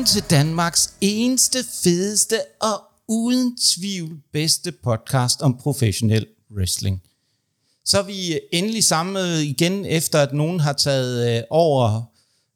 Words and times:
Velkommen 0.00 0.22
til 0.22 0.30
Danmarks 0.30 0.94
eneste, 1.00 1.58
fedeste 1.82 2.36
og 2.60 2.82
uden 3.08 3.56
tvivl 3.56 4.18
bedste 4.32 4.72
podcast 4.72 5.42
om 5.42 5.56
professionel 5.58 6.26
wrestling. 6.56 7.02
Så 7.84 7.98
er 7.98 8.02
vi 8.02 8.40
endelig 8.52 8.84
samlet 8.84 9.42
igen, 9.42 9.86
efter 9.86 10.18
at 10.18 10.32
nogen 10.32 10.60
har 10.60 10.72
taget 10.72 11.36
øh, 11.36 11.42
over 11.50 12.02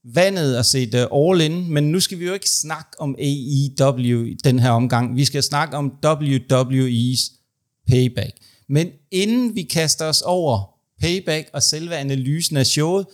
vandet 0.05 0.59
og 0.59 0.67
set 0.67 0.95
øh, 0.95 1.07
all 1.15 1.41
in, 1.41 1.73
men 1.73 1.93
nu 1.93 2.01
skal 2.01 2.19
vi 2.19 2.27
jo 2.27 2.33
ikke 2.33 2.51
snakke 2.51 2.91
om 3.01 3.17
AEW 3.19 4.25
i 4.25 4.37
den 4.45 4.59
her 4.59 4.71
omgang. 4.71 5.17
Vi 5.17 5.25
skal 5.25 5.43
snakke 5.43 5.77
om 5.77 5.93
WWE's 6.07 7.33
Payback. 7.89 8.37
Men 8.69 8.89
inden 9.11 9.55
vi 9.55 9.63
kaster 9.63 10.05
os 10.05 10.23
over 10.23 10.75
Payback 11.01 11.51
og 11.53 11.63
selve 11.63 11.97
analysen 11.97 12.57
af 12.57 12.67
showet, 12.67 13.07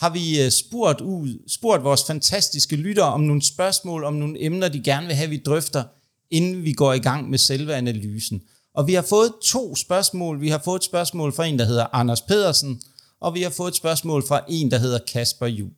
har 0.00 0.10
vi 0.10 0.42
øh, 0.42 0.50
spurgt, 0.50 1.00
ud, 1.00 1.38
spurgt 1.48 1.84
vores 1.84 2.04
fantastiske 2.06 2.76
lyttere 2.76 3.12
om 3.12 3.20
nogle 3.20 3.42
spørgsmål, 3.42 4.04
om 4.04 4.14
nogle 4.14 4.44
emner, 4.44 4.68
de 4.68 4.82
gerne 4.82 5.06
vil 5.06 5.16
have, 5.16 5.30
vi 5.30 5.36
drøfter, 5.36 5.84
inden 6.30 6.64
vi 6.64 6.72
går 6.72 6.92
i 6.92 6.98
gang 6.98 7.30
med 7.30 7.38
selve 7.38 7.74
analysen. 7.74 8.42
Og 8.74 8.86
vi 8.86 8.94
har 8.94 9.02
fået 9.02 9.32
to 9.44 9.76
spørgsmål. 9.76 10.40
Vi 10.40 10.48
har 10.48 10.60
fået 10.64 10.78
et 10.78 10.84
spørgsmål 10.84 11.32
fra 11.32 11.44
en, 11.44 11.58
der 11.58 11.64
hedder 11.64 11.86
Anders 11.92 12.22
Pedersen, 12.22 12.82
og 13.20 13.34
vi 13.34 13.42
har 13.42 13.50
fået 13.50 13.70
et 13.70 13.76
spørgsmål 13.76 14.26
fra 14.26 14.40
en, 14.48 14.70
der 14.70 14.78
hedder 14.78 14.98
Kasper 15.12 15.46
Jul. 15.46 15.70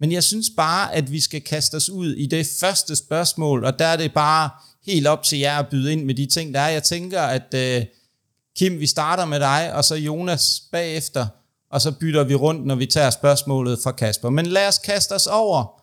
Men 0.00 0.12
jeg 0.12 0.24
synes 0.24 0.50
bare, 0.56 0.94
at 0.94 1.12
vi 1.12 1.20
skal 1.20 1.40
kaste 1.40 1.74
os 1.74 1.90
ud 1.90 2.14
i 2.14 2.26
det 2.26 2.46
første 2.60 2.96
spørgsmål, 2.96 3.64
og 3.64 3.78
der 3.78 3.86
er 3.86 3.96
det 3.96 4.12
bare 4.14 4.50
helt 4.86 5.06
op 5.06 5.22
til 5.22 5.38
jer 5.38 5.58
at 5.58 5.68
byde 5.68 5.92
ind 5.92 6.04
med 6.04 6.14
de 6.14 6.26
ting, 6.26 6.54
der 6.54 6.60
er. 6.60 6.68
Jeg 6.68 6.82
tænker, 6.82 7.22
at 7.22 7.54
uh, 7.54 7.86
Kim, 8.56 8.80
vi 8.80 8.86
starter 8.86 9.24
med 9.24 9.40
dig, 9.40 9.74
og 9.74 9.84
så 9.84 9.94
Jonas 9.94 10.62
bagefter, 10.72 11.26
og 11.70 11.80
så 11.80 11.92
bytter 11.92 12.24
vi 12.24 12.34
rundt, 12.34 12.66
når 12.66 12.74
vi 12.74 12.86
tager 12.86 13.10
spørgsmålet 13.10 13.78
fra 13.82 13.92
Kasper. 13.92 14.30
Men 14.30 14.46
lad 14.46 14.68
os 14.68 14.78
kaste 14.78 15.12
os 15.12 15.26
over 15.26 15.82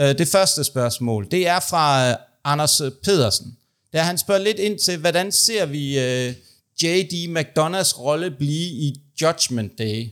øh, 0.00 0.18
det 0.18 0.28
første 0.28 0.64
spørgsmål. 0.64 1.26
Det 1.30 1.48
er 1.48 1.60
fra 1.70 2.10
øh, 2.10 2.16
Anders 2.44 2.82
Pedersen. 3.04 3.56
Der 3.92 4.02
han 4.02 4.18
spørger 4.18 4.40
lidt 4.40 4.58
ind 4.58 4.78
til, 4.78 4.98
hvordan 4.98 5.32
ser 5.32 5.66
vi 5.66 5.98
øh, 5.98 6.34
J.D. 6.82 7.28
McDonalds 7.28 8.00
rolle 8.00 8.30
blive 8.30 8.66
i 8.66 9.00
Judgment 9.22 9.78
Day? 9.78 10.06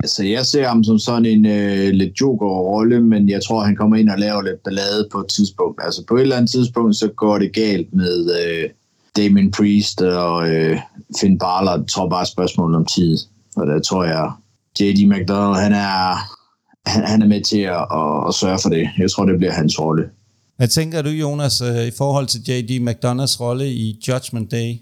Altså, 0.00 0.24
jeg 0.24 0.46
ser 0.46 0.68
ham 0.68 0.84
som 0.84 0.98
sådan 0.98 1.26
en 1.26 1.46
øh, 1.46 1.88
lidt 1.90 2.20
joker-rolle, 2.20 3.00
men 3.00 3.28
jeg 3.28 3.42
tror, 3.42 3.64
han 3.64 3.76
kommer 3.76 3.96
ind 3.96 4.08
og 4.08 4.18
laver 4.18 4.42
lidt 4.42 4.62
ballade 4.62 5.08
på 5.12 5.18
et 5.18 5.28
tidspunkt. 5.28 5.80
Altså, 5.84 6.04
på 6.08 6.16
et 6.16 6.22
eller 6.22 6.36
andet 6.36 6.50
tidspunkt, 6.50 6.96
så 6.96 7.08
går 7.08 7.38
det 7.38 7.52
galt 7.52 7.94
med 7.94 8.40
øh, 8.40 8.70
Damien 9.16 9.50
Priest 9.50 10.02
og 10.02 10.48
øh, 10.50 10.78
Finn 11.20 11.38
Balor. 11.38 11.70
Jeg 11.70 11.86
tror 11.88 12.08
bare 12.08 12.26
spørgsmålet 12.26 12.76
om 12.76 12.84
tid. 12.84 13.18
Og 13.56 13.66
der 13.66 13.80
tror 13.80 14.04
jeg, 14.04 14.30
J.D. 14.80 15.06
McDonald, 15.06 15.62
han 15.62 15.72
er, 15.72 16.16
han, 16.86 17.04
han 17.04 17.22
er 17.22 17.26
med 17.26 17.42
til 17.44 17.58
at, 17.58 17.84
at, 18.00 18.28
at 18.28 18.34
sørge 18.34 18.58
for 18.62 18.68
det. 18.68 18.88
Jeg 18.98 19.10
tror, 19.10 19.24
det 19.24 19.38
bliver 19.38 19.52
hans 19.52 19.80
rolle. 19.80 20.04
Hvad 20.56 20.68
tænker 20.68 21.02
du, 21.02 21.08
Jonas, 21.08 21.60
øh, 21.60 21.86
i 21.86 21.90
forhold 21.98 22.26
til 22.26 22.40
J.D. 22.48 22.80
McDonalds 22.80 23.40
rolle 23.40 23.68
i 23.68 24.00
Judgment 24.08 24.50
Day? 24.50 24.74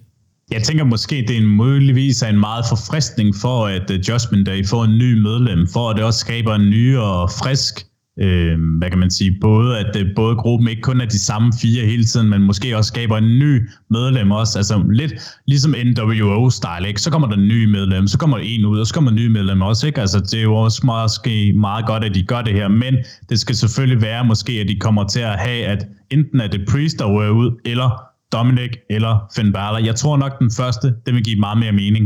Jeg 0.51 0.63
tænker 0.63 0.85
måske, 0.85 1.17
det 1.17 1.31
er 1.31 1.41
en 1.41 1.47
muligvis 1.47 2.23
en 2.23 2.41
meget 2.41 2.65
forfriskning 2.69 3.37
for, 3.37 3.67
at 3.67 3.91
uh, 3.91 3.97
Judgment 3.97 4.47
Day 4.47 4.67
får 4.67 4.85
en 4.85 4.99
ny 4.99 5.13
medlem, 5.23 5.69
for 5.73 5.91
at 5.91 5.97
det 5.97 6.05
også 6.05 6.21
skaber 6.21 6.55
en 6.55 6.71
ny 6.71 6.97
og 6.97 7.31
frisk, 7.31 7.87
øh, 8.21 8.59
hvad 8.79 8.91
kan 8.91 8.99
man 8.99 9.11
sige, 9.11 9.37
både 9.41 9.79
at 9.79 9.97
øh, 9.97 10.07
både 10.17 10.37
gruppen 10.37 10.69
ikke 10.69 10.83
kun 10.83 11.01
er 11.01 11.07
de 11.07 11.19
samme 11.19 11.53
fire 11.63 11.87
hele 11.87 12.05
tiden, 12.05 12.29
men 12.29 12.43
måske 12.43 12.77
også 12.77 12.89
skaber 12.89 13.17
en 13.19 13.39
ny 13.39 13.69
medlem 13.91 14.31
også, 14.31 14.59
altså 14.59 14.85
lidt 14.91 15.13
ligesom 15.47 15.75
NWO-style, 15.75 16.87
ikke? 16.89 17.01
Så 17.01 17.11
kommer 17.11 17.29
der 17.29 17.37
en 17.37 17.49
ny 17.49 17.65
medlem, 17.65 18.07
så 18.07 18.19
kommer 18.19 18.37
der 18.37 18.45
en 18.45 18.65
ud, 18.65 18.79
og 18.81 18.87
så 18.87 18.95
kommer 18.95 19.11
en 19.11 19.17
ny 19.17 19.27
medlem 19.27 19.63
også, 19.63 19.87
ikke? 19.87 20.01
Altså 20.01 20.21
det 20.21 20.35
er 20.35 20.43
jo 20.43 20.55
også 20.55 20.81
måske 20.87 21.53
meget 21.53 21.87
godt, 21.87 22.05
at 22.05 22.15
de 22.15 22.23
gør 22.23 22.43
det 22.43 22.53
her, 22.53 22.69
men 22.69 22.95
det 23.29 23.39
skal 23.39 23.57
selvfølgelig 23.57 24.03
være 24.03 24.25
måske, 24.25 24.53
at 24.53 24.69
de 24.69 24.79
kommer 24.81 25.09
til 25.09 25.21
at 25.21 25.39
have, 25.39 25.65
at 25.65 25.87
enten 26.11 26.41
er 26.41 26.47
det 26.49 26.61
Priest, 26.69 26.99
der 26.99 27.05
rører 27.05 27.31
ud, 27.31 27.61
eller 27.65 28.05
Dominic 28.33 28.71
eller 28.91 29.31
Finn 29.37 29.53
Balor. 29.53 29.79
Jeg 29.79 29.97
tror 29.97 30.17
nok, 30.17 30.39
den 30.39 30.51
første, 30.51 30.95
det 31.07 31.15
vil 31.15 31.25
give 31.25 31.41
meget 31.41 31.59
mere 31.59 31.73
mening. 31.73 32.05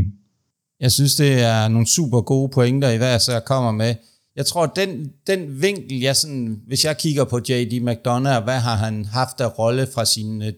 Jeg 0.81 0.93
synes, 0.93 1.15
det 1.15 1.43
er 1.43 1.69
nogle 1.69 1.87
super 1.87 2.21
gode 2.21 2.50
pointer, 2.55 2.91
i 2.91 2.97
hvad 2.97 3.21
jeg 3.28 3.43
kommer 3.47 3.72
med. 3.72 3.94
Jeg 4.38 4.47
tror, 4.47 4.62
at 4.62 4.71
den, 4.76 5.12
den 5.26 5.62
vinkel, 5.62 6.00
jeg 6.00 6.16
sådan, 6.16 6.60
hvis 6.66 6.84
jeg 6.84 6.99
kigger 6.99 7.25
på 7.25 7.38
J.D. 7.38 7.81
McDonough, 7.82 8.44
hvad 8.44 8.59
har 8.59 8.75
han 8.76 9.04
haft 9.04 9.41
af 9.41 9.59
rolle 9.59 9.87
fra 9.94 10.04
sin 10.04 10.43
uh, 10.43 10.49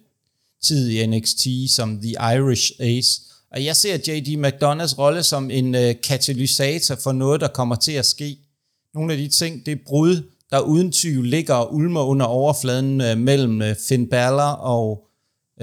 tid 0.62 0.88
i 0.88 1.06
NXT 1.06 1.46
som 1.68 2.00
The 2.00 2.10
Irish 2.10 2.72
Ace, 2.80 3.20
og 3.52 3.64
jeg 3.64 3.76
ser 3.76 3.94
J.D. 3.94 4.36
McDonalds 4.36 4.98
rolle 4.98 5.22
som 5.22 5.50
en 5.50 5.74
uh, 5.74 5.90
katalysator 6.02 6.94
for 6.94 7.12
noget, 7.12 7.40
der 7.40 7.48
kommer 7.48 7.76
til 7.76 7.92
at 7.92 8.06
ske. 8.06 8.38
Nogle 8.94 9.12
af 9.12 9.18
de 9.18 9.28
ting, 9.28 9.66
det 9.66 9.72
er 9.72 9.84
brud, 9.86 10.22
der 10.50 10.60
uden 10.60 10.92
tvivl 10.92 11.26
ligger 11.26 11.54
og 11.54 11.74
ulmer 11.74 12.02
under 12.02 12.26
overfladen 12.26 13.00
uh, 13.00 13.18
mellem 13.18 13.60
uh, 13.60 13.74
Finn 13.88 14.08
Balor 14.08 14.52
og 14.52 15.06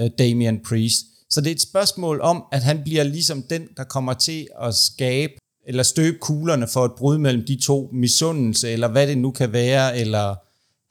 øh, 0.00 0.10
Damian 0.18 0.60
Priest. 0.68 1.06
Så 1.30 1.40
det 1.40 1.50
er 1.50 1.54
et 1.54 1.60
spørgsmål 1.60 2.20
om, 2.20 2.44
at 2.52 2.62
han 2.62 2.82
bliver 2.84 3.02
ligesom 3.02 3.42
den, 3.42 3.68
der 3.76 3.84
kommer 3.84 4.14
til 4.14 4.48
at 4.60 4.74
skabe 4.74 5.32
eller 5.68 5.82
støbe 5.82 6.18
kuglerne 6.18 6.68
for 6.68 6.84
et 6.84 6.92
brud 6.92 7.18
mellem 7.18 7.46
de 7.46 7.56
to 7.56 7.90
misundelse, 7.92 8.70
eller 8.70 8.88
hvad 8.88 9.06
det 9.06 9.18
nu 9.18 9.30
kan 9.30 9.52
være, 9.52 9.98
eller 9.98 10.34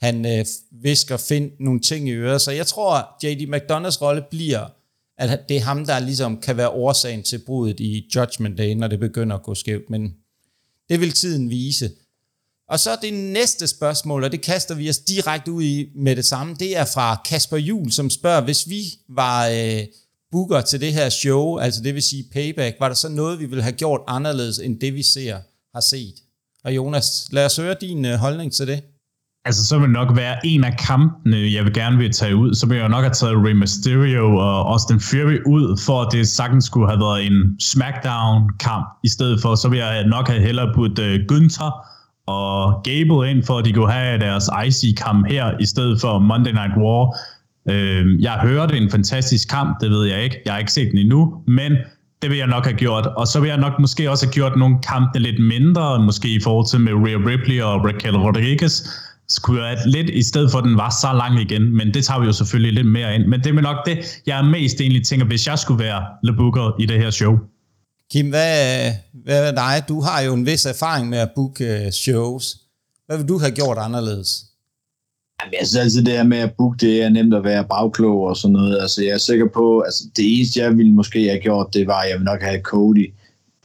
han 0.05 0.25
øh, 0.25 0.45
visker 0.71 1.17
find 1.17 1.51
nogle 1.59 1.79
ting 1.79 2.09
i 2.09 2.11
øret. 2.11 2.41
Så 2.41 2.51
jeg 2.51 2.67
tror, 2.67 3.07
J.D. 3.23 3.47
McDonalds 3.49 4.01
rolle 4.01 4.23
bliver, 4.31 4.65
at 5.17 5.49
det 5.49 5.57
er 5.57 5.61
ham, 5.61 5.85
der 5.85 5.99
ligesom 5.99 6.41
kan 6.41 6.57
være 6.57 6.69
årsagen 6.69 7.23
til 7.23 7.41
brudet 7.45 7.79
i 7.79 8.05
Judgment 8.15 8.57
Day, 8.57 8.73
når 8.73 8.87
det 8.87 8.99
begynder 8.99 9.35
at 9.35 9.43
gå 9.43 9.55
skævt. 9.55 9.89
Men 9.89 10.13
det 10.89 10.99
vil 10.99 11.11
tiden 11.11 11.49
vise. 11.49 11.91
Og 12.69 12.79
så 12.79 12.97
det 13.01 13.13
næste 13.13 13.67
spørgsmål, 13.67 14.23
og 14.23 14.31
det 14.31 14.41
kaster 14.41 14.75
vi 14.75 14.89
os 14.89 14.99
direkte 14.99 15.51
ud 15.51 15.63
i 15.63 15.89
med 15.95 16.15
det 16.15 16.25
samme, 16.25 16.55
det 16.59 16.77
er 16.77 16.85
fra 16.85 17.21
Kasper 17.25 17.57
Jul, 17.57 17.91
som 17.91 18.09
spørger, 18.09 18.41
hvis 18.41 18.69
vi 18.69 18.83
var 19.09 19.47
øh, 19.47 19.83
booker 20.31 20.61
til 20.61 20.81
det 20.81 20.93
her 20.93 21.09
show, 21.09 21.57
altså 21.57 21.81
det 21.83 21.93
vil 21.93 22.03
sige 22.03 22.23
payback, 22.33 22.75
var 22.79 22.87
der 22.87 22.95
så 22.95 23.09
noget, 23.09 23.39
vi 23.39 23.45
ville 23.45 23.63
have 23.63 23.75
gjort 23.75 24.01
anderledes, 24.07 24.59
end 24.59 24.79
det 24.79 24.93
vi 24.93 25.03
ser 25.03 25.37
har 25.75 25.81
set? 25.81 26.15
Og 26.63 26.75
Jonas, 26.75 27.27
lad 27.31 27.45
os 27.45 27.57
høre 27.57 27.75
din 27.81 28.05
øh, 28.05 28.15
holdning 28.15 28.53
til 28.53 28.67
det. 28.67 28.83
Altså, 29.45 29.65
så 29.65 29.79
vil 29.79 29.89
nok 29.89 30.15
være 30.15 30.45
en 30.45 30.63
af 30.63 30.77
kampene, 30.79 31.37
jeg 31.37 31.63
vil 31.63 31.73
gerne 31.73 31.97
vil 31.97 32.11
tage 32.11 32.35
ud. 32.35 32.53
Så 32.53 32.67
vil 32.67 32.77
jeg 32.77 32.89
nok 32.89 33.03
have 33.03 33.13
taget 33.13 33.35
Rey 33.45 33.53
Mysterio 33.53 34.35
og 34.35 34.71
Austin 34.71 34.99
Fury 34.99 35.39
ud, 35.45 35.81
for 35.85 36.01
at 36.01 36.11
det 36.11 36.27
sagtens 36.27 36.65
skulle 36.65 36.87
have 36.89 36.99
været 36.99 37.25
en 37.25 37.59
SmackDown-kamp 37.61 38.85
i 39.03 39.09
stedet 39.09 39.41
for. 39.41 39.55
Så 39.55 39.69
vil 39.69 39.79
jeg 39.79 40.07
nok 40.07 40.27
have 40.27 40.41
hellere 40.41 40.73
puttet 40.75 41.03
øh, 41.03 41.19
uh, 41.19 41.25
Günther 41.31 41.71
og 42.27 42.81
Gable 42.83 43.31
ind, 43.31 43.43
for 43.43 43.57
at 43.57 43.65
de 43.65 43.73
kunne 43.73 43.91
have 43.91 44.19
deres 44.19 44.49
IC-kamp 44.67 45.27
her, 45.27 45.57
i 45.59 45.65
stedet 45.65 46.01
for 46.01 46.19
Monday 46.19 46.51
Night 46.51 46.73
War. 46.77 47.15
Øh, 47.69 48.21
jeg 48.21 48.39
hørte 48.41 48.77
en 48.77 48.89
fantastisk 48.89 49.49
kamp, 49.49 49.81
det 49.81 49.89
ved 49.89 50.05
jeg 50.05 50.23
ikke. 50.23 50.41
Jeg 50.45 50.53
har 50.53 50.59
ikke 50.59 50.73
set 50.73 50.91
den 50.91 50.97
endnu, 50.97 51.33
men 51.47 51.71
det 52.21 52.29
vil 52.29 52.37
jeg 52.37 52.47
nok 52.47 52.65
have 52.65 52.77
gjort. 52.77 53.05
Og 53.05 53.27
så 53.27 53.39
vil 53.39 53.47
jeg 53.47 53.57
nok 53.57 53.73
måske 53.79 54.11
også 54.11 54.25
have 54.25 54.33
gjort 54.33 54.57
nogle 54.57 54.77
kampe 54.83 55.19
lidt 55.19 55.43
mindre, 55.43 56.03
måske 56.03 56.27
i 56.33 56.39
forhold 56.43 56.67
til 56.69 56.79
med 56.79 56.93
Rhea 56.93 57.17
Ripley 57.31 57.61
og 57.61 57.85
Raquel 57.85 58.17
Rodriguez. 58.17 58.81
Skulle 59.29 59.65
jeg 59.65 59.77
lidt, 59.85 60.09
i 60.09 60.23
stedet 60.23 60.51
for 60.51 60.57
at 60.57 60.63
den 60.63 60.77
var 60.77 60.89
så 61.01 61.13
lang 61.13 61.41
igen, 61.41 61.77
men 61.77 61.93
det 61.93 62.05
tager 62.05 62.19
vi 62.19 62.25
jo 62.25 62.33
selvfølgelig 62.33 62.73
lidt 62.73 62.87
mere 62.87 63.15
ind. 63.15 63.25
Men 63.25 63.39
det 63.39 63.55
er 63.55 63.61
nok 63.61 63.85
det, 63.85 64.21
jeg 64.27 64.39
er 64.39 64.43
mest 64.43 64.81
egentlig 64.81 65.05
tænker, 65.05 65.25
hvis 65.25 65.47
jeg 65.47 65.59
skulle 65.59 65.83
være 65.83 66.03
Le 66.23 66.33
Booker 66.33 66.75
i 66.79 66.85
det 66.85 66.97
her 66.99 67.09
show. 67.09 67.37
Kim, 68.11 68.29
hvad, 68.29 68.91
hvad 69.23 69.47
er 69.47 69.55
dig? 69.55 69.83
Du 69.87 70.01
har 70.01 70.21
jo 70.21 70.33
en 70.33 70.45
vis 70.45 70.65
erfaring 70.65 71.09
med 71.09 71.17
at 71.17 71.29
booke 71.35 71.85
øh, 71.85 71.91
shows. 71.91 72.55
Hvad 73.05 73.17
vil 73.17 73.27
du 73.27 73.39
have 73.39 73.51
gjort 73.51 73.77
anderledes? 73.77 74.46
Jamen, 75.41 75.53
jeg 75.59 75.67
synes 75.67 75.83
altid, 75.83 76.03
det 76.03 76.13
her 76.13 76.23
med 76.23 76.37
at 76.37 76.53
booke, 76.57 76.77
det 76.77 77.03
er 77.03 77.09
nemt 77.09 77.33
at 77.33 77.43
være 77.43 77.63
bagklog 77.63 78.21
og 78.21 78.37
sådan 78.37 78.53
noget. 78.53 78.81
Altså, 78.81 79.03
jeg 79.03 79.13
er 79.13 79.17
sikker 79.17 79.47
på, 79.53 79.79
altså 79.79 80.03
det 80.15 80.35
eneste, 80.35 80.59
jeg 80.59 80.77
ville 80.77 80.93
måske 80.93 81.27
have 81.29 81.39
gjort, 81.39 81.73
det 81.73 81.87
var, 81.87 81.99
at 81.99 82.09
jeg 82.09 82.19
ville 82.19 82.31
nok 82.31 82.41
have 82.41 82.61
Cody 82.61 83.13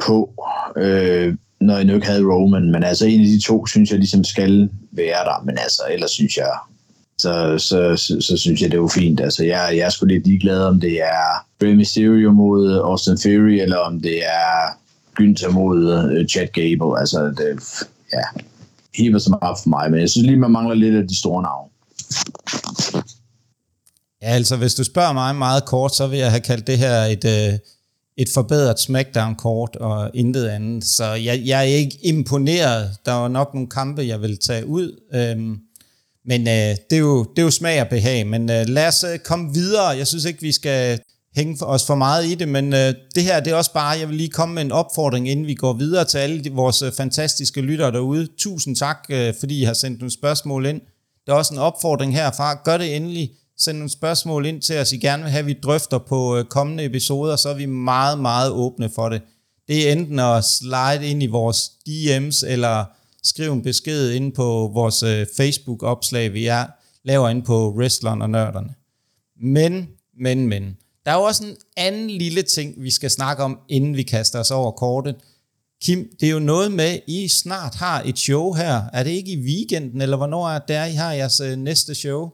på, 0.06 0.44
øh, 0.76 1.34
når 1.60 1.76
jeg 1.76 1.84
nu 1.84 1.94
ikke 1.94 2.06
havde 2.06 2.24
Roman. 2.24 2.70
Men 2.70 2.84
altså, 2.84 3.06
en 3.06 3.20
af 3.20 3.26
de 3.26 3.40
to, 3.40 3.66
synes 3.66 3.90
jeg 3.90 3.98
ligesom 3.98 4.24
skal 4.24 4.68
være 4.92 5.24
der. 5.24 5.42
Men 5.44 5.58
altså, 5.58 5.82
ellers 5.90 6.10
synes 6.10 6.36
jeg, 6.36 6.52
så, 7.18 7.58
så, 7.58 7.96
så, 7.96 8.20
så 8.20 8.36
synes 8.36 8.60
jeg, 8.62 8.70
det 8.70 8.76
er 8.76 8.80
jo 8.80 8.88
fint. 8.88 9.20
Altså, 9.20 9.44
jeg, 9.44 9.70
jeg 9.72 9.86
er 9.86 9.90
sgu 9.90 10.06
lidt 10.06 10.26
ligeglad, 10.26 10.62
om 10.62 10.80
det 10.80 11.02
er 11.02 11.46
Rey 11.62 11.74
Mysterio 11.74 12.32
mod 12.32 12.80
Austin 12.84 13.18
Fury, 13.22 13.60
eller 13.62 13.76
om 13.76 14.00
det 14.00 14.24
er 14.24 14.78
Günther 15.20 15.50
mod 15.50 16.10
øh, 16.12 16.28
Chad 16.28 16.46
Gable. 16.46 17.00
Altså, 17.00 17.24
det, 17.24 17.62
ja, 18.12 18.40
hiver 18.94 19.18
så 19.18 19.38
meget 19.40 19.58
for 19.62 19.68
mig, 19.68 19.90
men 19.90 20.00
jeg 20.00 20.10
synes 20.10 20.26
lige, 20.26 20.36
man 20.38 20.50
mangler 20.50 20.74
lidt 20.74 20.94
af 20.94 21.08
de 21.08 21.18
store 21.18 21.42
navne. 21.42 21.68
Ja, 24.22 24.26
altså 24.26 24.56
hvis 24.56 24.74
du 24.74 24.84
spørger 24.84 25.12
mig 25.12 25.36
meget 25.36 25.64
kort, 25.64 25.94
så 25.94 26.06
vil 26.06 26.18
jeg 26.18 26.30
have 26.30 26.40
kaldt 26.40 26.66
det 26.66 26.78
her 26.78 26.94
et, 27.02 27.24
øh, 27.24 27.58
et 28.16 28.28
forbedret 28.34 28.80
SmackDown-kort 28.80 29.76
og 29.76 30.10
intet 30.14 30.48
andet. 30.48 30.84
Så 30.84 31.04
jeg, 31.04 31.42
jeg 31.44 31.58
er 31.58 31.62
ikke 31.62 31.98
imponeret. 32.02 32.90
Der 33.06 33.12
var 33.12 33.28
nok 33.28 33.54
nogle 33.54 33.68
kampe, 33.68 34.02
jeg 34.02 34.20
vil 34.20 34.38
tage 34.38 34.66
ud. 34.66 35.00
Øhm, 35.14 35.58
men 36.24 36.40
øh, 36.40 36.76
det, 36.90 36.96
er 36.96 36.98
jo, 36.98 37.24
det 37.24 37.38
er 37.38 37.42
jo 37.42 37.50
smag 37.50 37.80
og 37.80 37.88
behag. 37.88 38.26
Men 38.26 38.50
øh, 38.50 38.66
lad 38.68 38.88
os 38.88 39.04
øh, 39.04 39.18
komme 39.18 39.54
videre. 39.54 39.86
Jeg 39.86 40.06
synes 40.06 40.24
ikke, 40.24 40.40
vi 40.40 40.52
skal 40.52 41.00
hænge 41.34 41.58
for 41.58 41.66
os 41.66 41.86
for 41.86 41.94
meget 41.94 42.26
i 42.26 42.34
det, 42.34 42.48
men 42.48 42.72
øh, 42.72 42.94
det 43.14 43.22
her 43.22 43.40
det 43.40 43.52
er 43.52 43.56
også 43.56 43.72
bare, 43.72 43.98
jeg 43.98 44.08
vil 44.08 44.16
lige 44.16 44.28
komme 44.28 44.54
med 44.54 44.62
en 44.62 44.72
opfordring, 44.72 45.28
inden 45.28 45.46
vi 45.46 45.54
går 45.54 45.72
videre 45.72 46.04
til 46.04 46.18
alle 46.18 46.44
de, 46.44 46.52
vores 46.52 46.82
øh, 46.82 46.92
fantastiske 46.92 47.60
lyttere 47.60 47.92
derude. 47.92 48.28
Tusind 48.38 48.76
tak, 48.76 48.98
øh, 49.10 49.34
fordi 49.40 49.60
I 49.60 49.64
har 49.64 49.74
sendt 49.74 49.98
nogle 49.98 50.12
spørgsmål 50.12 50.66
ind. 50.66 50.80
Der 51.26 51.32
er 51.32 51.36
også 51.36 51.54
en 51.54 51.60
opfordring 51.60 52.14
herfra. 52.14 52.54
Gør 52.54 52.76
det 52.76 52.96
endelig. 52.96 53.30
Send 53.58 53.78
nogle 53.78 53.90
spørgsmål 53.90 54.46
ind 54.46 54.62
til 54.62 54.78
os, 54.78 54.92
I 54.92 54.96
gerne 54.96 55.22
vil 55.22 55.32
have, 55.32 55.44
vi 55.44 55.52
drøfter 55.62 55.98
på 55.98 56.36
øh, 56.36 56.44
kommende 56.44 56.84
episoder, 56.84 57.36
så 57.36 57.48
er 57.48 57.54
vi 57.54 57.66
meget, 57.66 58.18
meget 58.18 58.50
åbne 58.50 58.90
for 58.94 59.08
det. 59.08 59.22
Det 59.68 59.88
er 59.88 59.92
enten 59.92 60.18
at 60.18 60.44
slide 60.44 61.10
ind 61.10 61.22
i 61.22 61.26
vores 61.26 61.70
DM's, 61.88 62.46
eller 62.46 62.84
skrive 63.22 63.52
en 63.52 63.62
besked 63.62 64.10
ind 64.10 64.32
på 64.32 64.70
vores 64.74 65.02
øh, 65.02 65.26
Facebook-opslag, 65.36 66.32
vi 66.32 66.46
er, 66.46 66.66
laver 67.04 67.28
ind 67.28 67.42
på 67.42 67.74
Wrestleren 67.76 68.22
og 68.22 68.30
Nørderne. 68.30 68.74
Men, 69.40 69.88
men, 70.20 70.46
men. 70.46 70.76
Der 71.04 71.12
er 71.12 71.16
jo 71.16 71.22
også 71.22 71.44
en 71.44 71.56
anden 71.76 72.10
lille 72.10 72.42
ting, 72.42 72.74
vi 72.76 72.90
skal 72.90 73.10
snakke 73.10 73.42
om, 73.42 73.58
inden 73.68 73.96
vi 73.96 74.02
kaster 74.02 74.40
os 74.40 74.50
over 74.50 74.70
kortet. 74.70 75.16
Kim, 75.84 76.08
det 76.20 76.28
er 76.28 76.32
jo 76.32 76.38
noget 76.38 76.72
med, 76.72 76.98
I 77.06 77.28
snart 77.28 77.74
har 77.74 78.02
et 78.04 78.18
show 78.18 78.52
her. 78.52 78.82
Er 78.92 79.02
det 79.02 79.10
ikke 79.10 79.32
i 79.32 79.44
weekenden, 79.46 80.00
eller 80.00 80.16
hvornår 80.16 80.48
er 80.48 80.58
det, 80.58 80.92
I 80.92 80.96
har 80.96 81.12
jeres 81.12 81.40
øh, 81.40 81.56
næste 81.56 81.94
show? 81.94 82.30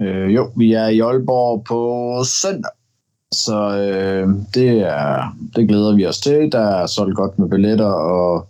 Øh, 0.00 0.34
jo, 0.34 0.52
vi 0.56 0.72
er 0.72 0.86
i 0.86 1.00
Aalborg 1.00 1.64
på 1.64 2.24
søndag. 2.24 2.70
Så 3.32 3.76
øh, 3.76 4.28
det, 4.54 4.70
er, 4.70 5.36
det 5.56 5.68
glæder 5.68 5.94
vi 5.96 6.06
os 6.06 6.20
til. 6.20 6.52
Der 6.52 6.60
er 6.60 6.86
solgt 6.86 7.16
godt 7.16 7.38
med 7.38 7.48
billetter, 7.48 7.92
og 7.92 8.48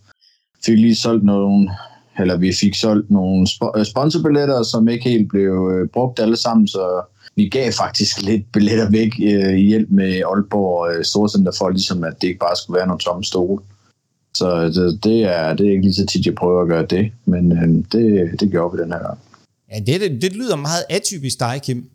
fik 0.65 0.79
lige 0.79 0.97
solgt 0.97 1.25
nogle, 1.25 1.71
eller 2.19 2.37
vi 2.37 2.53
fik 2.61 2.75
solgt 2.75 3.11
nogle 3.11 3.47
øh, 3.77 3.85
sponsorbilletter, 3.85 4.63
som 4.63 4.89
ikke 4.89 5.09
helt 5.09 5.29
blev 5.29 5.71
øh, 5.75 5.89
brugt 5.89 6.21
alle 6.21 6.37
sammen, 6.37 6.69
så 6.69 7.03
vi 7.37 7.49
gav 7.49 7.73
faktisk 7.73 8.23
lidt 8.23 8.53
billetter 8.53 8.91
væk 8.91 9.13
øh, 9.23 9.59
i 9.59 9.63
hjælp 9.63 9.91
med 9.91 10.23
Aalborg 10.31 10.97
øh, 10.97 11.05
Storcenter 11.05 11.53
for, 11.59 11.69
ligesom 11.69 12.05
at 12.05 12.15
det 12.21 12.29
ikke 12.29 12.39
bare 12.39 12.57
skulle 12.57 12.77
være 12.77 12.87
nogle 12.87 13.01
tomme 13.01 13.25
stole. 13.25 13.63
Så 14.35 14.65
det, 14.65 15.05
det, 15.05 15.23
er, 15.23 15.55
det 15.55 15.67
er 15.67 15.71
ikke 15.71 15.83
lige 15.83 15.95
så 15.95 16.07
tit, 16.07 16.27
jeg 16.27 16.35
prøver 16.35 16.63
at 16.63 16.69
gøre 16.69 16.87
det, 16.87 17.13
men 17.25 17.53
øh, 17.53 17.85
det, 17.93 18.41
det 18.41 18.51
gjorde 18.51 18.77
vi 18.77 18.83
den 18.83 18.93
her 18.93 18.99
gang. 18.99 19.19
Ja, 19.73 19.79
det, 19.87 20.23
det, 20.23 20.33
lyder 20.37 20.57
meget 20.57 20.85
atypisk 20.91 21.41
dig, 21.41 21.61
Kim. 21.63 21.91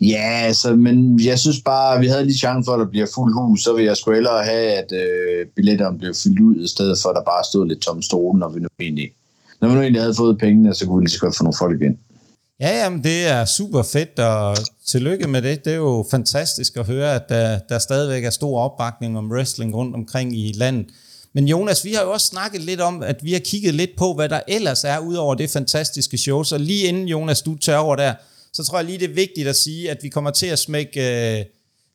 Ja, 0.00 0.40
altså, 0.48 0.76
men 0.76 1.20
jeg 1.24 1.38
synes 1.38 1.60
bare, 1.60 1.94
at 1.94 2.00
vi 2.00 2.06
havde 2.06 2.24
lige 2.24 2.38
chance 2.38 2.66
for, 2.66 2.72
at 2.72 2.78
der 2.78 2.86
bliver 2.86 3.06
fuld 3.14 3.34
hus, 3.34 3.62
så 3.62 3.72
vil 3.74 3.84
jeg 3.84 3.96
sgu 3.96 4.12
hellere 4.12 4.44
have, 4.44 4.66
at 4.66 4.92
øh, 4.92 5.46
billetterne 5.56 5.98
blev 5.98 6.14
fyldt 6.14 6.40
ud, 6.40 6.56
i 6.56 6.68
stedet 6.68 6.98
for, 7.02 7.08
at 7.08 7.16
der 7.16 7.24
bare 7.24 7.44
stod 7.50 7.66
lidt 7.66 7.80
tom 7.80 8.02
stole, 8.02 8.38
når 8.38 8.48
vi 8.48 8.60
nu 8.60 8.68
egentlig, 8.80 9.12
når 9.60 9.68
vi 9.68 9.74
nu 9.74 9.80
egentlig 9.80 10.02
havde 10.02 10.14
fået 10.14 10.38
pengene, 10.38 10.74
så 10.74 10.86
kunne 10.86 10.98
vi 10.98 11.04
lige 11.04 11.12
så 11.12 11.20
godt 11.20 11.36
få 11.36 11.44
nogle 11.44 11.56
folk 11.58 11.82
ind. 11.82 11.96
Ja, 12.62 12.82
jamen 12.82 13.04
det 13.04 13.26
er 13.26 13.44
super 13.44 13.82
fedt, 13.82 14.18
og 14.18 14.56
tillykke 14.86 15.28
med 15.28 15.42
det. 15.42 15.64
Det 15.64 15.72
er 15.72 15.76
jo 15.76 16.06
fantastisk 16.10 16.76
at 16.76 16.86
høre, 16.86 17.14
at 17.14 17.28
der, 17.28 17.58
der 17.68 17.78
stadigvæk 17.78 18.24
er 18.24 18.30
stor 18.30 18.60
opbakning 18.60 19.18
om 19.18 19.30
wrestling 19.32 19.74
rundt 19.74 19.94
omkring 19.94 20.38
i 20.38 20.52
landet. 20.54 20.86
Men 21.32 21.48
Jonas, 21.48 21.84
vi 21.84 21.92
har 21.92 22.02
jo 22.02 22.12
også 22.12 22.26
snakket 22.26 22.60
lidt 22.60 22.80
om, 22.80 23.02
at 23.02 23.16
vi 23.24 23.32
har 23.32 23.40
kigget 23.40 23.74
lidt 23.74 23.90
på, 23.96 24.14
hvad 24.14 24.28
der 24.28 24.40
ellers 24.48 24.84
er, 24.84 24.98
ud 24.98 25.14
over 25.14 25.34
det 25.34 25.50
fantastiske 25.50 26.18
show. 26.18 26.42
Så 26.42 26.58
lige 26.58 26.86
inden 26.86 27.08
Jonas, 27.08 27.42
du 27.42 27.56
tør 27.56 27.76
over 27.76 27.96
der, 27.96 28.14
så 28.52 28.64
tror 28.64 28.78
jeg 28.78 28.84
lige, 28.84 28.98
det 28.98 29.10
er 29.10 29.14
vigtigt 29.14 29.48
at 29.48 29.56
sige, 29.56 29.90
at 29.90 29.98
vi 30.02 30.08
kommer 30.08 30.30
til 30.30 30.46
at 30.46 30.58
smække 30.58 31.38
øh, 31.38 31.44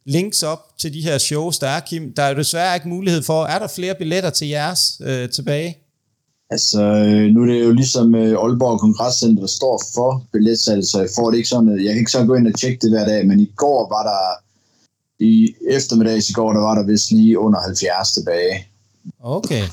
links 0.06 0.44
op 0.44 0.60
til 0.80 0.94
de 0.94 1.02
her 1.02 1.18
shows, 1.18 1.60
der 1.60 1.68
er, 1.68 1.80
Kim. 1.80 2.14
Der 2.14 2.24
er 2.24 2.30
jo 2.30 2.36
desværre 2.36 2.76
ikke 2.76 2.90
mulighed 2.90 3.24
for. 3.24 3.46
Er 3.46 3.60
der 3.60 3.68
flere 3.68 3.96
billetter 3.96 4.30
til 4.30 4.48
jeres 4.48 5.02
øh, 5.04 5.30
tilbage? 5.30 5.87
Altså, 6.50 6.82
øh, 6.82 7.34
nu 7.34 7.42
er 7.42 7.46
det 7.46 7.66
jo 7.66 7.72
ligesom 7.72 8.16
øh, 8.16 8.44
Aalborg 8.44 8.80
Kongresscenter, 8.80 9.42
der 9.42 9.48
står 9.48 9.84
for 9.96 10.24
billetsalget, 10.32 10.88
så 10.88 11.00
jeg 11.00 11.10
får 11.16 11.32
det 11.32 11.38
ikke 11.38 11.50
sådan, 11.50 11.70
øh, 11.70 11.86
jeg 11.86 11.94
kan 11.94 12.00
ikke 12.00 12.12
så 12.12 12.26
gå 12.26 12.36
ind 12.36 12.48
og 12.48 12.60
tjekke 12.60 12.80
det 12.82 12.90
hver 12.92 13.06
dag, 13.06 13.28
men 13.28 13.40
i 13.40 13.52
går 13.56 13.90
var 13.90 14.04
der, 14.12 14.22
i 15.20 15.54
eftermiddags 15.70 16.30
i 16.30 16.34
går, 16.34 16.54
der 16.54 16.60
var 16.60 16.76
der 16.76 16.86
vist 16.86 17.12
lige 17.12 17.40
under 17.40 17.60
70 17.62 18.14
tilbage. 18.14 18.68
Okay. 19.24 19.64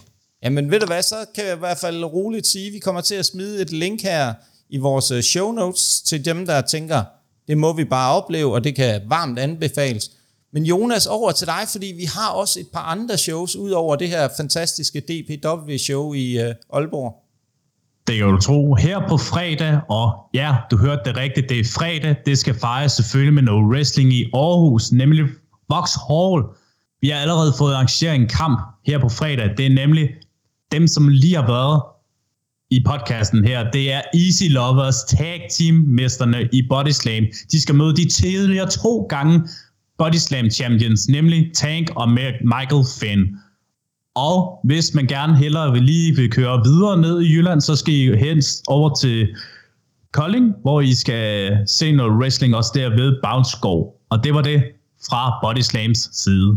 Jamen 0.42 0.70
ved 0.70 0.80
du 0.80 0.86
hvad, 0.86 1.02
så 1.02 1.16
kan 1.34 1.44
jeg 1.44 1.56
i 1.56 1.58
hvert 1.58 1.78
fald 1.78 2.04
roligt 2.04 2.46
sige, 2.46 2.66
at 2.66 2.72
vi 2.72 2.78
kommer 2.78 3.00
til 3.00 3.14
at 3.14 3.26
smide 3.26 3.62
et 3.62 3.72
link 3.72 4.02
her 4.02 4.34
i 4.68 4.78
vores 4.78 5.24
show 5.26 5.52
notes 5.52 6.02
til 6.02 6.24
dem, 6.24 6.46
der 6.46 6.60
tænker, 6.60 7.02
det 7.48 7.58
må 7.58 7.72
vi 7.72 7.84
bare 7.84 8.22
opleve, 8.22 8.54
og 8.54 8.64
det 8.64 8.74
kan 8.76 9.00
varmt 9.08 9.38
anbefales. 9.38 10.10
Men 10.54 10.64
Jonas, 10.64 11.06
over 11.06 11.32
til 11.32 11.46
dig, 11.46 11.62
fordi 11.72 11.86
vi 11.86 12.04
har 12.04 12.30
også 12.30 12.60
et 12.60 12.66
par 12.72 12.80
andre 12.80 13.18
shows, 13.18 13.56
ud 13.56 13.70
over 13.70 13.96
det 13.96 14.08
her 14.08 14.28
fantastiske 14.36 15.00
DPW-show 15.00 16.12
i 16.12 16.38
øh, 16.38 16.54
Aalborg. 16.72 17.14
Det 18.06 18.16
kan 18.18 18.26
du 18.26 18.40
tro. 18.40 18.74
Her 18.74 19.08
på 19.08 19.16
fredag, 19.16 19.80
og 19.88 20.12
ja, 20.34 20.56
du 20.70 20.76
hørte 20.76 21.00
det 21.04 21.16
rigtigt, 21.16 21.48
det 21.48 21.60
er 21.60 21.64
fredag. 21.64 22.16
Det 22.26 22.38
skal 22.38 22.54
fejres 22.60 22.92
selvfølgelig 22.92 23.34
med 23.34 23.42
noget 23.42 23.64
wrestling 23.72 24.12
i 24.12 24.24
Aarhus, 24.34 24.92
nemlig 24.92 25.24
Vox 25.68 25.90
Hall. 26.08 26.42
Vi 27.00 27.08
har 27.08 27.18
allerede 27.18 27.52
fået 27.58 27.74
arrangeret 27.74 28.14
en 28.14 28.28
kamp 28.28 28.60
her 28.86 28.98
på 28.98 29.08
fredag. 29.08 29.50
Det 29.56 29.66
er 29.66 29.74
nemlig 29.74 30.08
dem, 30.72 30.86
som 30.86 31.08
lige 31.08 31.34
har 31.34 31.46
været 31.46 31.82
i 32.70 32.82
podcasten 32.86 33.44
her, 33.44 33.70
det 33.70 33.92
er 33.92 34.02
Easy 34.14 34.44
Lovers 34.48 35.04
tag 35.04 35.46
team 35.58 35.74
mesterne 35.74 36.48
i 36.52 36.62
Body 36.68 36.90
Slam. 36.90 37.24
De 37.52 37.62
skal 37.62 37.74
møde 37.74 37.96
de 37.96 38.08
tidligere 38.08 38.70
to 38.70 39.06
gange 39.08 39.40
Body 39.98 40.16
Slam 40.16 40.50
champions, 40.50 41.08
nemlig 41.08 41.50
Tank 41.54 41.90
og 41.96 42.08
Michael 42.44 42.84
Finn. 43.00 43.20
Og 44.14 44.60
hvis 44.64 44.94
man 44.94 45.06
gerne 45.06 45.36
hellere 45.36 45.72
vil 45.72 45.82
lige 45.82 46.16
vil 46.16 46.30
køre 46.30 46.62
videre 46.64 47.00
ned 47.00 47.20
i 47.22 47.32
Jylland, 47.32 47.60
så 47.60 47.76
skal 47.76 47.94
I 47.94 48.16
helst 48.16 48.62
over 48.66 48.94
til 48.94 49.28
Kolding, 50.12 50.52
hvor 50.62 50.80
I 50.80 50.94
skal 50.94 51.56
se 51.66 51.92
noget 51.92 52.12
wrestling 52.12 52.56
også 52.56 52.70
der 52.74 52.88
ved 52.88 53.16
Bounce 53.22 53.56
Go. 53.60 53.82
Og 54.10 54.24
det 54.24 54.34
var 54.34 54.42
det 54.42 54.62
fra 55.08 55.38
Body 55.42 55.60
Slams 55.60 56.08
side. 56.12 56.56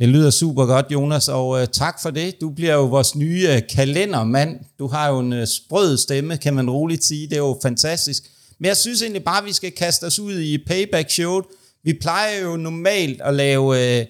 Det 0.00 0.08
lyder 0.08 0.30
super 0.30 0.66
godt, 0.66 0.86
Jonas, 0.92 1.28
og 1.28 1.60
øh, 1.60 1.66
tak 1.66 2.02
for 2.02 2.10
det. 2.10 2.40
Du 2.40 2.50
bliver 2.50 2.74
jo 2.74 2.84
vores 2.84 3.16
nye 3.16 3.48
øh, 3.50 3.62
kalendermand. 3.74 4.56
Du 4.78 4.86
har 4.86 5.08
jo 5.08 5.18
en 5.18 5.32
øh, 5.32 5.46
sprød 5.46 5.96
stemme, 5.96 6.36
kan 6.36 6.54
man 6.54 6.70
roligt 6.70 7.04
sige. 7.04 7.26
Det 7.26 7.32
er 7.32 7.38
jo 7.38 7.58
fantastisk. 7.62 8.22
Men 8.58 8.66
jeg 8.66 8.76
synes 8.76 9.02
egentlig 9.02 9.24
bare, 9.24 9.38
at 9.38 9.44
vi 9.44 9.52
skal 9.52 9.72
kaste 9.72 10.04
os 10.04 10.18
ud 10.18 10.38
i 10.38 10.58
payback 10.58 11.10
showet. 11.10 11.44
Vi 11.86 11.92
plejer 12.00 12.40
jo 12.40 12.56
normalt 12.56 13.20
at 13.20 13.34
lave 13.34 13.98
øh, 14.00 14.06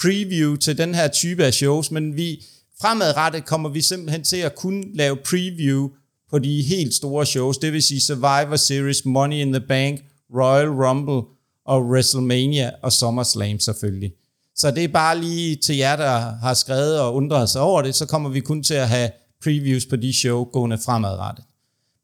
preview 0.00 0.56
til 0.56 0.78
den 0.78 0.94
her 0.94 1.08
type 1.08 1.44
af 1.44 1.54
shows, 1.54 1.90
men 1.90 2.16
vi 2.16 2.44
fremadrettet 2.80 3.44
kommer 3.44 3.68
vi 3.68 3.80
simpelthen 3.80 4.24
til 4.24 4.36
at 4.36 4.54
kunne 4.54 4.84
lave 4.94 5.16
preview 5.16 5.90
på 6.30 6.38
de 6.38 6.62
helt 6.62 6.94
store 6.94 7.26
shows, 7.26 7.58
det 7.58 7.72
vil 7.72 7.82
sige 7.82 8.00
Survivor 8.00 8.56
Series, 8.56 9.04
Money 9.04 9.36
in 9.36 9.52
the 9.52 9.64
Bank, 9.68 10.00
Royal 10.34 10.68
Rumble 10.68 11.22
og 11.66 11.86
WrestleMania 11.86 12.70
og 12.82 12.92
SummerSlam 12.92 13.60
selvfølgelig. 13.60 14.12
Så 14.56 14.70
det 14.70 14.84
er 14.84 14.88
bare 14.88 15.20
lige 15.20 15.56
til 15.56 15.76
jer, 15.76 15.96
der 15.96 16.18
har 16.18 16.54
skrevet 16.54 17.00
og 17.00 17.14
undret 17.14 17.50
sig 17.50 17.60
over 17.60 17.82
det, 17.82 17.94
så 17.94 18.06
kommer 18.06 18.30
vi 18.30 18.40
kun 18.40 18.62
til 18.62 18.74
at 18.74 18.88
have 18.88 19.10
previews 19.42 19.86
på 19.86 19.96
de 19.96 20.12
show 20.12 20.44
gående 20.44 20.78
fremadrettet. 20.78 21.44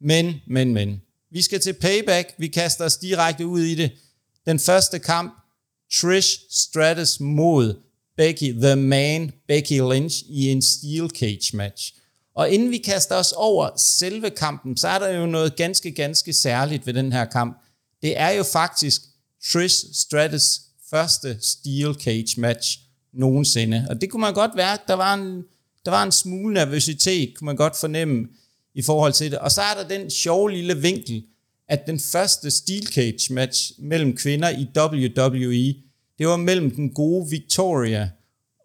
Men, 0.00 0.35
men, 0.47 0.75
men. 0.75 1.00
Vi 1.31 1.43
skal 1.43 1.61
til 1.61 1.73
payback. 1.73 2.35
Vi 2.38 2.47
kaster 2.47 2.85
os 2.85 2.97
direkte 2.97 3.47
ud 3.47 3.61
i 3.61 3.75
det. 3.75 3.91
Den 4.47 4.59
første 4.59 4.99
kamp, 4.99 5.35
Trish 5.93 6.41
Stratus 6.51 7.21
mod 7.21 7.81
Becky 8.17 8.53
the 8.53 8.77
Man, 8.77 9.33
Becky 9.49 9.73
Lynch 9.73 10.25
i 10.29 10.49
en 10.49 10.63
Steel 10.63 11.11
Cage 11.11 11.57
match. 11.57 11.95
Og 12.35 12.51
inden 12.51 12.71
vi 12.71 12.79
kaster 12.79 13.17
os 13.17 13.33
over 13.33 13.71
selve 13.77 14.31
kampen, 14.31 14.77
så 14.77 14.89
er 14.89 14.99
der 14.99 15.09
jo 15.09 15.27
noget 15.27 15.57
ganske, 15.57 15.93
ganske 15.93 16.33
særligt 16.33 16.87
ved 16.87 16.95
den 16.95 17.13
her 17.13 17.25
kamp. 17.25 17.63
Det 18.03 18.19
er 18.19 18.31
jo 18.31 18.43
faktisk 18.43 19.03
Trish 19.53 19.85
Stratus 19.93 20.61
første 20.91 21.39
Steel 21.41 21.95
Cage 21.95 22.41
match 22.41 22.79
nogensinde. 23.13 23.87
Og 23.91 24.01
det 24.01 24.11
kunne 24.11 24.21
man 24.21 24.35
godt 24.35 24.57
være, 24.57 24.79
der 24.89 24.95
var 24.95 25.15
en, 25.15 25.43
der 25.85 25.91
var 25.91 26.03
en 26.03 26.13
smule 26.13 26.55
nervøsitet, 26.55 27.35
kunne 27.37 27.47
man 27.47 27.57
godt 27.57 27.77
fornemme 27.77 28.29
i 28.75 28.83
forhold 28.83 29.13
til 29.13 29.31
det. 29.31 29.39
Og 29.39 29.53
så 29.53 29.63
er 29.63 29.75
der 29.75 29.89
den 29.89 30.11
sjove 30.11 30.51
lille 30.51 30.77
vinkel, 30.77 31.25
at 31.69 31.87
den 31.87 32.00
første 32.00 32.50
Steel 32.50 32.87
Cage 32.87 33.33
match 33.33 33.73
mellem 33.78 34.16
kvinder 34.16 34.49
i 34.50 34.66
WWE, 34.78 35.75
det 36.19 36.26
var 36.26 36.37
mellem 36.37 36.71
den 36.71 36.95
gode 36.95 37.31
Victoria 37.31 38.11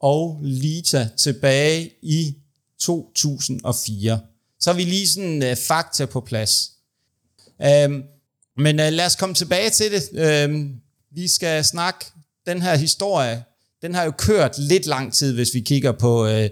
og 0.01 0.39
Lita 0.43 1.09
tilbage 1.17 1.91
i 2.01 2.35
2004. 2.79 4.19
Så 4.59 4.71
har 4.71 4.77
vi 4.77 4.83
lige 4.83 5.07
sådan 5.07 5.51
uh, 5.51 5.57
fakta 5.57 6.05
på 6.05 6.21
plads. 6.21 6.71
Um, 7.59 8.03
men 8.57 8.79
uh, 8.79 8.85
lad 8.85 9.05
os 9.05 9.15
komme 9.15 9.35
tilbage 9.35 9.69
til 9.69 9.91
det. 9.91 10.45
Um, 10.49 10.81
vi 11.11 11.27
skal 11.27 11.65
snakke 11.65 12.05
den 12.45 12.61
her 12.61 12.75
historie, 12.75 13.43
den 13.81 13.95
har 13.95 14.03
jo 14.03 14.11
kørt 14.11 14.57
lidt 14.57 14.85
lang 14.85 15.13
tid, 15.13 15.33
hvis 15.33 15.53
vi 15.53 15.59
kigger 15.59 15.91
på 15.91 16.27
øh, 16.27 16.49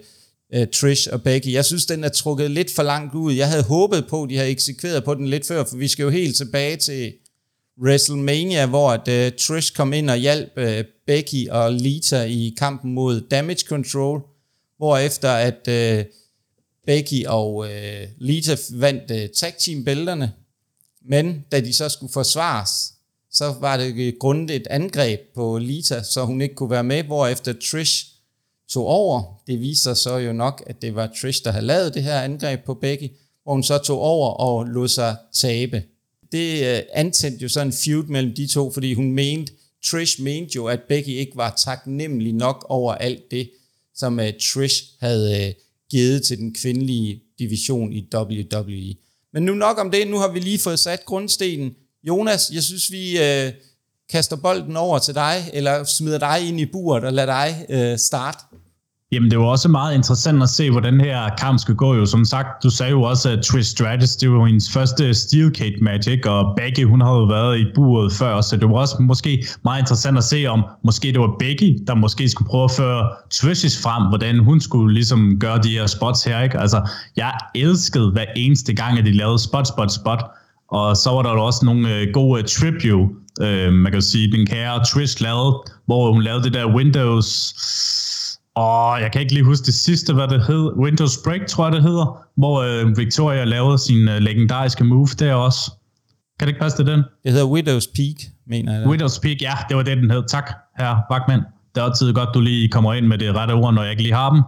øh, 0.54 0.68
Trish 0.68 1.08
og 1.12 1.24
Becky. 1.24 1.54
Jeg 1.54 1.66
synes, 1.66 1.86
den 1.86 2.04
er 2.04 2.10
trukket 2.10 2.52
lidt 2.52 2.72
for 2.72 2.84
langt 2.84 3.16
ud. 3.16 3.34
Jeg 3.34 3.50
havde 3.50 3.64
håbet 3.64 4.08
på, 4.10 4.24
at 4.24 4.30
de 4.30 4.38
havde 4.38 4.50
eksekveret 4.50 5.04
på 5.04 5.14
den 5.14 5.28
lidt 5.28 5.48
før, 5.48 5.64
for 5.64 5.78
vi 5.78 5.88
skal 5.88 6.04
jo 6.04 6.10
helt 6.10 6.36
tilbage 6.36 6.78
til 6.78 7.14
WrestleMania, 7.82 8.66
hvor 8.66 8.92
at, 8.92 9.08
øh, 9.08 9.32
Trish 9.40 9.74
kom 9.76 9.94
ind 9.94 10.10
og 10.10 10.18
hjalp 10.18 10.52
øh, 10.58 10.84
Becky 11.08 11.50
og 11.50 11.74
Lita 11.74 12.24
i 12.24 12.56
kampen 12.58 12.94
mod 12.94 13.22
Damage 13.22 13.68
Control, 13.68 14.22
hvor 14.78 14.98
efter 14.98 15.32
at 15.32 15.68
øh, 15.68 16.06
Becky 16.86 17.26
og 17.26 17.66
øh, 17.72 18.08
Lita 18.18 18.58
vandt 18.72 19.12
øh, 19.12 19.30
tag 19.30 19.54
team 19.60 19.84
bælterne, 19.84 20.32
men 21.10 21.46
da 21.52 21.60
de 21.60 21.74
så 21.74 21.90
skulle 21.90 22.14
forsvares, 22.14 22.94
så 23.32 23.56
var 23.60 23.78
det 23.78 24.20
grundet 24.20 24.56
et 24.56 24.68
angreb 24.68 25.20
på 25.36 25.58
Lita, 25.58 26.04
så 26.04 26.26
hun 26.26 26.42
ikke 26.42 26.56
kunne 26.56 26.70
være 26.70 26.84
med, 26.84 27.04
hvor 27.04 27.28
efter 27.28 27.54
Trish 27.72 28.06
tog 28.70 28.86
over. 28.86 29.42
Det 29.48 29.60
viser 29.60 29.94
så 29.94 30.18
jo 30.18 30.34
nok, 30.34 30.64
at 30.68 30.82
det 30.82 30.96
var 30.96 31.12
Trish, 31.22 31.44
der 31.44 31.52
havde 31.52 31.66
lavet 31.66 31.94
det 31.94 32.04
her 32.04 32.22
angreb 32.22 32.60
på 32.66 32.74
Becky, 32.74 33.10
hvor 33.44 33.54
hun 33.54 33.64
så 33.64 33.78
tog 33.78 34.00
over 34.00 34.30
og 34.30 34.66
lod 34.66 34.88
sig 34.88 35.16
tabe. 35.34 35.84
Det 36.32 36.76
øh, 36.76 36.82
antændte 36.94 37.44
jo 37.44 37.50
sådan 37.50 37.68
en 37.68 37.74
feud 37.74 38.04
mellem 38.04 38.36
de 38.36 38.48
to, 38.48 38.72
fordi 38.72 38.94
hun 38.94 39.12
mente, 39.12 39.54
Trish 39.86 40.22
mente 40.22 40.56
jo, 40.56 40.66
at 40.66 40.80
Becky 40.90 41.10
ikke 41.10 41.36
var 41.36 41.54
taknemmelig 41.58 42.34
nok 42.34 42.66
over 42.70 42.94
alt 42.94 43.32
det, 43.32 43.50
som 43.96 44.20
øh, 44.20 44.34
Trish 44.42 44.84
havde 45.00 45.48
øh, 45.48 45.54
givet 45.90 46.24
til 46.24 46.38
den 46.38 46.54
kvindelige 46.54 47.22
division 47.40 47.94
i 47.94 48.08
WWE. 48.16 48.96
Men 49.34 49.44
nu 49.44 49.54
nok 49.54 49.78
om 49.78 49.92
det, 49.92 50.08
nu 50.08 50.18
har 50.18 50.32
vi 50.32 50.40
lige 50.40 50.60
fået 50.60 50.80
sat 50.80 51.06
grundstenen. 51.06 51.76
Jonas, 52.04 52.52
jeg 52.54 52.64
synes, 52.64 52.92
vi 52.92 53.20
Øh, 53.20 53.52
kaster 54.12 54.36
bolden 54.36 54.78
over 54.78 55.00
til 55.00 55.16
dig, 55.16 55.36
eller 55.54 55.84
smider 55.84 56.20
dig 56.20 56.50
ind 56.50 56.60
i 56.60 56.66
buret 56.66 57.04
og 57.04 57.14
lader 57.14 57.34
dig 57.34 57.66
øh, 57.70 57.98
starte. 57.98 58.40
Jamen, 59.12 59.32
det 59.32 59.40
var 59.40 59.46
også 59.46 59.70
meget 59.70 59.96
interessant 59.96 60.44
at 60.44 60.50
se, 60.50 60.72
hvordan 60.72 60.94
den 60.94 61.02
her 61.02 61.30
kamp 61.38 61.60
skulle 61.60 61.78
gå. 61.78 61.96
Jo, 61.96 62.06
som 62.06 62.26
sagt, 62.26 62.64
du 62.64 62.70
sagde 62.70 62.92
jo 62.92 63.02
også, 63.02 63.30
at 63.30 63.44
Trish 63.44 63.72
Stratus, 63.72 64.16
det 64.16 64.32
var 64.32 64.46
hendes 64.46 64.72
første 64.72 65.14
Steel 65.14 65.56
Cage 65.56 65.78
match, 65.82 66.10
ikke? 66.10 66.32
og 66.32 66.56
Becky, 66.58 66.86
hun 66.86 67.02
havde 67.02 67.16
jo 67.16 67.24
været 67.24 67.60
i 67.60 67.66
buret 67.76 68.14
før, 68.14 68.42
så 68.42 68.58
det 68.58 68.70
var 68.70 68.76
også 68.76 68.96
måske 69.00 69.46
meget 69.64 69.80
interessant 69.80 70.18
at 70.18 70.24
se, 70.24 70.46
om 70.46 70.64
måske 70.84 71.08
det 71.08 71.20
var 71.20 71.36
Becky, 71.40 71.84
der 71.88 71.96
måske 71.96 72.30
skulle 72.30 72.50
prøve 72.50 72.64
at 72.64 72.72
føre 72.72 73.10
Trish 73.32 73.82
frem, 73.84 74.08
hvordan 74.10 74.40
hun 74.40 74.62
skulle 74.62 74.94
ligesom 74.94 75.40
gøre 75.40 75.60
de 75.64 75.70
her 75.70 75.88
spots 75.88 76.24
her. 76.24 76.42
Ikke? 76.42 76.60
Altså, 76.60 76.90
jeg 77.16 77.34
elskede 77.56 78.12
hver 78.12 78.26
eneste 78.36 78.74
gang, 78.74 79.00
at 79.00 79.06
de 79.06 79.12
lavede 79.12 79.40
spot, 79.40 79.68
spot, 79.68 79.92
spot, 79.92 80.24
og 80.72 80.98
så 80.98 81.10
var 81.10 81.22
der 81.22 81.30
også 81.30 81.66
nogle 81.66 81.96
øh, 81.96 82.08
gode 82.14 82.44
tribute, 82.44 83.14
øh, 83.42 83.74
man 83.74 83.92
kan 83.92 84.02
sige, 84.02 84.32
den 84.32 84.46
kære 84.46 84.86
Trish 84.86 85.22
lavede, 85.22 85.64
hvor 85.86 86.12
hun 86.12 86.22
lavede 86.22 86.44
det 86.44 86.54
der 86.54 86.76
Windows 86.76 87.54
og 88.56 89.02
jeg 89.02 89.12
kan 89.12 89.22
ikke 89.22 89.34
lige 89.34 89.44
huske 89.44 89.66
det 89.66 89.74
sidste, 89.74 90.14
hvad 90.14 90.28
det 90.28 90.46
hed. 90.48 90.74
Windows 90.78 91.18
Break, 91.26 91.48
tror 91.48 91.66
jeg, 91.66 91.74
det 91.74 91.84
hedder. 91.84 92.18
Hvor 92.38 92.62
øh, 92.62 92.98
Victoria 92.98 93.44
lavede 93.44 93.78
sin 93.78 94.08
øh, 94.08 94.18
legendariske 94.18 94.84
move 94.84 95.08
der 95.20 95.34
også. 95.34 95.72
Kan 96.40 96.48
det 96.48 96.50
ikke 96.54 96.60
passe 96.60 96.78
til 96.78 96.88
den? 96.88 97.04
Det 97.24 97.32
hedder 97.32 97.46
Windows 97.46 97.88
Peak, 97.88 98.16
mener 98.48 98.72
jeg. 98.74 98.82
Det. 98.82 98.90
Windows 98.90 99.20
Peak, 99.20 99.42
ja, 99.42 99.54
det 99.70 99.78
var 99.78 99.84
det, 99.84 99.98
den 99.98 100.12
hed. 100.12 100.24
Tak, 100.28 100.52
herre 100.80 101.02
Bachmann. 101.10 101.44
Det 101.76 101.82
er 101.82 101.86
altid 101.86 102.14
godt, 102.14 102.30
du 102.34 102.40
lige 102.42 102.70
kommer 102.70 102.94
ind 102.94 103.06
med 103.06 103.18
det 103.18 103.36
rette 103.36 103.52
ord, 103.52 103.74
når 103.74 103.82
jeg 103.82 103.92
ikke 103.92 104.04
lige 104.04 104.14
har 104.14 104.30
dem. 104.30 104.42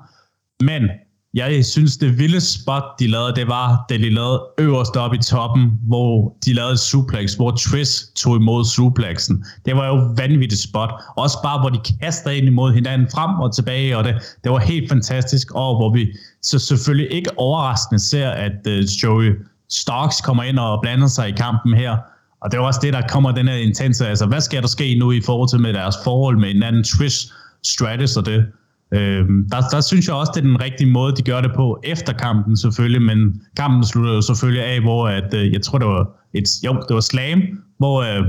Men 0.61 0.89
jeg 1.37 1.65
synes, 1.65 1.97
det 1.97 2.19
vilde 2.19 2.41
spot, 2.41 2.83
de 2.99 3.07
lavede, 3.07 3.35
det 3.35 3.47
var, 3.47 3.85
da 3.89 3.97
de 3.97 4.09
lavede 4.09 4.43
øverst 4.57 4.95
op 4.95 5.13
i 5.13 5.17
toppen, 5.17 5.71
hvor 5.87 6.37
de 6.45 6.53
lavede 6.53 6.77
suplex, 6.77 7.33
hvor 7.33 7.51
Trish 7.51 8.13
tog 8.15 8.35
imod 8.35 8.65
suplexen. 8.65 9.45
Det 9.65 9.75
var 9.75 9.87
jo 9.87 10.13
vanvittigt 10.17 10.61
spot. 10.61 10.93
Også 11.17 11.37
bare, 11.43 11.59
hvor 11.59 11.69
de 11.69 11.79
kaster 12.01 12.29
ind 12.29 12.45
imod 12.45 12.73
hinanden 12.73 13.07
frem 13.13 13.39
og 13.39 13.55
tilbage, 13.55 13.97
og 13.97 14.03
det, 14.03 14.15
det 14.43 14.51
var 14.51 14.59
helt 14.59 14.89
fantastisk. 14.89 15.51
Og 15.51 15.75
hvor 15.75 15.93
vi 15.93 16.07
så 16.41 16.59
selvfølgelig 16.59 17.11
ikke 17.11 17.39
overraskende 17.39 17.99
ser, 17.99 18.29
at 18.29 18.67
uh, 18.67 19.03
Joey 19.03 19.35
Starks 19.69 20.21
kommer 20.21 20.43
ind 20.43 20.59
og 20.59 20.79
blander 20.81 21.07
sig 21.07 21.29
i 21.29 21.31
kampen 21.31 21.73
her. 21.73 21.97
Og 22.41 22.51
det 22.51 22.57
er 22.57 22.61
også 22.61 22.79
det, 22.83 22.93
der 22.93 23.07
kommer 23.07 23.31
den 23.31 23.47
her 23.47 23.55
intense. 23.55 24.07
Altså, 24.07 24.25
hvad 24.25 24.41
skal 24.41 24.61
der 24.61 24.67
ske 24.67 24.95
nu 24.99 25.11
i 25.11 25.21
forhold 25.21 25.49
til 25.49 25.59
med 25.59 25.73
deres 25.73 25.95
forhold 26.03 26.37
med 26.37 26.63
anden 26.63 26.83
Trish 26.83 27.31
Stratus 27.63 28.17
og 28.17 28.25
det? 28.25 28.45
Øhm, 28.93 29.49
der, 29.51 29.61
der 29.71 29.81
synes 29.81 30.07
jeg 30.07 30.15
også, 30.15 30.31
det 30.35 30.41
er 30.41 30.47
den 30.47 30.61
rigtige 30.61 30.89
måde, 30.91 31.15
de 31.15 31.21
gør 31.21 31.41
det 31.41 31.51
på 31.55 31.79
efter 31.83 32.13
kampen 32.13 32.57
selvfølgelig, 32.57 33.01
men 33.01 33.41
kampen 33.57 33.83
slutter 33.83 34.13
jo 34.13 34.21
selvfølgelig 34.21 34.63
af, 34.63 34.81
hvor 34.81 35.07
at, 35.07 35.33
øh, 35.33 35.53
jeg 35.53 35.61
tror, 35.61 35.77
det 35.77 35.87
var 35.87 36.09
et, 36.33 36.49
jo, 36.65 36.73
det 36.87 36.93
var 36.93 36.99
slam, 36.99 37.41
hvor 37.77 38.01
øh, 38.01 38.25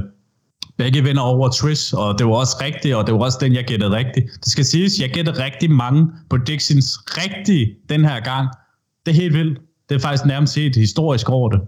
begge 0.78 1.02
vinder 1.02 1.22
over 1.22 1.48
Trish, 1.48 1.94
og 1.94 2.18
det 2.18 2.26
var 2.26 2.32
også 2.32 2.56
rigtigt, 2.60 2.94
og 2.94 3.06
det 3.06 3.14
var 3.14 3.20
også 3.20 3.38
den, 3.40 3.54
jeg 3.54 3.64
gættede 3.64 3.90
rigtigt. 3.90 4.26
Det 4.44 4.52
skal 4.52 4.64
siges, 4.64 5.00
jeg 5.00 5.10
gættede 5.10 5.44
rigtig 5.44 5.70
mange 5.70 6.06
predictions 6.30 6.98
rigtigt 7.06 7.70
den 7.88 8.04
her 8.04 8.20
gang. 8.20 8.48
Det 9.06 9.12
er 9.12 9.16
helt 9.16 9.34
vildt. 9.34 9.58
Det 9.88 9.94
er 9.94 9.98
faktisk 9.98 10.24
nærmest 10.24 10.56
helt 10.56 10.76
historisk 10.76 11.28
over 11.30 11.48
det. 11.48 11.60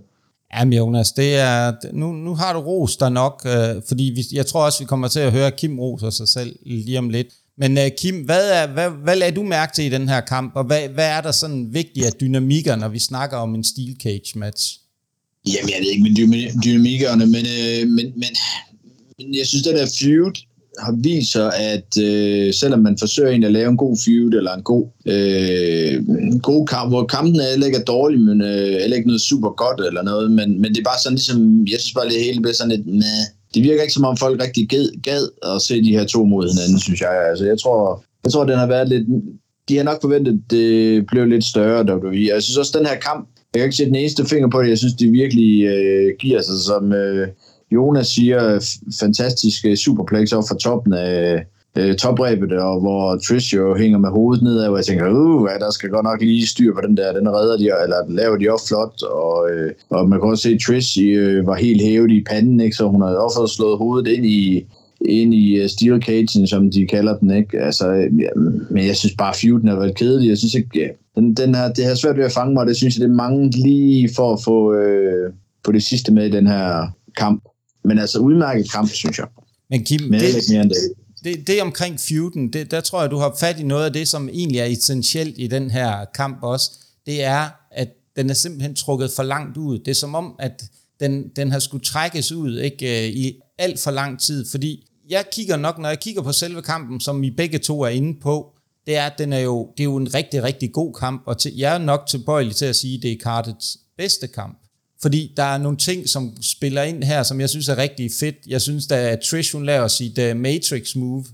Jamen 0.54 0.72
Jonas, 0.72 1.12
det 1.12 1.36
er, 1.36 1.72
nu, 1.92 2.12
nu 2.12 2.34
har 2.34 2.52
du 2.52 2.58
ros 2.58 2.96
der 2.96 3.08
nok, 3.08 3.46
øh, 3.46 3.82
fordi 3.88 4.12
vi, 4.16 4.36
jeg 4.36 4.46
tror 4.46 4.64
også, 4.64 4.78
vi 4.78 4.84
kommer 4.84 5.08
til 5.08 5.20
at 5.20 5.32
høre 5.32 5.50
Kim 5.50 5.78
roser 5.78 6.10
sig 6.10 6.28
selv 6.28 6.56
lige 6.66 6.98
om 6.98 7.08
lidt. 7.08 7.28
Men 7.60 7.78
uh, 7.78 7.88
Kim, 7.98 8.14
hvad, 8.14 8.50
er, 8.50 8.66
hvad, 8.66 8.90
hvad 9.04 9.16
lader 9.16 9.34
du 9.34 9.42
mærke 9.42 9.72
til 9.74 9.84
i 9.84 9.88
den 9.88 10.08
her 10.08 10.20
kamp, 10.20 10.52
og 10.54 10.64
hvad, 10.64 10.88
hvad 10.88 11.08
er 11.16 11.20
der 11.20 11.32
sådan 11.32 11.68
vigtigt 11.72 12.06
af 12.06 12.12
dynamikker, 12.12 12.76
når 12.76 12.88
vi 12.88 12.98
snakker 12.98 13.36
om 13.36 13.54
en 13.54 13.64
steel 13.64 13.96
cage 14.02 14.38
match? 14.38 14.78
Jamen, 15.46 15.70
jeg 15.70 15.78
ved 15.80 15.90
ikke 15.90 16.26
med 16.26 16.62
dynamikkerne, 16.64 17.26
men, 17.26 17.44
øh, 17.58 17.88
men, 17.88 18.06
men, 18.22 18.32
men 19.18 19.34
jeg 19.38 19.46
synes, 19.46 19.64
det 19.64 19.74
der 19.74 19.86
feud 20.00 20.32
har 20.78 20.94
vist 21.02 21.32
sig, 21.32 21.54
at 21.54 21.98
øh, 22.02 22.54
selvom 22.54 22.80
man 22.80 22.98
forsøger 22.98 23.30
en 23.30 23.44
at 23.44 23.52
lave 23.52 23.68
en 23.68 23.76
god 23.76 23.96
feud, 24.04 24.32
eller 24.32 24.54
en 24.54 24.62
god, 24.62 24.86
øh, 25.06 25.94
en 26.32 26.40
god 26.40 26.66
kamp, 26.66 26.90
hvor 26.90 27.06
kampen 27.06 27.40
er 27.40 27.66
ikke 27.66 27.78
er 27.78 27.84
dårlig, 27.84 28.20
men 28.20 28.42
øh, 28.42 28.96
ikke 28.96 29.06
noget 29.06 29.20
super 29.20 29.50
godt 29.50 29.86
eller 29.86 30.02
noget, 30.02 30.30
men, 30.30 30.60
men 30.60 30.70
det 30.72 30.78
er 30.78 30.90
bare 30.90 31.02
sådan 31.02 31.16
ligesom, 31.16 31.66
jeg 31.66 31.80
synes 31.80 31.94
bare, 31.94 32.08
det 32.08 32.24
hele 32.24 32.40
bliver 32.40 32.54
sådan 32.54 32.76
lidt, 32.76 32.86
nah, 32.86 33.24
det 33.54 33.62
virker 33.62 33.82
ikke 33.82 33.94
som 33.94 34.04
om 34.04 34.16
folk 34.16 34.42
rigtig 34.42 34.68
gad, 34.68 35.02
gad 35.02 35.28
at 35.42 35.62
se 35.62 35.82
de 35.84 35.92
her 35.92 36.04
to 36.04 36.24
mod 36.24 36.48
hinanden, 36.48 36.80
synes 36.80 37.00
jeg. 37.00 37.28
Altså, 37.30 37.44
jeg 37.46 37.58
tror, 37.58 38.04
jeg 38.24 38.32
tror, 38.32 38.44
den 38.44 38.58
har 38.58 38.66
været 38.66 38.88
lidt... 38.88 39.08
De 39.68 39.76
har 39.76 39.84
nok 39.84 40.00
forventet, 40.00 40.32
at 40.32 40.50
det 40.50 41.06
blev 41.06 41.26
lidt 41.26 41.44
større, 41.44 41.94
WWE. 41.94 42.26
Jeg 42.34 42.42
synes 42.42 42.56
også, 42.56 42.78
den 42.78 42.86
her 42.86 42.96
kamp, 42.96 43.28
jeg 43.54 43.60
kan 43.60 43.64
ikke 43.64 43.76
sætte 43.76 43.90
den 43.90 44.00
eneste 44.00 44.26
finger 44.26 44.48
på 44.48 44.62
det, 44.62 44.68
jeg 44.68 44.78
synes, 44.78 44.94
de 44.94 45.10
virkelig 45.10 45.64
øh, 45.64 46.12
giver 46.18 46.42
sig, 46.42 46.58
som 46.66 46.92
øh, 46.92 47.28
Jonas 47.72 48.06
siger, 48.06 48.40
fantastiske 49.00 49.70
øh, 49.70 49.76
superplex 49.76 50.32
op 50.32 50.44
fra 50.48 50.56
toppen 50.56 50.92
af, 50.92 51.44
øh, 51.78 51.94
toprebet, 51.96 52.52
og 52.52 52.80
hvor 52.80 53.16
Trish 53.16 53.54
jo 53.54 53.76
hænger 53.76 53.98
med 53.98 54.08
hovedet 54.08 54.42
nedad, 54.42 54.68
og 54.68 54.76
jeg 54.76 54.84
tænker, 54.84 55.08
uh, 55.10 55.48
ja, 55.50 55.64
der 55.64 55.70
skal 55.70 55.88
godt 55.90 56.04
nok 56.04 56.20
lige 56.20 56.46
styr 56.46 56.74
på 56.74 56.80
den 56.86 56.96
der, 56.96 57.12
den 57.12 57.28
redder 57.28 57.56
de, 57.56 57.64
eller 57.84 57.96
laver 58.08 58.36
de 58.36 58.52
også 58.52 58.68
flot, 58.68 59.02
og, 59.02 59.50
øh, 59.50 59.72
og 59.90 60.08
man 60.08 60.20
kan 60.20 60.30
også 60.30 60.42
se, 60.42 60.54
at 60.54 60.60
Trish 60.66 60.98
øh, 61.02 61.46
var 61.46 61.54
helt 61.54 61.82
hævet 61.82 62.10
i 62.10 62.24
panden, 62.30 62.60
ikke? 62.60 62.76
så 62.76 62.88
hun 62.88 63.02
havde 63.02 63.18
også 63.18 63.38
fået 63.38 63.50
slået 63.50 63.78
hovedet 63.78 64.10
ind 64.12 64.26
i, 64.26 64.66
ind 65.00 65.34
i 65.34 65.54
øh, 65.60 65.68
steel 65.68 66.02
cagen, 66.02 66.46
som 66.46 66.70
de 66.70 66.86
kalder 66.86 67.18
den, 67.18 67.30
ikke? 67.30 67.60
Altså, 67.60 67.90
ja, 67.94 68.30
men 68.70 68.86
jeg 68.86 68.96
synes 68.96 69.14
bare, 69.18 69.34
feuden 69.34 69.68
har 69.68 69.76
været 69.76 69.96
kedelig. 69.96 70.28
Jeg 70.28 70.38
synes 70.38 70.54
ikke, 70.54 70.68
ja, 70.74 70.88
den, 71.14 71.34
den 71.34 71.54
her, 71.54 71.72
det 71.72 71.84
har 71.84 71.94
svært 71.94 72.16
ved 72.16 72.24
at 72.24 72.32
fange 72.32 72.54
mig, 72.54 72.66
det 72.66 72.76
synes 72.76 72.98
jeg, 72.98 73.08
det 73.08 73.16
mange 73.16 73.50
lige 73.50 74.10
for 74.16 74.32
at 74.32 74.38
få, 74.44 74.74
øh, 74.74 75.32
få 75.64 75.72
det 75.72 75.82
sidste 75.82 76.12
med 76.12 76.26
i 76.26 76.30
den 76.30 76.46
her 76.46 76.86
kamp. 77.16 77.44
Men 77.84 77.98
altså, 77.98 78.18
udmærket 78.18 78.72
kamp, 78.72 78.88
synes 78.88 79.18
jeg. 79.18 79.26
Men 79.70 79.84
Kim, 79.84 80.00
men 80.10 80.20
det, 80.20 80.50
mere 80.52 80.62
end 80.62 80.70
det 80.70 80.76
det, 81.24 81.46
det 81.46 81.62
omkring 81.62 82.00
feuden, 82.00 82.52
det, 82.52 82.70
der 82.70 82.80
tror 82.80 83.00
jeg, 83.00 83.10
du 83.10 83.16
har 83.16 83.36
fat 83.40 83.60
i 83.60 83.62
noget 83.62 83.84
af 83.84 83.92
det, 83.92 84.08
som 84.08 84.28
egentlig 84.28 84.58
er 84.58 84.64
essentielt 84.64 85.34
i 85.38 85.46
den 85.46 85.70
her 85.70 86.04
kamp 86.14 86.38
også. 86.42 86.70
Det 87.06 87.24
er, 87.24 87.48
at 87.70 87.88
den 88.16 88.30
er 88.30 88.34
simpelthen 88.34 88.74
trukket 88.74 89.10
for 89.16 89.22
langt 89.22 89.56
ud. 89.56 89.78
Det 89.78 89.88
er 89.88 89.94
som 89.94 90.14
om, 90.14 90.34
at 90.38 90.64
den, 91.00 91.28
den 91.36 91.50
har 91.50 91.58
skulle 91.58 91.84
trækkes 91.84 92.32
ud 92.32 92.58
ikke, 92.58 93.06
øh, 93.06 93.14
i 93.14 93.40
alt 93.58 93.80
for 93.80 93.90
lang 93.90 94.20
tid, 94.20 94.46
fordi 94.50 94.86
jeg 95.08 95.24
kigger 95.32 95.56
nok, 95.56 95.78
når 95.78 95.88
jeg 95.88 96.00
kigger 96.00 96.22
på 96.22 96.32
selve 96.32 96.62
kampen, 96.62 97.00
som 97.00 97.22
I 97.22 97.30
begge 97.30 97.58
to 97.58 97.80
er 97.80 97.88
inde 97.88 98.20
på, 98.20 98.54
det 98.86 98.96
er, 98.96 99.06
at 99.06 99.18
den 99.18 99.32
er 99.32 99.38
jo, 99.38 99.72
det 99.76 99.82
er 99.82 99.84
jo 99.84 99.96
en 99.96 100.14
rigtig, 100.14 100.42
rigtig 100.42 100.72
god 100.72 100.94
kamp, 100.94 101.22
og 101.26 101.38
til, 101.38 101.56
jeg 101.56 101.74
er 101.74 101.78
nok 101.78 102.06
tilbøjelig 102.08 102.56
til 102.56 102.66
at 102.66 102.76
sige, 102.76 102.96
at 102.96 103.02
det 103.02 103.12
er 103.12 103.16
Cardets 103.22 103.78
bedste 103.98 104.26
kamp. 104.26 104.58
Fordi 105.02 105.32
der 105.36 105.42
er 105.42 105.58
nogle 105.58 105.78
ting, 105.78 106.08
som 106.08 106.36
spiller 106.42 106.82
ind 106.82 107.04
her, 107.04 107.22
som 107.22 107.40
jeg 107.40 107.50
synes 107.50 107.68
er 107.68 107.78
rigtig 107.78 108.10
fedt. 108.20 108.36
Jeg 108.46 108.60
synes, 108.60 108.90
at 108.90 109.20
Trish 109.20 109.52
hun 109.52 109.66
laver 109.66 109.88
sit 109.88 110.18
uh, 110.18 110.36
Matrix 110.36 110.96
move 110.96 111.24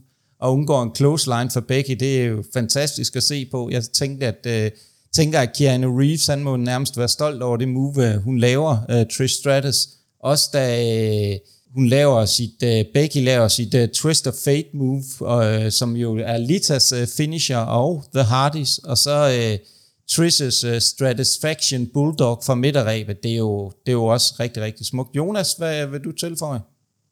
og 0.41 0.53
undgår 0.53 0.83
en 0.83 0.91
close 0.97 1.31
line 1.31 1.51
for 1.51 1.61
Becky. 1.61 1.97
Det 2.01 2.21
er 2.21 2.25
jo 2.25 2.45
fantastisk 2.53 3.17
at 3.17 3.23
se 3.23 3.47
på. 3.51 3.71
Jeg 3.71 3.85
tænkte, 3.85 4.27
at, 4.27 4.73
uh, 4.73 4.79
tænker, 5.15 5.41
at 5.41 5.57
Keanu 5.57 5.99
Reeves 5.99 6.27
han 6.27 6.43
må 6.43 6.57
nærmest 6.57 6.99
være 6.99 7.09
stolt 7.09 7.43
over 7.43 7.57
det 7.57 7.69
move, 7.69 8.15
uh, 8.15 8.23
hun 8.23 8.39
laver, 8.39 8.77
uh, 8.89 9.17
Trish 9.17 9.35
Stratus. 9.35 9.89
Også 10.21 10.51
da 10.53 10.83
uh, 11.33 11.37
hun 11.75 11.87
laver 11.87 12.25
sit, 12.25 12.63
uh, 12.63 12.93
Becky 12.95 13.25
laver 13.25 13.49
sit 13.49 13.75
uh, 13.75 13.87
Twist 13.95 14.27
of 14.27 14.35
Fate 14.45 14.69
move, 14.75 15.05
uh, 15.21 15.71
som 15.71 15.97
jo 15.97 16.17
er 16.17 16.39
Litas 16.39 16.93
uh, 16.93 17.07
finisher 17.17 17.59
og 17.59 18.05
The 18.15 18.23
Hardys. 18.25 18.79
Og 18.79 18.99
så... 18.99 19.51
Uh, 19.53 19.67
Trish's 20.13 20.65
uh, 20.65 20.79
Stratisfaction 20.79 21.87
Bulldog 21.95 22.43
fra 22.47 22.55
midterrebet, 22.55 23.17
det 23.23 23.33
er, 23.33 23.37
jo, 23.37 23.73
det 23.87 23.93
er 23.93 23.93
jo 23.93 24.05
også 24.05 24.35
rigtig, 24.41 24.63
rigtig 24.63 24.87
smukt. 24.87 25.17
Jonas, 25.17 25.53
hvad 25.59 25.87
vil 25.87 26.01
du 26.01 26.13
tilføje? 26.13 26.61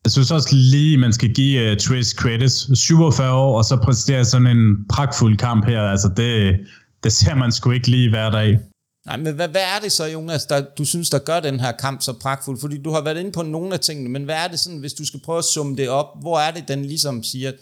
Jeg 0.05 0.13
synes 0.13 0.31
også 0.31 0.49
lige, 0.53 0.99
man 0.99 1.13
skal 1.13 1.35
give 1.35 1.73
uh, 1.73 1.77
Trish 1.77 2.15
credits. 2.17 2.79
47 2.79 3.33
år, 3.33 3.59
og 3.59 3.65
så 3.65 3.77
præstere 3.77 4.25
sådan 4.25 4.47
en 4.47 4.89
pragtfuld 4.89 5.37
kamp 5.37 5.67
her. 5.67 5.81
Altså 5.81 6.11
det, 6.17 6.61
det 7.05 7.13
ser 7.13 7.35
man 7.35 7.53
sgu 7.53 7.71
ikke 7.71 7.89
lige 7.91 8.11
hver 8.11 8.31
dag. 8.31 8.59
Nej, 9.07 9.17
men 9.17 9.35
hvad, 9.35 9.49
hvad 9.49 9.61
er 9.61 9.81
det 9.83 9.93
så, 9.93 10.07
Jonas, 10.07 10.45
der, 10.45 10.65
du 10.79 10.85
synes, 10.85 11.11
der 11.11 11.19
gør 11.19 11.41
den 11.41 11.61
her 11.61 11.73
kamp 11.73 12.03
så 12.03 12.13
pragtfuld? 12.13 12.61
Fordi 12.61 12.83
du 12.83 12.91
har 12.91 13.05
været 13.05 13.19
inde 13.19 13.33
på 13.33 13.43
nogle 13.43 13.75
af 13.75 13.81
tingene, 13.81 14.09
men 14.11 14.25
hvad 14.25 14.35
er 14.35 14.49
det 14.49 14.59
sådan, 14.59 14.79
hvis 14.79 14.93
du 14.93 15.07
skal 15.07 15.21
prøve 15.25 15.39
at 15.39 15.45
summe 15.45 15.77
det 15.77 15.89
op, 15.89 16.07
hvor 16.21 16.39
er 16.39 16.51
det, 16.51 16.69
den 16.69 16.85
ligesom 16.85 17.23
siger, 17.23 17.53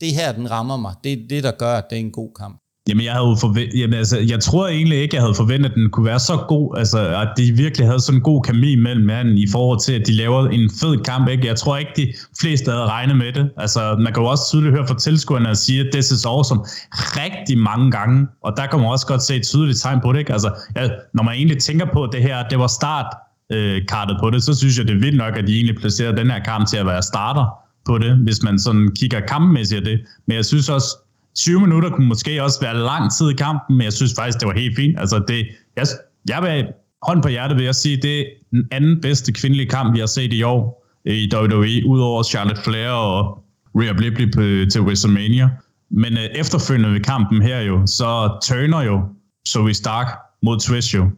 det 0.00 0.12
her, 0.12 0.32
den 0.32 0.50
rammer 0.50 0.76
mig, 0.76 0.94
det 1.04 1.12
er 1.12 1.16
det, 1.28 1.44
der 1.44 1.50
gør, 1.50 1.74
at 1.74 1.84
det 1.90 1.96
er 1.96 2.00
en 2.00 2.10
god 2.12 2.30
kamp? 2.40 2.60
Jamen, 2.88 3.04
jeg, 3.04 3.12
havde 3.12 3.36
forventet, 3.40 3.80
jamen 3.80 3.94
altså, 3.94 4.18
jeg 4.18 4.40
tror 4.40 4.68
egentlig 4.68 4.98
ikke, 4.98 5.16
jeg 5.16 5.22
havde 5.22 5.34
forventet, 5.34 5.70
at 5.70 5.74
den 5.74 5.90
kunne 5.90 6.06
være 6.06 6.18
så 6.18 6.44
god, 6.48 6.78
altså, 6.78 6.98
at 6.98 7.28
de 7.36 7.52
virkelig 7.52 7.86
havde 7.86 8.00
sådan 8.00 8.18
en 8.18 8.22
god 8.22 8.42
kemi 8.42 8.74
mellem 8.74 9.06
manden 9.06 9.38
i 9.38 9.46
forhold 9.52 9.80
til, 9.80 9.92
at 9.92 10.06
de 10.06 10.12
laver 10.12 10.48
en 10.48 10.70
fed 10.80 11.04
kamp. 11.04 11.28
Ikke? 11.28 11.46
Jeg 11.46 11.56
tror 11.56 11.76
ikke, 11.76 11.92
de 11.96 12.12
fleste 12.40 12.70
havde 12.70 12.86
regnet 12.86 13.16
med 13.16 13.32
det. 13.32 13.50
Altså, 13.56 13.96
man 13.98 14.12
kan 14.12 14.22
jo 14.22 14.28
også 14.28 14.44
tydeligt 14.50 14.74
høre 14.74 14.86
fra 14.86 14.98
tilskuerne 14.98 15.48
at 15.48 15.58
sige, 15.58 15.80
at 15.80 15.86
det 15.92 15.98
er 15.98 16.28
awesome 16.28 16.62
rigtig 16.92 17.58
mange 17.58 17.90
gange, 17.90 18.26
og 18.42 18.52
der 18.56 18.66
kan 18.66 18.78
man 18.78 18.88
også 18.88 19.06
godt 19.06 19.22
se 19.22 19.36
et 19.36 19.42
tydeligt 19.42 19.80
tegn 19.80 20.00
på 20.00 20.12
det. 20.12 20.18
Ikke? 20.18 20.32
Altså, 20.32 20.50
ja, 20.76 20.88
når 21.14 21.22
man 21.22 21.34
egentlig 21.34 21.58
tænker 21.58 21.86
på 21.92 22.02
at 22.02 22.10
det 22.12 22.22
her, 22.22 22.48
det 22.48 22.58
var 22.58 22.66
start 22.66 23.06
øh, 23.52 23.82
på 24.20 24.30
det, 24.30 24.42
så 24.42 24.54
synes 24.54 24.78
jeg, 24.78 24.88
det 24.88 24.94
er 24.94 25.00
vildt 25.00 25.16
nok, 25.16 25.36
at 25.36 25.46
de 25.46 25.54
egentlig 25.54 25.76
placerede 25.76 26.16
den 26.16 26.30
her 26.30 26.44
kamp 26.44 26.68
til 26.68 26.76
at 26.76 26.86
være 26.86 27.02
starter 27.02 27.46
på 27.86 27.98
det, 27.98 28.16
hvis 28.16 28.42
man 28.42 28.58
sådan 28.58 28.90
kigger 28.96 29.20
kampmæssigt 29.20 29.78
af 29.78 29.84
det. 29.84 30.00
Men 30.26 30.36
jeg 30.36 30.44
synes 30.44 30.68
også, 30.68 30.96
20 31.38 31.60
minutter 31.60 31.90
kunne 31.90 32.06
måske 32.06 32.42
også 32.42 32.60
være 32.60 32.78
lang 32.78 33.12
tid 33.18 33.30
i 33.30 33.34
kampen, 33.34 33.76
men 33.76 33.84
jeg 33.84 33.92
synes 33.92 34.12
faktisk, 34.16 34.40
det 34.40 34.48
var 34.48 34.54
helt 34.54 34.76
fint. 34.76 35.00
Altså 35.00 35.24
det, 35.28 35.46
jeg, 35.76 35.86
jeg 36.28 36.42
vil 36.42 36.66
hånd 37.02 37.22
på 37.22 37.28
hjertet 37.28 37.56
vil 37.56 37.64
jeg 37.64 37.74
sige, 37.74 37.96
det 37.96 38.20
er 38.20 38.24
den 38.50 38.64
anden 38.72 39.00
bedste 39.00 39.32
kvindelige 39.32 39.68
kamp, 39.68 39.94
vi 39.94 39.98
har 39.98 40.06
set 40.06 40.32
i 40.32 40.42
år 40.42 40.84
i 41.04 41.30
WWE, 41.34 41.86
udover 41.86 42.22
Charlotte 42.22 42.62
Flair 42.62 42.90
og 42.90 43.44
Rhea 43.74 43.92
Ripley 43.92 44.68
til 44.68 44.80
WrestleMania. 44.80 45.50
Men 45.90 46.12
øh, 46.12 46.24
efterfølgende 46.24 46.94
ved 46.94 47.00
kampen 47.00 47.42
her 47.42 47.60
jo, 47.60 47.86
så 47.86 48.38
turner 48.42 48.82
jo 48.82 49.00
Zoe 49.48 49.74
Stark 49.74 50.06
mod 50.42 50.60
Trish 50.60 50.94
jo. 50.94 51.10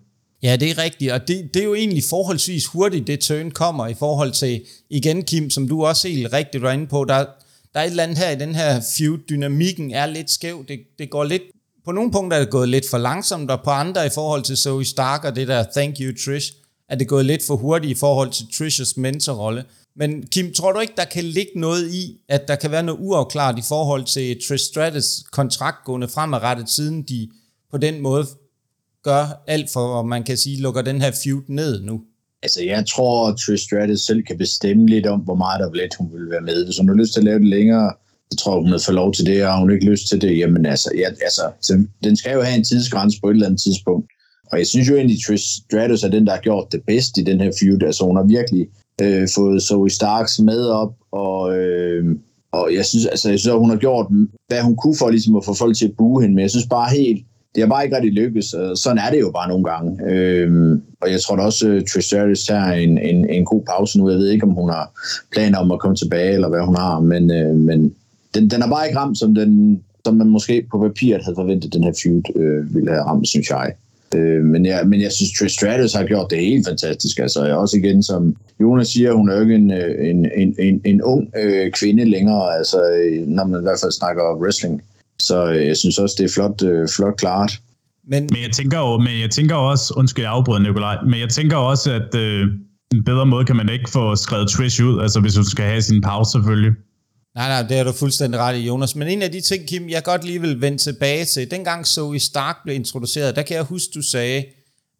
Ja, 0.43 0.57
det 0.57 0.71
er 0.71 0.79
rigtigt, 0.85 1.12
og 1.12 1.29
det, 1.29 1.55
det 1.55 1.62
er 1.62 1.67
jo 1.67 1.75
egentlig 1.75 2.03
forholdsvis 2.11 2.67
hurtigt, 2.67 3.07
det 3.07 3.21
turn 3.21 3.50
kommer 3.50 3.87
i 3.87 3.95
forhold 3.99 4.33
til, 4.33 4.61
igen 4.91 5.23
Kim, 5.23 5.50
som 5.50 5.69
du 5.69 5.85
også 5.85 6.09
helt 6.09 6.33
rigtigt 6.33 6.62
var 6.62 6.73
inde 6.73 6.87
på, 6.87 7.05
der, 7.09 7.25
der 7.75 7.81
er 7.81 7.85
et 7.85 7.91
eller 7.91 8.03
andet 8.03 8.19
her 8.19 8.31
i 8.31 8.39
den 8.39 8.55
her 8.55 8.81
feud, 8.97 9.19
dynamikken 9.29 9.91
er 9.91 10.07
lidt 10.07 10.31
skæv, 10.31 10.65
det, 10.69 10.81
det 10.99 11.11
går 11.11 11.25
lidt, 11.25 11.43
på 11.85 11.93
nogle 11.93 12.12
punkter 12.12 12.37
er 12.37 12.41
det 12.41 12.50
gået 12.50 12.69
lidt 12.69 12.91
for 12.91 12.99
langsomt, 12.99 13.50
og 13.50 13.61
på 13.65 13.71
andre 13.71 14.07
i 14.07 14.11
forhold 14.15 14.43
til 14.43 14.57
Zoe 14.57 14.85
Stark 14.85 15.25
og 15.25 15.37
det 15.37 15.49
der 15.49 15.65
thank 15.77 15.97
you 16.00 16.12
Trish, 16.25 16.53
er 16.89 16.95
det 16.95 17.09
gået 17.09 17.25
lidt 17.25 17.43
for 17.47 17.57
hurtigt 17.57 17.91
i 17.91 17.95
forhold 17.95 18.31
til 18.31 18.45
Trish's 18.45 18.93
mentorrolle. 18.97 19.65
Men 19.97 20.27
Kim, 20.27 20.55
tror 20.55 20.73
du 20.73 20.81
ikke, 20.81 20.95
der 20.97 21.05
kan 21.05 21.25
ligge 21.25 21.53
noget 21.57 21.95
i, 21.95 22.21
at 22.29 22.49
der 22.49 22.57
kan 22.57 22.71
være 22.71 22.83
noget 22.83 22.99
uafklaret 23.00 23.59
i 23.59 23.62
forhold 23.69 24.05
til 24.05 24.41
Trish 24.49 24.65
Stratus 24.65 25.25
kontrakt 25.31 25.85
gående 25.85 26.09
fremadrettet, 26.09 26.71
siden 26.71 27.03
de 27.03 27.29
på 27.71 27.79
den 27.79 28.00
måde 28.00 28.27
gør 29.03 29.43
alt 29.47 29.73
for, 29.73 29.81
og 29.81 30.09
man 30.09 30.25
kan 30.25 30.37
sige, 30.37 30.61
lukker 30.61 30.83
den 30.83 31.00
her 31.00 31.12
feud 31.25 31.43
ned 31.49 31.83
nu? 31.83 32.00
Altså, 32.42 32.64
jeg 32.64 32.87
tror, 32.87 33.28
at 33.28 33.37
Trish 33.37 33.64
Stratus 33.64 34.00
selv 34.00 34.23
kan 34.23 34.38
bestemme 34.38 34.87
lidt 34.87 35.06
om, 35.06 35.20
hvor 35.20 35.35
meget 35.35 35.61
der 35.61 35.75
let 35.75 35.94
hun 35.99 36.09
vil 36.12 36.30
være 36.30 36.40
med. 36.40 36.64
Hvis 36.64 36.78
hun 36.78 36.88
har 36.88 36.94
lyst 36.94 37.12
til 37.12 37.20
at 37.20 37.25
lave 37.25 37.38
det 37.38 37.49
længere, 37.49 37.92
så 38.30 38.37
tror 38.38 38.54
jeg, 38.54 38.62
hun 38.62 38.70
har 38.73 38.82
fået 38.87 38.94
lov 38.94 39.12
til 39.12 39.26
det, 39.26 39.47
og 39.47 39.59
hun 39.59 39.70
ikke 39.70 39.90
lyst 39.90 40.09
til 40.09 40.20
det. 40.20 40.38
Jamen 40.38 40.66
altså, 40.66 40.90
ja, 40.97 41.09
altså 41.09 41.42
den 42.04 42.16
skal 42.16 42.32
jo 42.32 42.42
have 42.42 42.56
en 42.56 42.64
tidsgrænse 42.64 43.20
på 43.20 43.28
et 43.28 43.35
eller 43.35 43.47
andet 43.47 43.61
tidspunkt. 43.61 44.06
Og 44.52 44.59
jeg 44.59 44.66
synes 44.66 44.88
jo 44.88 44.94
egentlig, 44.97 45.16
at 45.16 45.23
Trish 45.26 45.44
Stratus 45.44 46.02
er 46.02 46.09
den, 46.09 46.26
der 46.26 46.32
har 46.32 46.40
gjort 46.40 46.73
det 46.73 46.82
bedst 46.87 47.18
i 47.18 47.23
den 47.23 47.40
her 47.40 47.52
feud. 47.61 47.82
Altså, 47.82 48.04
hun 48.04 48.16
har 48.16 48.25
virkelig 48.25 48.66
øh, 49.02 49.28
fået 49.35 49.62
Zoe 49.62 49.90
Starks 49.90 50.38
med 50.38 50.66
op, 50.66 50.94
og, 51.12 51.59
øh, 51.59 52.04
og 52.52 52.75
jeg 52.75 52.85
synes, 52.87 53.06
altså, 53.06 53.30
jeg 53.30 53.38
synes, 53.38 53.52
at 53.52 53.59
hun 53.59 53.70
har 53.70 53.76
gjort, 53.76 54.06
hvad 54.49 54.62
hun 54.62 54.76
kunne 54.76 54.97
for 54.99 55.11
ligesom 55.11 55.37
at 55.37 55.44
få 55.44 55.54
folk 55.54 55.76
til 55.76 55.88
at 55.88 55.97
buge 55.99 56.23
hende, 56.23 56.35
men 56.35 56.42
jeg 56.42 56.50
synes 56.50 56.66
bare 56.66 56.90
helt, 56.97 57.26
det 57.54 57.62
har 57.62 57.69
bare 57.69 57.85
ikke 57.85 57.97
rigtig 57.97 58.12
lykkes, 58.12 58.47
sådan 58.75 58.99
er 58.99 59.11
det 59.11 59.21
jo 59.21 59.30
bare 59.30 59.49
nogle 59.49 59.64
gange. 59.64 60.12
Øhm, 60.12 60.83
og 61.00 61.11
jeg 61.11 61.21
tror 61.21 61.37
da 61.37 61.42
også, 61.42 61.66
at 61.66 61.73
øh, 61.73 61.83
Trish 61.92 62.07
Stratus 62.07 62.45
tager 62.45 62.73
en, 62.73 62.99
en, 62.99 63.30
en 63.30 63.45
god 63.45 63.62
pause 63.62 63.99
nu. 63.99 64.11
Jeg 64.11 64.19
ved 64.19 64.28
ikke, 64.28 64.47
om 64.47 64.50
hun 64.50 64.71
har 64.71 65.00
planer 65.33 65.59
om 65.59 65.73
at 65.73 65.80
komme 65.80 65.97
tilbage, 65.97 66.33
eller 66.33 66.49
hvad 66.49 66.61
hun 66.61 66.76
har, 66.76 67.00
men, 67.00 67.30
øh, 67.30 67.57
men 67.57 67.95
den, 68.35 68.50
den 68.50 68.62
er 68.62 68.69
bare 68.69 68.87
ikke 68.87 68.99
ramt, 68.99 69.19
som, 69.19 69.35
den, 69.35 69.83
som 70.04 70.14
man 70.14 70.26
måske 70.26 70.66
på 70.71 70.78
papiret 70.78 71.25
havde 71.25 71.37
forventet, 71.37 71.75
den 71.75 71.85
her 71.85 71.92
feud 72.02 72.23
øh, 72.37 72.75
ville 72.75 72.90
have 72.90 73.02
ramt, 73.02 73.28
synes 73.28 73.50
jeg. 73.50 73.73
Øh, 74.14 74.45
men, 74.45 74.66
jeg, 74.66 74.87
men 74.87 75.00
jeg 75.00 75.12
synes, 75.12 75.33
Trish 75.38 75.54
Stratus 75.54 75.92
har 75.92 76.04
gjort 76.04 76.30
det 76.30 76.38
helt 76.38 76.66
fantastisk. 76.69 77.19
Altså, 77.19 77.45
jeg 77.45 77.57
også 77.57 77.76
igen, 77.76 78.02
som 78.02 78.37
Jonas 78.61 78.88
siger, 78.88 79.12
hun 79.12 79.28
er 79.28 79.35
jo 79.35 79.40
ikke 79.40 79.54
en, 79.54 79.71
øh, 79.71 80.09
en, 80.11 80.26
en, 80.37 80.54
en, 80.59 80.80
en 80.85 81.02
ung 81.02 81.28
øh, 81.37 81.71
kvinde 81.73 82.04
længere, 82.04 82.56
altså, 82.56 82.78
øh, 82.93 83.26
når 83.26 83.45
man 83.45 83.60
i 83.60 83.63
hvert 83.63 83.80
fald 83.80 83.93
snakker 83.93 84.41
wrestling. 84.43 84.82
Så 85.23 85.47
øh, 85.47 85.67
jeg 85.67 85.76
synes 85.76 85.99
også, 85.99 86.15
det 86.19 86.25
er 86.25 86.33
flot, 86.35 86.63
øh, 86.63 86.89
flot 86.97 87.17
klart. 87.17 87.61
Men, 88.09 88.28
men, 88.33 88.43
jeg 88.43 88.52
tænker 88.52 88.78
jo, 88.78 88.99
men 88.99 89.21
jeg 89.21 89.30
tænker 89.30 89.54
også, 89.54 89.95
undskyld 89.97 90.25
jeg 90.25 90.33
afbryder 90.33 90.61
Nikolaj, 90.61 90.97
men 91.04 91.21
jeg 91.21 91.28
tænker 91.28 91.56
også, 91.56 91.93
at 91.93 92.15
øh, 92.15 92.47
en 92.95 93.04
bedre 93.04 93.26
måde 93.26 93.45
kan 93.45 93.56
man 93.56 93.69
ikke 93.69 93.91
få 93.91 94.17
skrevet 94.17 94.49
Trish 94.49 94.85
ud, 94.85 95.02
altså 95.02 95.21
hvis 95.21 95.35
du 95.35 95.45
skal 95.45 95.65
have 95.65 95.83
sin 95.83 96.00
pause 96.00 96.30
selvfølgelig. 96.30 96.73
Nej, 97.35 97.49
nej, 97.49 97.69
det 97.69 97.78
er 97.78 97.85
du 97.85 97.93
fuldstændig 97.93 98.41
ret 98.41 98.56
i, 98.56 98.67
Jonas. 98.67 98.97
Men 98.97 99.09
en 99.09 99.23
af 99.23 99.33
de 99.33 99.41
ting, 99.41 99.67
Kim, 99.67 99.89
jeg 99.89 100.02
godt 100.04 100.25
lige 100.25 100.41
vil 100.41 100.61
vende 100.61 100.78
tilbage 100.78 101.25
til, 101.25 101.50
dengang 101.50 101.87
Zoe 101.87 102.19
Stark 102.19 102.56
blev 102.65 102.75
introduceret, 102.75 103.37
der 103.37 103.43
kan 103.43 103.56
jeg 103.56 103.65
huske, 103.65 103.91
du 103.95 104.02
sagde, 104.02 104.45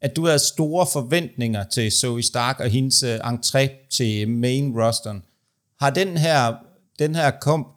at 0.01 0.15
du 0.15 0.25
havde 0.25 0.39
store 0.39 0.87
forventninger 0.93 1.63
til 1.63 1.91
Zoe 1.91 2.23
Stark 2.23 2.59
og 2.59 2.69
hendes 2.69 3.03
uh, 3.03 3.09
entré 3.09 3.89
til 3.89 4.29
main 4.29 4.73
rosteren. 4.81 5.23
Har 5.79 5.89
den 5.89 6.17
her 6.17 6.53
den 6.99 7.15
her 7.15 7.31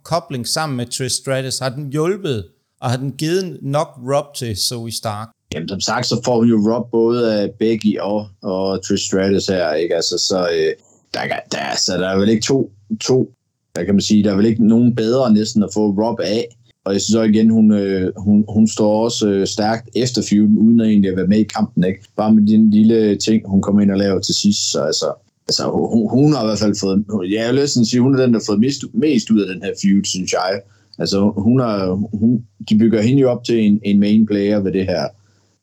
kobling 0.04 0.48
sammen 0.48 0.76
med 0.76 0.86
Trish 0.86 1.16
Stratus, 1.16 1.58
har 1.58 1.68
den 1.68 1.92
hjulpet, 1.92 2.44
og 2.80 2.90
har 2.90 2.96
den 2.96 3.12
givet 3.12 3.58
nok 3.62 3.88
Rob 4.12 4.34
til 4.34 4.56
Zoe 4.56 4.92
Stark? 4.92 5.28
Jamen, 5.54 5.68
som 5.68 5.80
sagt, 5.80 6.06
så 6.06 6.20
får 6.24 6.42
vi 6.42 6.48
jo 6.48 6.56
Rob 6.56 6.90
både 6.90 7.40
af 7.40 7.50
Becky 7.58 7.98
og, 7.98 8.28
og 8.42 8.84
Trish 8.84 9.06
Stratus 9.06 9.46
her, 9.46 9.72
ikke? 9.72 9.94
Altså, 9.94 10.18
så 10.18 10.48
øh, 10.54 10.72
der, 11.14 11.20
der, 11.52 11.76
så 11.76 11.98
der 11.98 12.08
er 12.08 12.16
vel 12.16 12.28
ikke 12.28 12.42
to, 12.42 12.72
to, 13.00 13.30
der 13.76 13.84
kan 13.84 13.94
man 13.94 14.00
sige, 14.00 14.24
der 14.24 14.32
er 14.32 14.36
vel 14.36 14.46
ikke 14.46 14.66
nogen 14.66 14.94
bedre 14.94 15.32
næsten 15.32 15.62
at 15.62 15.70
få 15.74 15.80
Rob 15.90 16.20
af. 16.20 16.48
Og 16.84 16.92
jeg 16.92 17.00
synes 17.00 17.14
også 17.14 17.30
igen, 17.30 17.50
hun, 17.50 17.72
øh, 17.72 18.12
hun, 18.16 18.44
hun 18.48 18.68
står 18.68 19.04
også 19.04 19.28
øh, 19.28 19.46
stærkt 19.46 19.88
efter 19.96 20.22
feuden, 20.30 20.58
uden 20.58 20.80
at 20.80 20.86
egentlig 20.86 21.10
at 21.10 21.16
være 21.16 21.26
med 21.26 21.38
i 21.38 21.42
kampen, 21.42 21.84
ikke? 21.84 22.00
Bare 22.16 22.34
med 22.34 22.46
den 22.46 22.70
lille 22.70 23.16
ting, 23.16 23.48
hun 23.48 23.62
kommer 23.62 23.82
ind 23.82 23.90
og 23.90 23.98
laver 23.98 24.20
til 24.20 24.34
sidst, 24.34 24.72
så 24.72 24.82
altså, 24.82 25.23
altså, 25.48 25.70
hun, 25.70 26.10
hun 26.10 26.32
har 26.32 26.42
i 26.42 26.46
hvert 26.46 26.58
fald 26.58 26.76
fået, 26.80 27.04
jeg 27.32 27.54
vil 27.54 27.62
lyst 27.62 27.90
sige, 27.90 28.00
hun 28.00 28.14
er 28.14 28.22
den, 28.22 28.32
der 28.32 28.38
har 28.38 28.44
fået 28.46 28.60
mest, 28.60 28.84
mest 28.94 29.30
ud 29.30 29.40
af 29.40 29.54
den 29.54 29.62
her 29.62 29.72
feud, 29.82 30.04
synes 30.04 30.32
jeg. 30.32 30.60
Altså, 30.98 31.32
hun 31.36 31.60
har, 31.60 31.94
hun, 32.18 32.44
de 32.68 32.78
bygger 32.78 33.02
hende 33.02 33.20
jo 33.20 33.30
op 33.30 33.44
til 33.44 33.58
en, 33.66 33.80
en 33.84 34.00
main 34.00 34.26
player 34.26 34.60
ved 34.60 34.72
det 34.72 34.86
her, 34.86 35.08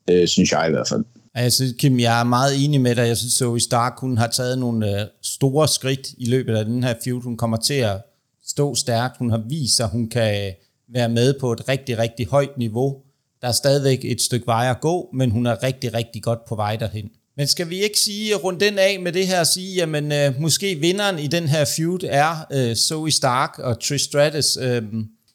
øh, 0.10 0.28
synes 0.28 0.52
jeg 0.52 0.68
i 0.68 0.72
hvert 0.72 0.88
fald. 0.88 1.04
Altså, 1.34 1.64
Kim, 1.80 2.00
jeg 2.00 2.20
er 2.20 2.24
meget 2.24 2.66
enig 2.66 2.82
med 2.82 2.96
dig. 2.96 3.08
Jeg 3.08 3.18
synes, 3.18 3.34
Zoe 3.34 3.60
Stark, 3.60 3.94
hun 4.00 4.18
har 4.18 4.28
taget 4.28 4.60
nogle 4.60 5.02
øh, 5.02 5.08
store 5.22 5.68
skridt 5.68 6.08
i 6.18 6.26
løbet 6.26 6.56
af 6.56 6.66
den 6.66 6.84
her 6.84 6.94
feud. 7.04 7.22
Hun 7.22 7.38
kommer 7.38 7.58
til 7.58 7.74
at 7.74 8.02
stå 8.46 8.76
stærkt. 8.76 9.18
Hun 9.18 9.30
har 9.30 9.44
vist, 9.50 9.80
at 9.80 9.90
hun 9.90 10.10
kan 10.10 10.54
være 10.94 11.10
med 11.10 11.34
på 11.40 11.52
et 11.52 11.70
rigtig, 11.70 11.98
rigtig 11.98 12.28
højt 12.28 12.58
niveau. 12.58 12.98
Der 13.42 13.48
er 13.48 13.52
stadigvæk 13.52 14.00
et 14.04 14.22
stykke 14.22 14.48
vej 14.48 14.70
at 14.70 14.82
gå, 14.82 15.10
men 15.14 15.32
hun 15.32 15.46
er 15.46 15.64
rigtig, 15.64 15.94
rigtig 15.94 16.24
godt 16.24 16.46
på 16.46 16.56
vej 16.56 16.76
derhen. 16.76 17.10
Men 17.38 17.48
skal 17.48 17.70
vi 17.70 17.84
ikke 17.84 18.00
sige, 18.00 18.36
rundt 18.36 18.60
den 18.60 18.80
af 18.80 19.00
med 19.00 19.12
det 19.12 19.28
her 19.28 19.40
og 19.40 19.48
sige, 19.48 19.76
jamen 19.76 20.12
øh, 20.12 20.42
måske 20.42 20.76
vinderen 20.76 21.20
i 21.20 21.28
den 21.28 21.48
her 21.48 21.66
feud 21.76 22.00
er 22.04 22.46
øh, 22.52 22.76
Zoe 22.76 23.12
Stark 23.12 23.60
og 23.60 23.80
Trish 23.80 24.06
Stratus 24.06 24.58
øh, 24.58 24.84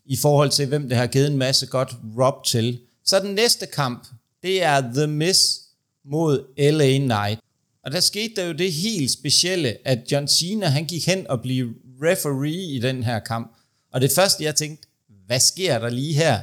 i 0.07 0.17
forhold 0.17 0.51
til, 0.51 0.67
hvem 0.67 0.89
det 0.89 0.99
har 0.99 1.07
givet 1.07 1.27
en 1.27 1.39
masse 1.39 1.67
godt 1.67 1.97
Rob 2.19 2.45
til. 2.45 2.81
Så 3.05 3.19
den 3.19 3.35
næste 3.35 3.67
kamp, 3.67 4.07
det 4.43 4.63
er 4.63 4.81
The 4.81 5.07
Miz 5.07 5.57
mod 6.05 6.45
LA 6.59 6.99
Knight. 6.99 7.41
Og 7.85 7.93
der 7.93 8.01
skete 8.01 8.35
der 8.37 8.47
jo 8.47 8.53
det 8.53 8.73
helt 8.73 9.11
specielle, 9.11 9.77
at 9.85 9.99
John 10.13 10.29
Cena 10.29 10.67
han 10.67 10.85
gik 10.85 11.07
hen 11.07 11.27
og 11.31 11.43
blev 11.43 11.69
referee 12.03 12.75
i 12.77 12.79
den 12.79 13.03
her 13.03 13.19
kamp. 13.19 13.57
Og 13.93 14.01
det 14.01 14.13
første 14.13 14.45
jeg 14.45 14.55
tænkte, 14.55 14.89
hvad 15.27 15.41
sker 15.41 15.79
der 15.79 15.89
lige 15.89 16.15
her? 16.15 16.41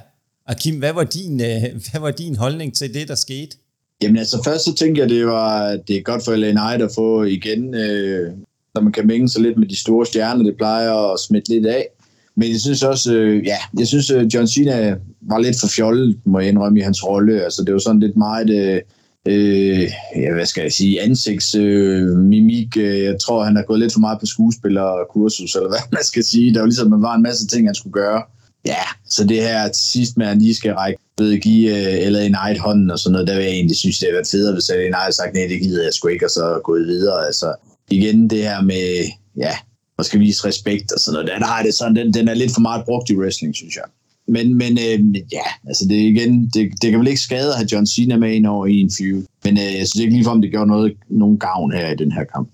Og 0.48 0.56
Kim, 0.56 0.80
hvad 0.80 0.94
var 0.94 1.04
din, 1.04 1.42
øh, 1.42 1.63
hvad 1.92 2.00
var 2.00 2.12
din 2.12 2.36
holdning 2.36 2.76
til 2.76 2.94
det, 2.94 3.08
der 3.08 3.16
skete? 3.16 3.58
Jamen 4.04 4.18
altså 4.18 4.42
først 4.46 4.66
så 4.66 4.76
tænker 4.76 5.02
jeg, 5.02 5.10
det 5.10 5.26
var 5.26 5.78
det 5.88 5.96
er 5.98 6.02
godt 6.02 6.26
for 6.26 6.36
LA 6.36 6.52
Knight 6.52 6.82
at 6.82 6.92
få 6.96 7.24
igen, 7.24 7.76
øh, 7.76 8.32
når 8.76 8.82
man 8.82 8.92
kan 8.92 9.08
mænge 9.08 9.30
sig 9.30 9.42
lidt 9.42 9.58
med 9.58 9.68
de 9.68 9.76
store 9.76 10.06
stjerner, 10.06 10.44
det 10.44 10.58
plejer 10.58 11.13
at 11.13 11.20
smitte 11.20 11.50
lidt 11.50 11.66
af. 11.66 11.88
Men 12.36 12.52
jeg 12.52 12.60
synes 12.60 12.84
også, 12.84 13.13
øh, 13.13 13.46
ja, 13.46 13.58
jeg 13.80 13.88
synes 13.88 14.10
øh, 14.10 14.26
John 14.34 14.48
Cena 14.48 14.96
var 15.22 15.39
lidt 15.39 15.60
for 15.60 15.68
fjollet, 15.68 16.20
må 16.26 16.39
jeg 16.39 16.50
indrømme, 16.50 16.80
i 16.80 16.82
hans 16.82 17.08
rolle. 17.08 17.44
Altså 17.44 17.63
det 17.63 17.74
var 17.74 17.80
sådan 17.80 18.00
lidt 18.00 18.18
meget, 18.18 18.50
øh, 18.50 18.82
øh, 19.28 19.89
ja, 20.16 20.34
hvad 20.34 20.46
skal 20.46 20.62
jeg 20.62 20.72
sige, 20.72 21.02
ansigtsmimik. 21.02 22.78
Øh, 22.78 23.04
jeg 23.04 23.20
tror, 23.20 23.44
han 23.44 23.56
har 23.56 23.63
gået 23.63 23.80
lidt 23.80 23.94
for 23.94 24.00
meget 24.00 24.20
på 24.20 24.26
skuespillerkursus, 24.26 25.56
eller 25.56 25.70
hvad 25.70 25.80
man 25.92 26.04
skal 26.04 26.24
sige. 26.24 26.54
Der 26.54 26.60
var 26.60 26.66
ligesom, 26.66 26.89
man 26.89 27.02
var 27.02 27.16
en 27.16 27.24
masse 27.24 27.48
ting, 27.48 27.68
han 27.68 27.76
skulle 27.76 27.94
gøre. 27.94 28.22
Ja, 28.65 28.84
så 29.10 29.23
det 29.23 29.41
her 29.41 29.67
til 29.67 29.84
sidst 29.84 30.17
med, 30.17 30.26
at 30.26 30.30
han 30.30 30.39
lige 30.39 30.56
skal 30.56 30.73
række 30.73 30.99
ved 31.17 31.34
at 31.34 31.41
give 31.41 31.71
eller 32.06 32.23
øh, 32.23 32.30
LA 32.32 32.39
Knight 32.39 32.60
hånden 32.60 32.91
og 32.91 32.99
sådan 32.99 33.12
noget, 33.12 33.28
der 33.28 33.36
vil 33.36 33.43
jeg 33.43 33.54
egentlig 33.54 33.78
synes, 33.78 33.99
det 33.99 34.08
har 34.08 34.13
været 34.13 34.28
federe, 34.28 34.54
hvis 34.54 34.69
LA 34.69 34.76
Knight 34.76 34.95
har 34.95 35.12
sagt, 35.12 35.34
nej, 35.34 35.47
det 35.49 35.60
gider 35.62 35.84
jeg 35.84 35.93
sgu 35.93 36.08
ikke, 36.08 36.26
og 36.26 36.30
så 36.30 36.62
gået 36.63 36.88
videre. 36.88 37.26
Altså, 37.26 37.56
igen 37.89 38.30
det 38.30 38.41
her 38.43 38.62
med, 38.62 39.06
ja, 39.38 39.54
man 39.97 40.06
skal 40.06 40.19
vise 40.19 40.47
respekt 40.47 40.91
og 40.91 40.99
sådan 40.99 41.13
noget. 41.13 41.32
Den, 41.36 41.43
har 41.43 41.63
det 41.63 41.73
sådan, 41.73 41.95
den, 41.95 42.13
den 42.13 42.28
er 42.28 42.34
lidt 42.34 42.54
for 42.54 42.62
meget 42.62 42.86
brugt 42.86 43.10
i 43.10 43.15
wrestling, 43.15 43.56
synes 43.56 43.76
jeg. 43.76 43.84
Men, 44.28 44.58
men 44.58 44.71
øh, 44.78 45.21
ja, 45.32 45.47
altså 45.67 45.86
det 45.89 45.95
igen, 45.95 46.49
det, 46.54 46.71
det 46.82 46.91
kan 46.91 46.99
vel 46.99 47.08
ikke 47.08 47.21
skade 47.21 47.49
at 47.49 47.56
have 47.56 47.67
John 47.71 47.88
Cena 47.88 48.17
med 48.17 48.32
ind 48.32 48.45
over 48.45 48.65
i 48.65 48.80
en 48.82 48.91
feud. 48.97 49.23
Men 49.43 49.58
øh, 49.58 49.63
jeg 49.63 49.88
synes 49.88 50.02
ikke 50.04 50.13
ligefrem, 50.13 50.41
det 50.41 50.52
gør 50.52 50.65
noget, 50.65 50.93
nogen 51.10 51.39
gavn 51.39 51.71
her 51.73 51.91
i 51.91 51.95
den 51.95 52.12
her 52.12 52.23
kamp. 52.23 52.49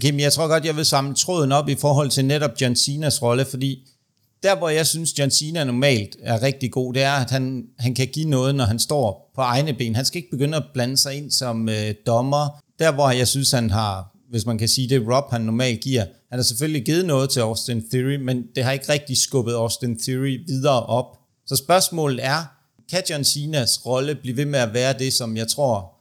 Kim, 0.00 0.18
jeg 0.18 0.32
tror 0.32 0.48
godt, 0.48 0.64
jeg 0.64 0.76
vil 0.76 0.84
samle 0.84 1.14
tråden 1.14 1.52
op 1.52 1.68
i 1.68 1.74
forhold 1.74 2.10
til 2.10 2.24
netop 2.24 2.50
John 2.60 2.76
Cenas 2.76 3.22
rolle, 3.22 3.44
fordi 3.44 3.78
der 4.44 4.56
hvor 4.56 4.68
jeg 4.68 4.86
synes, 4.86 5.18
John 5.18 5.30
Cena 5.30 5.64
normalt 5.64 6.16
er 6.22 6.42
rigtig 6.42 6.72
god, 6.72 6.94
det 6.94 7.02
er, 7.02 7.12
at 7.12 7.30
han, 7.30 7.64
han 7.78 7.94
kan 7.94 8.06
give 8.06 8.28
noget, 8.28 8.54
når 8.54 8.64
han 8.64 8.78
står 8.78 9.32
på 9.34 9.40
egne 9.40 9.74
ben. 9.74 9.96
Han 9.96 10.04
skal 10.04 10.18
ikke 10.18 10.30
begynde 10.30 10.56
at 10.56 10.64
blande 10.74 10.96
sig 10.96 11.14
ind 11.14 11.30
som 11.30 11.68
øh, 11.68 11.94
dommer. 12.06 12.60
Der 12.78 12.92
hvor 12.92 13.10
jeg 13.10 13.28
synes, 13.28 13.50
han 13.50 13.70
har, 13.70 14.16
hvis 14.30 14.46
man 14.46 14.58
kan 14.58 14.68
sige 14.68 14.88
det, 14.88 15.08
Rob 15.08 15.30
han 15.30 15.40
normalt 15.40 15.80
giver. 15.80 16.04
Han 16.30 16.38
har 16.38 16.42
selvfølgelig 16.42 16.84
givet 16.84 17.06
noget 17.06 17.30
til 17.30 17.40
Austin 17.40 17.88
Theory, 17.90 18.16
men 18.16 18.42
det 18.54 18.64
har 18.64 18.72
ikke 18.72 18.92
rigtig 18.92 19.16
skubbet 19.16 19.54
Austin 19.54 19.98
Theory 19.98 20.40
videre 20.46 20.86
op. 20.86 21.18
Så 21.46 21.56
spørgsmålet 21.56 22.24
er, 22.24 22.44
kan 22.90 23.02
John 23.10 23.24
Cenas 23.24 23.86
rolle 23.86 24.14
blive 24.14 24.36
ved 24.36 24.44
med 24.44 24.58
at 24.58 24.74
være 24.74 24.98
det, 24.98 25.12
som 25.12 25.36
jeg 25.36 25.48
tror, 25.48 25.94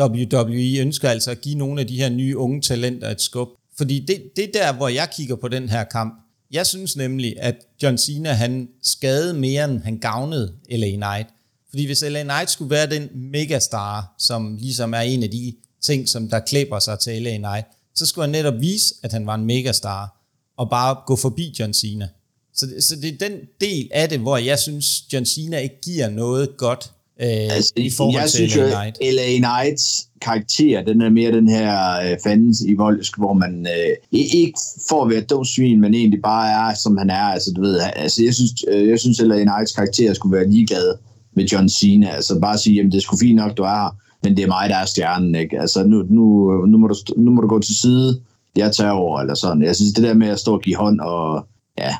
WWE 0.00 0.80
ønsker 0.80 1.10
altså 1.10 1.30
at 1.30 1.40
give 1.40 1.54
nogle 1.54 1.80
af 1.80 1.86
de 1.86 1.96
her 1.96 2.08
nye 2.08 2.36
unge 2.36 2.60
talenter 2.60 3.10
et 3.10 3.20
skub? 3.20 3.48
Fordi 3.76 3.98
det, 3.98 4.22
det 4.36 4.44
er 4.44 4.52
der, 4.52 4.72
hvor 4.72 4.88
jeg 4.88 5.08
kigger 5.16 5.36
på 5.36 5.48
den 5.48 5.68
her 5.68 5.84
kamp. 5.84 6.27
Jeg 6.50 6.66
synes 6.66 6.96
nemlig, 6.96 7.34
at 7.40 7.56
John 7.82 7.98
Cena 7.98 8.32
han 8.32 8.68
skadede 8.82 9.34
mere, 9.34 9.64
end 9.64 9.80
han 9.80 9.98
gavnede 9.98 10.54
LA 10.70 10.90
Knight. 10.90 11.28
Fordi 11.70 11.86
hvis 11.86 12.02
LA 12.02 12.22
Knight 12.22 12.50
skulle 12.50 12.70
være 12.70 12.90
den 12.90 13.08
megastar, 13.14 14.14
som 14.18 14.56
ligesom 14.56 14.94
er 14.94 15.00
en 15.00 15.22
af 15.22 15.30
de 15.30 15.54
ting, 15.82 16.08
som 16.08 16.28
der 16.28 16.40
klæber 16.40 16.78
sig 16.78 16.98
til 16.98 17.22
LA 17.22 17.36
Knight, 17.36 17.66
så 17.94 18.06
skulle 18.06 18.22
han 18.22 18.30
netop 18.30 18.60
vise, 18.60 18.94
at 19.02 19.12
han 19.12 19.26
var 19.26 19.34
en 19.34 19.46
megastar, 19.46 20.16
og 20.56 20.70
bare 20.70 20.96
gå 21.06 21.16
forbi 21.16 21.54
John 21.58 21.74
Cena. 21.74 22.08
Så 22.54 22.66
det, 22.66 22.84
så 22.84 22.96
det 22.96 23.14
er 23.14 23.28
den 23.28 23.40
del 23.60 23.88
af 23.92 24.08
det, 24.08 24.20
hvor 24.20 24.36
jeg 24.36 24.58
synes, 24.58 25.12
John 25.12 25.26
Cena 25.26 25.58
ikke 25.58 25.80
giver 25.80 26.08
noget 26.10 26.56
godt 26.56 26.92
øh, 27.22 27.56
altså, 27.56 27.72
i 27.76 27.90
forhold 27.90 28.20
jeg 28.20 28.30
til 28.30 28.50
synes 28.50 28.70
LA 28.72 28.90
Knight. 28.90 29.14
LA 29.14 29.36
Knights 29.36 30.08
karakter, 30.20 30.82
den 30.82 31.02
er 31.02 31.08
mere 31.08 31.32
den 31.32 31.48
her 31.48 32.00
øh, 32.00 32.16
fandens 32.24 32.60
i 32.60 32.74
voldsk, 32.74 33.18
hvor 33.18 33.32
man 33.32 33.66
øh, 33.66 34.20
ikke 34.20 34.58
får 34.88 35.04
at 35.04 35.10
være 35.10 35.20
dum 35.20 35.44
svin, 35.44 35.80
men 35.80 35.94
egentlig 35.94 36.22
bare 36.22 36.70
er, 36.70 36.74
som 36.74 36.96
han 36.96 37.10
er. 37.10 37.22
Altså, 37.34 37.50
du 37.56 37.60
ved, 37.60 37.80
altså, 37.96 38.24
jeg 38.24 38.34
synes, 38.34 38.52
øh, 38.68 38.88
jeg 38.88 39.00
synes 39.00 39.20
LA 39.20 39.42
Knights 39.42 39.72
karakter 39.72 40.14
skulle 40.14 40.36
være 40.36 40.50
ligeglad 40.50 40.94
med 41.34 41.44
John 41.44 41.68
Cena. 41.68 42.08
Altså 42.08 42.38
bare 42.40 42.58
sige, 42.58 42.76
jamen 42.76 42.92
det 42.92 42.98
er 42.98 43.02
sgu 43.02 43.16
fint 43.16 43.36
nok, 43.36 43.56
du 43.56 43.62
er 43.62 43.68
her, 43.68 43.96
men 44.22 44.36
det 44.36 44.42
er 44.42 44.48
mig, 44.48 44.68
der 44.68 44.76
er 44.76 44.86
stjernen. 44.86 45.34
Ikke? 45.34 45.60
Altså 45.60 45.84
nu, 45.84 46.02
nu, 46.02 46.50
nu, 46.66 46.78
må 46.78 46.86
du, 46.86 46.94
nu 47.16 47.30
må 47.30 47.40
du 47.40 47.48
gå 47.48 47.58
til 47.58 47.76
side, 47.76 48.20
jeg 48.56 48.72
tager 48.72 48.90
over, 48.90 49.20
eller 49.20 49.34
sådan. 49.34 49.62
Jeg 49.62 49.76
synes, 49.76 49.92
det 49.92 50.04
der 50.04 50.14
med 50.14 50.28
at 50.28 50.38
stå 50.38 50.54
og 50.54 50.62
give 50.62 50.76
hånd 50.76 51.00
og 51.00 51.46
ja, 51.78 51.94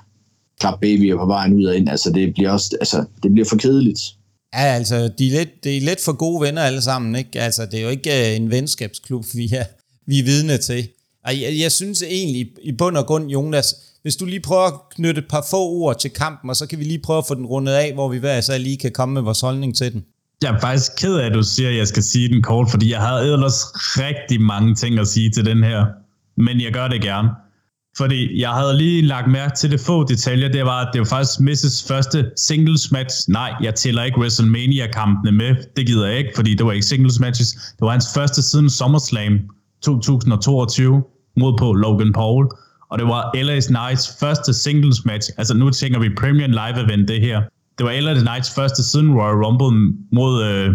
klap 0.61 0.81
babyer 0.81 1.17
på 1.17 1.27
vejen 1.27 1.55
ud 1.55 1.65
og 1.65 1.77
ind, 1.77 1.89
altså 1.89 2.11
det 2.11 2.35
bliver 2.35 2.51
også, 2.51 2.77
altså 2.81 3.05
det 3.23 3.33
bliver 3.33 3.47
for 3.49 3.57
kedeligt. 3.57 4.01
Ja, 4.55 4.65
altså, 4.65 5.11
de 5.19 5.27
er 5.27 5.39
lidt, 5.39 5.65
det 5.65 5.77
er 5.77 5.81
lidt 5.81 6.05
for 6.05 6.13
gode 6.13 6.41
venner 6.41 6.63
alle 6.63 6.83
sammen, 6.83 7.17
ikke? 7.17 7.41
Altså, 7.41 7.67
det 7.67 7.79
er 7.79 7.83
jo 7.83 7.89
ikke 7.89 8.31
øh, 8.31 8.37
en 8.37 8.51
venskabsklub, 8.51 9.25
vi 9.35 9.53
er, 9.53 9.65
vi 10.07 10.19
er 10.19 10.25
vidne 10.25 10.59
til. 10.59 10.89
Og 11.25 11.41
jeg, 11.41 11.59
jeg 11.59 11.73
synes 11.73 12.03
egentlig, 12.03 12.47
i 12.63 12.73
bund 12.73 12.97
og 12.97 13.07
grund, 13.07 13.31
Jonas, 13.31 13.75
hvis 14.03 14.17
du 14.17 14.25
lige 14.25 14.41
prøver 14.41 14.67
at 14.67 14.75
knytte 14.91 15.19
et 15.19 15.29
par 15.29 15.47
få 15.51 15.69
ord 15.69 15.99
til 16.01 16.11
kampen, 16.11 16.51
og 16.51 16.57
så 16.57 16.67
kan 16.67 16.79
vi 16.79 16.85
lige 16.85 16.99
prøve 16.99 17.19
at 17.19 17.27
få 17.29 17.35
den 17.35 17.47
rundet 17.47 17.73
af, 17.73 17.95
hvor 17.95 18.09
vi 18.09 18.19
hver 18.19 18.41
så 18.41 18.59
lige 18.59 18.77
kan 18.77 18.93
komme 18.93 19.13
med 19.13 19.23
vores 19.23 19.41
holdning 19.41 19.77
til 19.77 19.93
den. 19.93 20.05
Jeg 20.43 20.55
er 20.55 20.61
faktisk 20.61 20.93
ked 20.97 21.15
af, 21.15 21.27
at 21.27 21.35
du 21.35 21.43
siger, 21.43 21.69
at 21.69 21.77
jeg 21.77 21.89
skal 21.89 22.03
sige 22.03 22.29
den 22.29 22.43
kort, 22.43 22.71
fordi 22.71 22.91
jeg 22.93 23.01
havde 23.01 23.33
ellers 23.33 23.65
rigtig 23.75 24.41
mange 24.41 24.75
ting 24.75 24.99
at 24.99 25.09
sige 25.09 25.31
til 25.31 25.45
den 25.45 25.63
her. 25.63 25.87
Men 26.37 26.61
jeg 26.61 26.73
gør 26.73 26.89
det 26.89 27.03
gerne. 27.03 27.29
Fordi 27.99 28.41
jeg 28.41 28.51
havde 28.51 28.77
lige 28.77 29.03
lagt 29.03 29.31
mærke 29.31 29.57
til 29.57 29.71
det 29.71 29.81
få 29.81 30.05
detaljer, 30.05 30.49
det 30.49 30.65
var, 30.65 30.81
at 30.81 30.89
det 30.93 30.99
var 30.99 31.05
faktisk 31.05 31.41
Misses 31.41 31.85
første 31.89 32.31
singles 32.37 32.93
match. 32.93 33.31
Nej, 33.31 33.55
jeg 33.63 33.75
tæller 33.75 34.03
ikke 34.03 34.19
WrestleMania-kampene 34.19 35.33
med. 35.33 35.57
Det 35.77 35.87
gider 35.87 36.07
jeg 36.07 36.19
ikke, 36.19 36.31
fordi 36.37 36.55
det 36.55 36.67
var 36.67 36.73
ikke 36.73 36.87
singles 36.87 37.21
matches. 37.21 37.49
Det 37.53 37.81
var 37.81 37.91
hans 37.91 38.07
første 38.15 38.43
siden 38.43 38.71
SummerSlam 38.71 39.41
2022 39.83 41.03
mod 41.37 41.59
på 41.59 41.73
Logan 41.73 42.13
Paul. 42.13 42.49
Og 42.91 42.99
det 42.99 43.07
var 43.07 43.23
LA's 43.37 43.67
Knights 43.67 44.17
første 44.21 44.55
singles 44.55 45.05
match. 45.05 45.31
Altså 45.39 45.55
nu 45.55 45.71
tænker 45.71 46.01
vi 46.01 46.09
Premium 46.15 46.51
Live 46.51 46.85
Event 46.85 47.09
det 47.09 47.21
her. 47.21 47.43
Det 47.79 47.87
var 47.87 48.01
LA 48.01 48.21
Knights 48.21 48.55
første 48.55 48.83
siden 48.83 49.15
Royal 49.15 49.45
Rumble 49.45 49.95
mod 50.13 50.45
øh, 50.45 50.75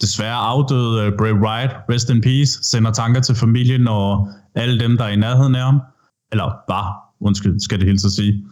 desværre 0.00 0.36
afdøde 0.36 1.02
øh, 1.02 1.12
Bray 1.18 1.32
Wyatt. 1.32 1.72
Rest 1.90 2.10
in 2.10 2.20
peace. 2.20 2.58
Sender 2.62 2.92
tanker 2.92 3.20
til 3.20 3.34
familien 3.34 3.88
og 3.88 4.28
alle 4.54 4.80
dem, 4.80 4.96
der 4.96 5.04
er 5.04 5.08
i 5.08 5.16
nærheden 5.16 5.54
af 5.54 5.62
ham. 5.62 5.80
Eller 6.32 6.44
var, 6.68 6.96
undskyld, 7.20 7.60
skal 7.60 7.78
det 7.78 7.86
helt 7.86 8.00
så 8.00 8.10
sige. 8.10 8.44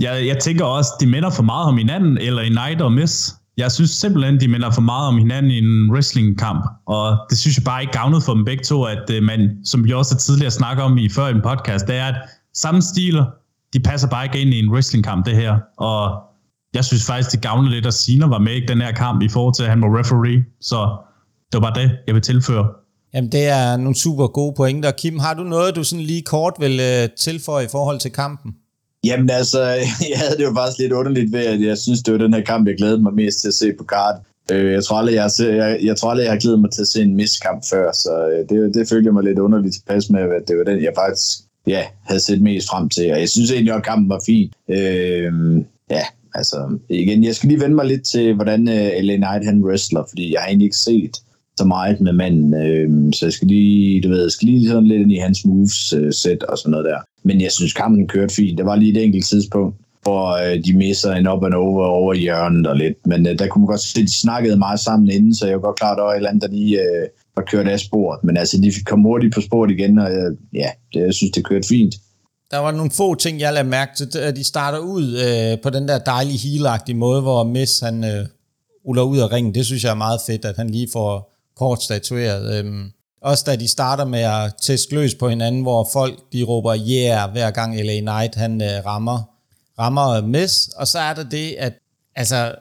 Jeg, 0.00 0.26
jeg 0.26 0.38
tænker 0.38 0.64
også, 0.64 0.90
de 1.00 1.06
minder 1.06 1.30
for 1.30 1.42
meget 1.42 1.68
om 1.68 1.78
hinanden, 1.78 2.18
eller 2.18 2.42
i 2.42 2.48
Night 2.48 2.80
og 2.80 2.92
Miss. 2.92 3.34
Jeg 3.56 3.72
synes 3.72 3.90
simpelthen, 3.90 4.40
de 4.40 4.48
minder 4.48 4.70
for 4.70 4.80
meget 4.80 5.08
om 5.08 5.18
hinanden 5.18 5.50
i 5.50 5.58
en 5.58 5.90
wrestlingkamp, 5.92 6.64
og 6.86 7.18
det 7.30 7.38
synes 7.38 7.56
jeg 7.56 7.64
bare 7.64 7.80
ikke 7.80 7.92
gavnet 7.92 8.22
for 8.22 8.34
dem 8.34 8.44
begge 8.44 8.64
to, 8.64 8.84
at 8.84 9.10
øh, 9.10 9.22
man, 9.22 9.58
som 9.64 9.84
vi 9.84 9.92
også 9.92 10.16
tidligere 10.16 10.50
snakket 10.50 10.84
om 10.84 10.98
i 10.98 11.08
før 11.08 11.26
i 11.26 11.30
en 11.30 11.42
podcast, 11.42 11.86
det 11.86 11.96
er, 11.96 12.06
at 12.06 12.14
samme 12.54 12.82
stiler, 12.82 13.24
de 13.72 13.80
passer 13.80 14.08
bare 14.08 14.24
ikke 14.24 14.40
ind 14.40 14.50
i 14.54 14.58
en 14.58 14.70
wrestlingkamp, 14.72 15.26
det 15.26 15.36
her. 15.36 15.58
Og 15.78 16.22
jeg 16.74 16.84
synes 16.84 17.06
faktisk, 17.06 17.32
det 17.32 17.42
gavner 17.42 17.70
lidt, 17.70 17.86
at 17.86 17.94
Cena 17.94 18.26
var 18.26 18.38
med 18.38 18.52
i 18.52 18.66
den 18.66 18.80
her 18.80 18.92
kamp 18.92 19.22
i 19.22 19.28
forhold 19.28 19.54
til, 19.54 19.62
at 19.62 19.70
han 19.70 19.82
var 19.82 19.98
referee. 19.98 20.44
Så 20.60 20.96
det 21.52 21.62
var 21.62 21.70
bare 21.70 21.82
det, 21.82 21.98
jeg 22.06 22.14
vil 22.14 22.22
tilføre. 22.22 22.68
Jamen, 23.14 23.32
det 23.32 23.44
er 23.46 23.76
nogle 23.76 23.96
super 23.96 24.26
gode 24.26 24.54
pointer. 24.56 24.90
Kim, 24.90 25.18
har 25.18 25.34
du 25.34 25.42
noget, 25.42 25.76
du 25.76 25.84
sådan 25.84 26.04
lige 26.04 26.22
kort 26.22 26.54
vil 26.58 26.80
øh, 26.80 27.08
tilføje 27.18 27.64
i 27.64 27.68
forhold 27.70 27.98
til 28.00 28.12
kampen? 28.12 28.54
Jamen 29.04 29.30
altså, 29.30 29.62
jeg 30.10 30.18
havde 30.18 30.36
det 30.38 30.44
jo 30.44 30.54
faktisk 30.54 30.78
lidt 30.78 30.92
underligt 30.92 31.32
ved, 31.32 31.46
at 31.46 31.60
jeg 31.60 31.78
synes, 31.78 32.02
det 32.02 32.12
var 32.12 32.18
den 32.18 32.34
her 32.34 32.44
kamp, 32.44 32.68
jeg 32.68 32.76
glædede 32.76 33.02
mig 33.02 33.14
mest 33.14 33.40
til 33.40 33.48
at 33.48 33.54
se 33.54 33.72
på 33.78 33.84
kart. 33.84 34.16
Øh, 34.52 34.72
jeg 34.72 34.84
tror 34.84 34.96
aldrig, 34.96 35.14
jeg, 35.14 35.30
jeg, 35.38 35.78
jeg, 35.82 35.96
tror 35.96 36.10
aldrig, 36.10 36.24
jeg 36.24 36.32
har 36.32 36.40
glædet 36.40 36.60
mig 36.60 36.70
til 36.70 36.80
at 36.80 36.88
se 36.88 37.02
en 37.02 37.16
miskamp 37.16 37.64
før, 37.70 37.92
så 37.92 38.28
øh, 38.32 38.48
det, 38.48 38.74
det 38.74 38.88
følte 38.88 39.06
jeg 39.06 39.14
mig 39.14 39.24
lidt 39.24 39.38
underligt 39.38 39.74
tilpas 39.74 40.10
med, 40.10 40.20
at 40.20 40.48
det 40.48 40.58
var 40.58 40.64
den, 40.64 40.82
jeg 40.82 40.92
faktisk 40.96 41.38
ja, 41.66 41.82
havde 42.02 42.20
set 42.20 42.42
mest 42.42 42.68
frem 42.68 42.88
til. 42.88 43.12
Og 43.12 43.20
jeg 43.20 43.28
synes 43.28 43.50
egentlig, 43.50 43.74
at 43.74 43.84
kampen 43.84 44.08
var 44.08 44.22
fin. 44.26 44.50
Øh, 44.68 45.32
ja, 45.90 46.04
altså 46.34 46.78
igen, 46.88 47.24
jeg 47.24 47.34
skal 47.34 47.48
lige 47.48 47.60
vende 47.60 47.76
mig 47.76 47.86
lidt 47.86 48.04
til, 48.06 48.34
hvordan 48.34 48.68
øh, 48.68 48.90
LA 49.02 49.16
Knight 49.16 49.44
han 49.44 49.64
wrestler, 49.64 50.04
fordi 50.08 50.32
jeg 50.32 50.40
har 50.40 50.48
egentlig 50.48 50.66
ikke 50.66 50.76
set 50.76 51.16
så 51.58 51.64
meget 51.64 52.00
med 52.00 52.12
manden, 52.12 52.54
øh, 52.54 53.12
så 53.12 53.26
jeg 53.26 53.32
skal 53.32 53.48
lige, 53.48 54.02
du 54.02 54.08
ved, 54.08 54.22
jeg 54.22 54.30
skal 54.30 54.48
lige 54.48 54.68
sådan 54.68 54.86
lidt 54.86 55.02
ind 55.02 55.12
i 55.12 55.16
hans 55.16 55.44
moves 55.44 55.92
øh, 55.92 56.12
set 56.12 56.42
og 56.42 56.58
sådan 56.58 56.70
noget 56.70 56.84
der. 56.84 56.98
Men 57.22 57.40
jeg 57.40 57.52
synes, 57.52 57.72
kampen 57.72 58.08
kørte 58.08 58.34
fint. 58.34 58.58
Det 58.58 58.66
var 58.66 58.76
lige 58.76 58.98
et 58.98 59.04
enkelt 59.04 59.26
tidspunkt, 59.26 59.76
hvor 60.02 60.24
øh, 60.44 60.64
de 60.64 60.76
misser 60.76 61.12
en 61.12 61.28
up 61.28 61.44
and 61.44 61.54
over 61.54 61.86
over 61.86 62.14
hjørnet 62.14 62.66
og 62.66 62.76
lidt. 62.76 63.06
Men 63.06 63.26
øh, 63.26 63.38
der 63.38 63.46
kunne 63.48 63.62
man 63.62 63.66
godt 63.66 63.80
se, 63.80 64.00
at 64.00 64.06
de 64.06 64.20
snakkede 64.20 64.56
meget 64.56 64.80
sammen 64.80 65.10
inden, 65.10 65.34
så 65.34 65.46
jeg 65.46 65.56
var 65.56 65.62
godt 65.62 65.78
klar, 65.78 65.92
at 65.92 65.98
der 65.98 66.04
var 66.04 66.12
et 66.12 66.16
eller 66.16 66.28
andet, 66.28 66.42
der 66.42 66.48
lige 66.48 66.80
øh, 66.80 67.08
var 67.36 67.42
kørt 67.42 67.68
af 67.68 67.80
sporet. 67.80 68.24
Men 68.24 68.36
altså, 68.36 68.56
de 68.56 68.72
kom 68.86 69.02
hurtigt 69.02 69.34
på 69.34 69.40
sporet 69.40 69.70
igen, 69.70 69.98
og 69.98 70.10
øh, 70.10 70.36
ja, 70.54 70.70
det, 70.94 71.00
jeg 71.00 71.14
synes, 71.14 71.32
det 71.32 71.44
kørte 71.44 71.68
fint. 71.68 71.94
Der 72.50 72.58
var 72.58 72.72
nogle 72.72 72.90
få 72.90 73.14
ting, 73.14 73.40
jeg 73.40 73.52
lagde 73.52 73.68
mærke 73.68 73.92
til. 73.96 74.18
At 74.18 74.36
de 74.36 74.44
starter 74.44 74.78
ud 74.78 75.06
øh, 75.26 75.60
på 75.62 75.70
den 75.70 75.88
der 75.88 75.98
dejlige 75.98 76.38
heel 76.38 76.96
måde, 76.96 77.20
hvor 77.22 77.44
Miss 77.44 77.80
han 77.80 78.04
øh, 78.04 78.26
ruller 78.86 79.02
ud 79.02 79.18
af 79.18 79.32
ringen. 79.32 79.54
Det 79.54 79.66
synes 79.66 79.84
jeg 79.84 79.90
er 79.90 79.94
meget 79.94 80.20
fedt, 80.26 80.44
at 80.44 80.56
han 80.56 80.70
lige 80.70 80.88
får 80.92 81.33
kort 81.56 81.82
statueret. 81.82 82.58
Øhm, 82.58 82.90
også 83.22 83.44
da 83.46 83.56
de 83.56 83.68
starter 83.68 84.04
med 84.04 84.20
at 84.20 84.54
tæske 84.62 84.94
løs 84.94 85.14
på 85.14 85.28
hinanden, 85.28 85.62
hvor 85.62 85.88
folk 85.92 86.18
de 86.32 86.42
råber 86.42 86.76
yeah, 86.76 87.32
hver 87.32 87.50
gang 87.50 87.76
LA 87.76 88.00
Knight 88.00 88.34
han 88.34 88.62
øh, 88.62 88.86
rammer, 88.86 89.22
rammer 89.78 90.08
øh, 90.08 90.24
Miss. 90.24 90.68
Og 90.68 90.88
så 90.88 90.98
er 90.98 91.14
der 91.14 91.24
det, 91.24 91.54
at 91.58 91.72
altså, 92.16 92.54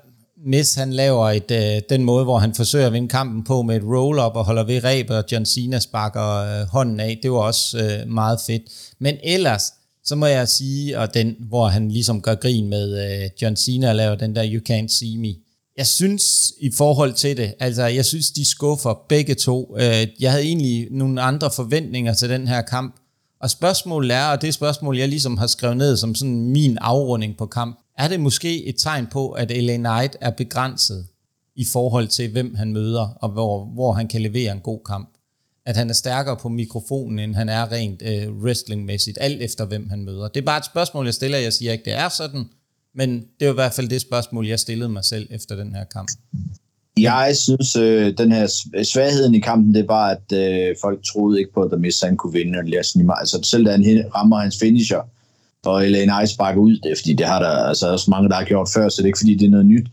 Miss 0.45 0.75
han 0.75 0.93
laver 0.93 1.29
et, 1.29 1.51
øh, 1.51 1.81
den 1.89 2.03
måde, 2.03 2.23
hvor 2.23 2.37
han 2.37 2.53
forsøger 2.53 2.87
at 2.87 2.93
vinde 2.93 3.09
kampen 3.09 3.43
på 3.43 3.61
med 3.61 3.75
et 3.75 3.83
roll-up 3.83 4.35
og 4.35 4.45
holder 4.45 4.63
ved 4.63 4.83
ræbet, 4.83 5.17
og 5.17 5.23
John 5.31 5.45
Cena 5.45 5.79
sparker 5.79 6.61
øh, 6.61 6.67
hånden 6.67 6.99
af. 6.99 7.19
Det 7.23 7.31
var 7.31 7.37
også 7.37 7.77
øh, 7.77 8.09
meget 8.09 8.39
fedt. 8.47 8.61
Men 8.99 9.17
ellers, 9.23 9.63
så 10.03 10.15
må 10.15 10.25
jeg 10.25 10.47
sige, 10.47 10.99
og 10.99 11.13
den, 11.13 11.35
hvor 11.39 11.67
han 11.67 11.89
ligesom 11.89 12.21
gør 12.21 12.35
grin 12.35 12.69
med 12.69 13.23
øh, 13.23 13.29
John 13.41 13.55
Cena 13.55 13.89
og 13.89 13.95
laver 13.95 14.15
den 14.15 14.35
der 14.35 14.45
You 14.45 14.61
Can't 14.69 14.87
See 14.87 15.17
Me, 15.17 15.33
jeg 15.77 15.87
synes 15.87 16.53
i 16.59 16.71
forhold 16.71 17.13
til 17.13 17.37
det, 17.37 17.53
altså 17.59 17.85
jeg 17.85 18.05
synes, 18.05 18.31
de 18.31 18.45
skuffer 18.45 19.05
begge 19.09 19.35
to. 19.35 19.75
Øh, 19.77 20.07
jeg 20.19 20.31
havde 20.31 20.43
egentlig 20.43 20.87
nogle 20.91 21.21
andre 21.21 21.51
forventninger 21.51 22.13
til 22.13 22.29
den 22.29 22.47
her 22.47 22.61
kamp. 22.61 22.95
Og 23.41 23.49
spørgsmålet 23.49 24.11
er, 24.11 24.25
og 24.25 24.41
det 24.41 24.47
er 24.47 24.51
spørgsmål, 24.51 24.97
jeg 24.97 25.09
ligesom 25.09 25.37
har 25.37 25.47
skrevet 25.47 25.77
ned 25.77 25.97
som 25.97 26.15
sådan 26.15 26.49
min 26.49 26.77
afrunding 26.81 27.37
på 27.37 27.45
kamp, 27.45 27.79
er 27.97 28.07
det 28.07 28.19
måske 28.19 28.65
et 28.65 28.75
tegn 28.77 29.07
på, 29.11 29.31
at 29.31 29.51
LA 29.63 29.75
Knight 29.75 30.17
er 30.21 30.29
begrænset 30.29 31.07
i 31.55 31.65
forhold 31.65 32.07
til, 32.07 32.31
hvem 32.31 32.55
han 32.55 32.73
møder, 32.73 33.17
og 33.21 33.29
hvor, 33.29 33.65
hvor 33.65 33.93
han 33.93 34.07
kan 34.07 34.21
levere 34.21 34.51
en 34.51 34.59
god 34.59 34.79
kamp? 34.85 35.09
At 35.65 35.77
han 35.77 35.89
er 35.89 35.93
stærkere 35.93 36.37
på 36.37 36.49
mikrofonen, 36.49 37.19
end 37.19 37.35
han 37.35 37.49
er 37.49 37.71
rent 37.71 38.01
øh, 38.01 38.31
wrestlingmæssigt, 38.31 39.17
alt 39.21 39.41
efter 39.41 39.65
hvem 39.65 39.89
han 39.89 40.05
møder. 40.05 40.27
Det 40.27 40.41
er 40.41 40.45
bare 40.45 40.57
et 40.57 40.65
spørgsmål, 40.65 41.05
jeg 41.05 41.13
stiller. 41.13 41.37
Jeg 41.37 41.53
siger 41.53 41.71
ikke, 41.71 41.85
det 41.85 41.93
er 41.93 42.09
sådan, 42.09 42.45
men 42.95 43.25
det 43.39 43.47
var 43.47 43.53
i 43.53 43.61
hvert 43.61 43.73
fald 43.73 43.89
det 43.89 44.01
spørgsmål, 44.01 44.47
jeg 44.47 44.59
stillede 44.59 44.89
mig 44.89 45.05
selv 45.05 45.27
efter 45.31 45.55
den 45.55 45.75
her 45.75 45.83
kamp. 45.83 46.07
Jeg 46.97 47.35
synes, 47.35 47.75
øh, 47.75 48.13
den 48.17 48.31
her 48.31 48.47
svagheden 48.83 49.35
i 49.35 49.39
kampen, 49.39 49.75
det 49.75 49.87
var, 49.87 50.07
at 50.07 50.33
øh, 50.33 50.75
folk 50.81 50.99
troede 51.03 51.39
ikke 51.39 51.53
på, 51.53 51.61
at 51.61 51.79
Miss 51.79 52.01
han 52.01 52.17
kunne 52.17 52.33
vinde. 52.33 52.57
Altså 53.19 53.39
selv 53.43 53.65
da 53.65 53.71
han 53.71 54.05
rammer 54.15 54.37
hans 54.37 54.59
finisher, 54.59 55.01
og 55.65 55.85
Elaine 55.85 56.23
Ice 56.23 56.37
bakker 56.37 56.61
ud, 56.61 56.79
det 56.83 56.91
er, 56.91 56.95
fordi 56.95 57.13
det 57.13 57.25
har 57.25 57.39
der 57.39 57.49
altså, 57.49 57.91
også 57.91 58.11
mange, 58.11 58.29
der 58.29 58.35
har 58.35 58.43
gjort 58.45 58.69
før, 58.73 58.89
så 58.89 58.97
det 58.97 59.03
er 59.03 59.07
ikke 59.07 59.19
fordi, 59.19 59.35
det 59.35 59.45
er 59.45 59.49
noget 59.49 59.65
nyt. 59.65 59.87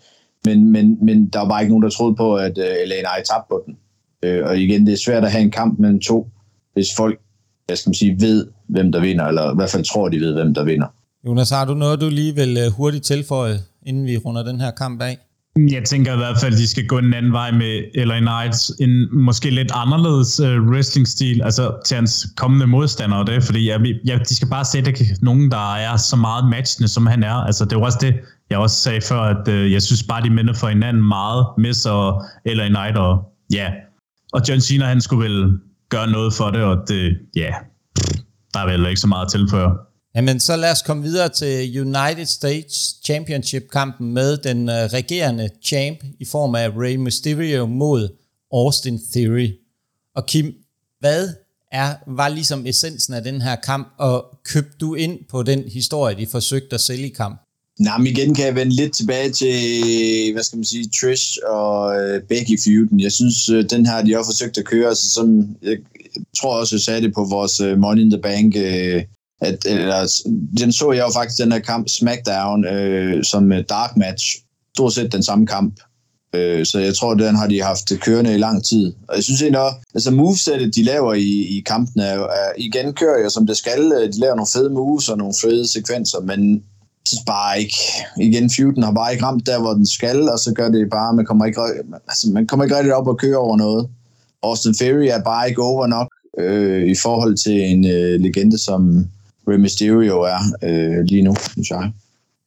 Men, 0.44 0.72
men, 0.72 1.04
men 1.04 1.28
der 1.28 1.38
var 1.38 1.48
bare 1.48 1.62
ikke 1.62 1.72
nogen, 1.72 1.82
der 1.82 1.90
troede 1.90 2.14
på, 2.14 2.36
at 2.36 2.58
øh, 2.58 2.74
Elaine 2.84 3.08
Ice 3.20 3.32
tabte 3.32 3.48
på 3.50 3.62
den. 3.66 3.76
Øh, 4.22 4.46
og 4.46 4.58
igen, 4.58 4.86
det 4.86 4.92
er 4.92 4.96
svært 4.96 5.24
at 5.24 5.32
have 5.32 5.42
en 5.42 5.50
kamp 5.50 5.78
mellem 5.78 6.00
to, 6.00 6.28
hvis 6.72 6.94
folk, 6.96 7.20
hvad 7.66 7.76
skal 7.76 7.90
man 7.90 7.94
sige, 7.94 8.20
ved, 8.20 8.46
hvem 8.66 8.92
der 8.92 9.00
vinder, 9.00 9.24
eller 9.24 9.52
i 9.52 9.54
hvert 9.54 9.70
fald 9.70 9.84
tror, 9.84 10.08
de 10.08 10.20
ved, 10.20 10.34
hvem 10.34 10.54
der 10.54 10.64
vinder. 10.64 10.86
Jonas, 11.26 11.50
har 11.50 11.64
du 11.64 11.74
noget, 11.74 12.00
du 12.00 12.08
lige 12.08 12.34
vil 12.34 12.56
øh, 12.66 12.72
hurtigt 12.72 13.04
tilføje, 13.04 13.58
inden 13.86 14.06
vi 14.06 14.16
runder 14.16 14.42
den 14.42 14.60
her 14.60 14.70
kamp 14.70 15.02
af? 15.02 15.18
Jeg 15.56 15.84
tænker 15.84 16.14
i 16.14 16.16
hvert 16.16 16.38
fald, 16.40 16.52
at 16.52 16.58
de 16.58 16.68
skal 16.68 16.86
gå 16.86 16.98
en 16.98 17.14
anden 17.14 17.32
vej 17.32 17.50
med 17.50 18.04
LA 18.06 18.18
Knights, 18.18 18.72
en 18.80 19.22
måske 19.24 19.50
lidt 19.50 19.72
anderledes 19.74 20.40
uh, 20.40 20.46
wrestling-stil, 20.46 21.42
altså 21.42 21.80
til 21.86 21.94
hans 21.94 22.26
kommende 22.36 22.66
modstandere, 22.66 23.24
det, 23.24 23.44
fordi 23.44 23.68
jeg, 23.68 23.80
jeg, 24.04 24.20
de 24.28 24.36
skal 24.36 24.48
bare 24.48 24.64
sætte 24.64 24.92
nogen, 25.22 25.50
der 25.50 25.74
er 25.74 25.96
så 25.96 26.16
meget 26.16 26.50
matchende, 26.50 26.88
som 26.88 27.06
han 27.06 27.22
er. 27.22 27.34
Altså 27.34 27.64
det 27.64 27.78
var 27.78 27.84
også 27.84 27.98
det, 28.00 28.14
jeg 28.50 28.58
også 28.58 28.76
sagde 28.76 29.00
før, 29.00 29.20
at 29.20 29.48
uh, 29.48 29.72
jeg 29.72 29.82
synes 29.82 30.02
bare, 30.02 30.22
de 30.22 30.30
minder 30.30 30.54
for 30.54 30.68
hinanden 30.68 31.08
meget, 31.08 31.46
Miss 31.58 31.86
og 31.86 32.24
LA 32.46 32.68
Knight, 32.68 32.96
og 32.96 33.24
ja, 33.52 33.70
og 34.32 34.40
John 34.48 34.60
Cena, 34.60 34.84
han 34.84 35.00
skulle 35.00 35.24
vel 35.24 35.58
gøre 35.88 36.10
noget 36.10 36.34
for 36.34 36.50
det, 36.50 36.62
og 36.62 36.76
det, 36.88 37.18
ja, 37.36 37.50
der 38.54 38.60
er 38.60 38.66
vel 38.66 38.88
ikke 38.88 39.00
så 39.00 39.06
meget 39.06 39.24
at 39.24 39.30
tilføre. 39.30 39.76
Jamen, 40.14 40.40
så 40.40 40.56
lad 40.56 40.72
os 40.72 40.82
komme 40.82 41.02
videre 41.02 41.28
til 41.28 41.80
United 41.80 42.26
States 42.26 42.96
Championship-kampen 43.04 44.12
med 44.12 44.36
den 44.36 44.68
uh, 44.68 44.74
regerende 44.74 45.48
champ 45.64 45.98
i 46.20 46.24
form 46.24 46.54
af 46.54 46.68
Rey 46.68 46.96
Mysterio 46.96 47.66
mod 47.66 48.08
Austin 48.52 49.00
Theory. 49.12 49.48
Og 50.16 50.26
Kim, 50.26 50.54
hvad 51.00 51.28
er, 51.72 51.94
var 52.06 52.28
ligesom 52.28 52.66
essensen 52.66 53.14
af 53.14 53.22
den 53.22 53.42
her 53.42 53.56
kamp, 53.56 53.88
og 53.98 54.24
købte 54.44 54.76
du 54.80 54.94
ind 54.94 55.18
på 55.28 55.42
den 55.42 55.64
historie, 55.68 56.16
de 56.16 56.26
forsøgte 56.26 56.74
at 56.74 56.80
sælge 56.80 57.06
i 57.06 57.12
kamp? 57.12 57.40
Nej, 57.78 57.98
men 57.98 58.06
igen 58.06 58.34
kan 58.34 58.46
jeg 58.46 58.54
vende 58.54 58.76
lidt 58.76 58.94
tilbage 58.94 59.30
til, 59.30 60.32
hvad 60.32 60.42
skal 60.42 60.56
man 60.56 60.64
sige, 60.64 60.90
Trish 61.00 61.38
og 61.46 61.86
uh, 61.86 62.22
Becky 62.28 62.58
feuden. 62.64 63.00
Jeg 63.00 63.12
synes, 63.12 63.50
uh, 63.50 63.64
den 63.70 63.86
her, 63.86 64.02
de 64.02 64.12
har 64.12 64.24
forsøgt 64.24 64.58
at 64.58 64.64
køre, 64.64 64.88
altså, 64.88 65.10
som 65.10 65.56
jeg, 65.62 65.76
jeg 66.14 66.22
tror 66.40 66.60
også, 66.60 66.76
jeg 66.76 66.80
sagde 66.80 67.02
det 67.02 67.14
på 67.14 67.24
vores 67.24 67.60
uh, 67.60 67.78
Money 67.78 68.02
in 68.02 68.10
the 68.10 68.22
Bank 68.22 68.54
uh, 68.56 69.02
at, 69.40 69.58
eller, 69.66 70.22
den 70.58 70.72
så 70.72 70.92
jeg 70.92 71.00
jo 71.00 71.12
faktisk, 71.12 71.38
den 71.38 71.52
her 71.52 71.58
kamp, 71.58 71.88
SmackDown, 71.88 72.64
øh, 72.64 73.24
som 73.24 73.52
øh, 73.52 73.64
dark 73.68 73.96
match. 73.96 74.24
Stort 74.74 74.92
set 74.92 75.12
den 75.12 75.22
samme 75.22 75.46
kamp. 75.46 75.80
Øh, 76.34 76.66
så 76.66 76.78
jeg 76.78 76.94
tror, 76.94 77.14
den 77.14 77.36
har 77.36 77.46
de 77.46 77.62
haft 77.62 77.92
kørende 78.00 78.34
i 78.34 78.38
lang 78.38 78.64
tid. 78.64 78.92
Og 79.08 79.16
jeg 79.16 79.24
synes 79.24 79.42
egentlig 79.42 79.60
også, 79.60 79.76
altså 79.94 80.10
movesettet, 80.10 80.74
de 80.74 80.84
laver 80.84 81.14
i, 81.14 81.58
i 81.58 81.62
kampen, 81.66 82.00
er, 82.00 82.18
er, 82.18 82.52
igen 82.58 82.92
kører 82.92 83.22
jeg 83.22 83.30
som 83.30 83.46
det 83.46 83.56
skal. 83.56 83.92
Øh, 83.92 84.12
de 84.12 84.20
laver 84.20 84.34
nogle 84.34 84.50
fede 84.52 84.70
moves 84.70 85.08
og 85.08 85.18
nogle 85.18 85.34
fede 85.42 85.68
sekvenser, 85.72 86.20
men 86.20 86.62
synes 87.06 87.24
bare 87.26 87.60
ikke, 87.60 87.76
igen, 88.20 88.50
feuden 88.50 88.82
har 88.82 88.92
bare 88.92 89.12
ikke 89.12 89.24
ramt 89.24 89.46
der, 89.46 89.60
hvor 89.60 89.72
den 89.72 89.86
skal, 89.86 90.28
og 90.28 90.38
så 90.38 90.52
gør 90.54 90.68
det 90.68 90.90
bare, 90.90 91.14
man 91.14 91.24
kommer 91.24 91.44
ikke, 91.44 91.60
altså, 92.08 92.30
man 92.30 92.46
kommer 92.46 92.64
ikke 92.64 92.76
rigtig 92.76 92.94
op 92.94 93.08
og 93.08 93.18
kører 93.18 93.38
over 93.38 93.56
noget. 93.56 93.88
Austin 94.42 94.74
Theory 94.74 95.06
er 95.06 95.22
bare 95.22 95.48
ikke 95.48 95.62
over 95.62 95.86
nok 95.86 96.08
øh, 96.38 96.90
i 96.90 96.94
forhold 96.94 97.36
til 97.36 97.60
en 97.70 97.86
øh, 97.86 98.20
legende 98.20 98.58
som, 98.58 99.06
Rey 99.50 99.56
Mysterio 99.56 100.20
er 100.20 100.38
øh, 100.62 101.04
lige 101.04 101.22
nu, 101.22 101.34
synes 101.52 101.70
jeg. 101.70 101.92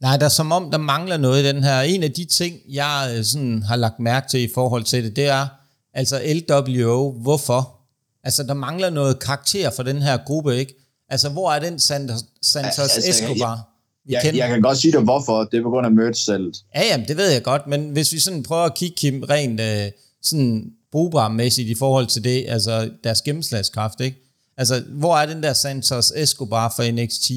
Nej, 0.01 0.17
der 0.17 0.25
er 0.25 0.29
som 0.29 0.51
om, 0.51 0.71
der 0.71 0.77
mangler 0.77 1.17
noget 1.17 1.43
i 1.43 1.47
den 1.47 1.63
her. 1.63 1.81
En 1.81 2.03
af 2.03 2.11
de 2.11 2.25
ting, 2.25 2.55
jeg 2.69 3.15
øh, 3.17 3.23
sådan 3.23 3.63
har 3.63 3.75
lagt 3.75 3.99
mærke 3.99 4.27
til 4.29 4.41
i 4.41 4.49
forhold 4.53 4.83
til 4.83 5.03
det, 5.03 5.15
det 5.15 5.27
er, 5.27 5.47
altså 5.93 6.21
LWO, 6.49 7.11
hvorfor? 7.11 7.75
Altså, 8.23 8.43
der 8.43 8.53
mangler 8.53 8.89
noget 8.89 9.19
karakter 9.19 9.71
for 9.71 9.83
den 9.83 10.01
her 10.01 10.17
gruppe, 10.25 10.57
ikke? 10.57 10.73
Altså, 11.09 11.29
hvor 11.29 11.51
er 11.51 11.59
den 11.59 11.79
Santos, 11.79 12.25
Santos 12.41 12.79
altså, 12.79 13.09
Escobar? 13.09 13.69
Jeg, 14.09 14.21
jeg, 14.25 14.35
jeg 14.35 14.49
kan 14.49 14.61
godt 14.61 14.77
sige 14.77 14.91
dig, 14.91 15.01
hvorfor. 15.01 15.43
Det 15.43 15.57
er 15.57 15.63
på 15.63 15.69
grund 15.69 15.85
af 15.85 15.91
merch 15.91 16.25
selv. 16.25 16.53
Ja, 16.75 16.81
jamen, 16.91 17.07
det 17.07 17.17
ved 17.17 17.31
jeg 17.31 17.43
godt, 17.43 17.67
men 17.67 17.89
hvis 17.89 18.13
vi 18.13 18.19
sådan 18.19 18.43
prøver 18.43 18.63
at 18.63 18.75
kigge 18.75 18.95
Kim 18.95 19.23
rent 19.23 19.59
øh, 19.59 19.91
sådan 20.21 20.71
brugbarmæssigt 20.91 21.69
i 21.69 21.75
forhold 21.75 22.07
til 22.07 22.23
det, 22.23 22.45
altså 22.47 22.89
deres 23.03 23.21
gennemslagskraft, 23.21 24.01
ikke? 24.01 24.22
Altså, 24.57 24.83
hvor 24.89 25.17
er 25.17 25.25
den 25.25 25.43
der 25.43 25.53
Santos 25.53 26.11
Escobar 26.15 26.73
for 26.75 26.91
NXT? 26.91 27.31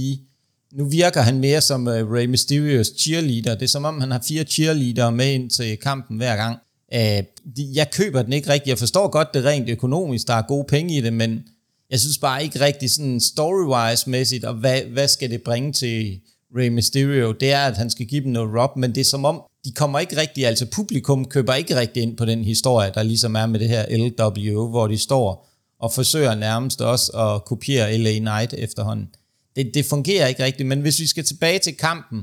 Nu 0.73 0.89
virker 0.89 1.21
han 1.21 1.39
mere 1.39 1.61
som 1.61 1.87
uh, 1.87 1.93
Rey 1.93 2.27
Mysterios 2.27 2.93
cheerleader. 2.99 3.55
Det 3.55 3.63
er 3.63 3.69
som 3.69 3.85
om, 3.85 4.01
han 4.01 4.11
har 4.11 4.23
fire 4.29 4.45
cheerleader 4.45 5.11
med 5.11 5.33
ind 5.33 5.51
til 5.51 5.77
kampen 5.77 6.17
hver 6.17 6.37
gang. 6.37 6.59
Uh, 6.95 7.77
jeg 7.77 7.91
køber 7.93 8.23
den 8.23 8.33
ikke 8.33 8.49
rigtigt. 8.49 8.69
Jeg 8.69 8.79
forstår 8.79 9.09
godt 9.09 9.35
det 9.35 9.45
rent 9.45 9.69
økonomisk, 9.69 10.27
der 10.27 10.35
er 10.35 10.43
gode 10.43 10.65
penge 10.69 10.97
i 10.97 11.01
det, 11.01 11.13
men 11.13 11.45
jeg 11.91 12.01
synes 12.01 12.19
bare 12.19 12.45
ikke 12.45 12.61
rigtigt 12.61 12.93
sådan 12.93 13.21
story-wise-mæssigt, 13.21 14.45
og 14.45 14.55
hvad, 14.55 14.81
hvad 14.83 15.09
skal 15.09 15.31
det 15.31 15.43
bringe 15.43 15.73
til 15.73 16.21
Rey 16.57 16.69
Mysterio? 16.69 17.33
Det 17.33 17.53
er, 17.53 17.61
at 17.61 17.77
han 17.77 17.91
skal 17.91 18.07
give 18.07 18.25
dem 18.25 18.33
noget 18.33 18.61
rob, 18.61 18.77
men 18.77 18.95
det 18.95 19.01
er 19.01 19.05
som 19.05 19.25
om, 19.25 19.43
de 19.65 19.73
kommer 19.73 19.99
ikke 19.99 20.17
rigtig, 20.17 20.47
altså 20.47 20.67
publikum 20.67 21.25
køber 21.25 21.55
ikke 21.55 21.77
rigtig 21.77 22.03
ind 22.03 22.17
på 22.17 22.25
den 22.25 22.45
historie, 22.45 22.91
der 22.95 23.03
ligesom 23.03 23.37
er 23.37 23.47
med 23.47 23.61
det 23.61 23.69
her 23.69 23.85
LWO, 23.91 24.69
hvor 24.69 24.87
de 24.87 24.99
står 24.99 25.49
og 25.81 25.93
forsøger 25.93 26.35
nærmest 26.35 26.81
også 26.81 27.12
at 27.12 27.45
kopiere 27.45 27.99
LA 27.99 28.19
Knight 28.19 28.55
efterhånden. 28.55 29.09
Det, 29.57 29.71
det 29.75 29.87
fungerer 29.87 30.27
ikke 30.27 30.45
rigtigt, 30.45 30.69
men 30.69 30.81
hvis 30.81 31.01
vi 31.01 31.07
skal 31.07 31.25
tilbage 31.25 31.59
til 31.59 31.77
kampen, 31.77 32.23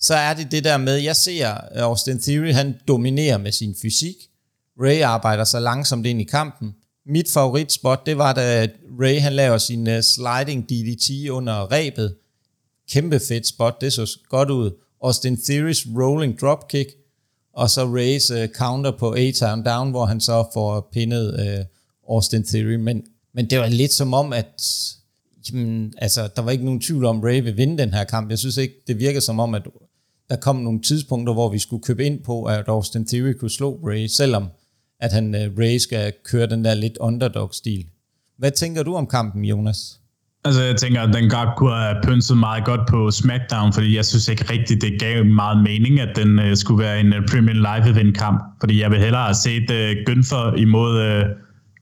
så 0.00 0.14
er 0.14 0.34
det 0.34 0.50
det 0.50 0.64
der 0.64 0.76
med, 0.76 0.96
jeg 0.96 1.16
ser 1.16 1.54
øh, 1.54 1.82
Austin 1.82 2.18
Theory, 2.18 2.52
han 2.52 2.74
dominerer 2.88 3.38
med 3.38 3.52
sin 3.52 3.74
fysik. 3.82 4.16
Ray 4.80 5.00
arbejder 5.00 5.44
så 5.44 5.60
langsomt 5.60 6.06
ind 6.06 6.20
i 6.20 6.24
kampen. 6.24 6.74
Mit 7.06 7.30
favoritspot, 7.30 8.06
det 8.06 8.18
var 8.18 8.32
da 8.32 8.68
Ray 9.00 9.20
han 9.20 9.32
laver 9.32 9.58
sin 9.58 9.88
øh, 9.88 10.02
sliding 10.02 10.68
DDT 10.70 11.28
under 11.30 11.72
rebet. 11.72 12.14
Kæmpe 12.90 13.20
fedt 13.28 13.46
spot, 13.46 13.80
det 13.80 13.92
så 13.92 14.18
godt 14.28 14.50
ud. 14.50 14.70
Austin 15.04 15.34
Theory's 15.34 15.98
rolling 15.98 16.40
dropkick, 16.40 16.90
og 17.54 17.70
så 17.70 17.84
Rays 17.84 18.30
uh, 18.30 18.46
counter 18.46 18.90
på 18.98 19.14
A-Town 19.14 19.62
Down, 19.62 19.90
hvor 19.90 20.04
han 20.04 20.20
så 20.20 20.44
får 20.54 20.88
pinnet 20.92 21.34
uh, 21.34 21.66
Austin 22.10 22.44
Theory, 22.44 22.74
men, 22.74 23.02
men 23.34 23.50
det 23.50 23.58
var 23.58 23.68
lidt 23.68 23.92
som 23.92 24.14
om, 24.14 24.32
at 24.32 24.62
jamen, 25.50 25.94
altså, 25.98 26.28
der 26.36 26.42
var 26.42 26.50
ikke 26.50 26.64
nogen 26.64 26.80
tvivl 26.80 27.04
om, 27.04 27.20
Ray 27.20 27.42
vil 27.42 27.56
vinde 27.56 27.78
den 27.78 27.94
her 27.94 28.04
kamp. 28.04 28.30
Jeg 28.30 28.38
synes 28.38 28.56
ikke, 28.56 28.74
det 28.86 28.98
virker 28.98 29.20
som 29.20 29.40
om, 29.40 29.54
at 29.54 29.62
der 30.30 30.36
kom 30.36 30.56
nogle 30.56 30.80
tidspunkter, 30.80 31.32
hvor 31.32 31.48
vi 31.48 31.58
skulle 31.58 31.82
købe 31.82 32.04
ind 32.04 32.20
på, 32.24 32.44
at 32.44 32.64
Austin 32.68 33.06
Theory 33.06 33.32
kunne 33.32 33.50
slå 33.50 33.80
Ray, 33.84 34.06
selvom 34.06 34.46
at 35.00 35.12
han 35.12 35.34
uh, 35.34 35.58
Ray 35.58 35.78
skal 35.78 36.12
køre 36.24 36.46
den 36.46 36.64
der 36.64 36.74
lidt 36.74 36.98
underdog-stil. 36.98 37.86
Hvad 38.38 38.50
tænker 38.50 38.82
du 38.82 38.94
om 38.94 39.06
kampen, 39.06 39.44
Jonas? 39.44 39.98
Altså, 40.44 40.62
jeg 40.62 40.76
tænker, 40.76 41.00
at 41.02 41.14
den 41.14 41.30
godt 41.30 41.48
kunne 41.56 41.74
have 41.74 41.96
pynset 42.02 42.38
meget 42.38 42.64
godt 42.64 42.80
på 42.88 43.10
SmackDown, 43.10 43.72
fordi 43.72 43.96
jeg 43.96 44.04
synes 44.04 44.28
ikke 44.28 44.44
rigtigt, 44.52 44.82
det 44.82 45.00
gav 45.00 45.24
meget 45.24 45.62
mening, 45.62 46.00
at 46.00 46.16
den 46.16 46.38
uh, 46.38 46.54
skulle 46.54 46.84
være 46.84 47.00
en 47.00 47.12
uh, 47.12 47.18
Premier 47.30 47.54
Live 47.54 47.90
Event 47.90 48.18
kamp. 48.18 48.42
Fordi 48.60 48.80
jeg 48.80 48.90
vil 48.90 48.98
hellere 48.98 49.22
have 49.22 49.34
set 49.34 49.70
uh, 49.70 50.04
Gunther 50.06 50.54
imod 50.56 50.92
uh, 51.08 51.26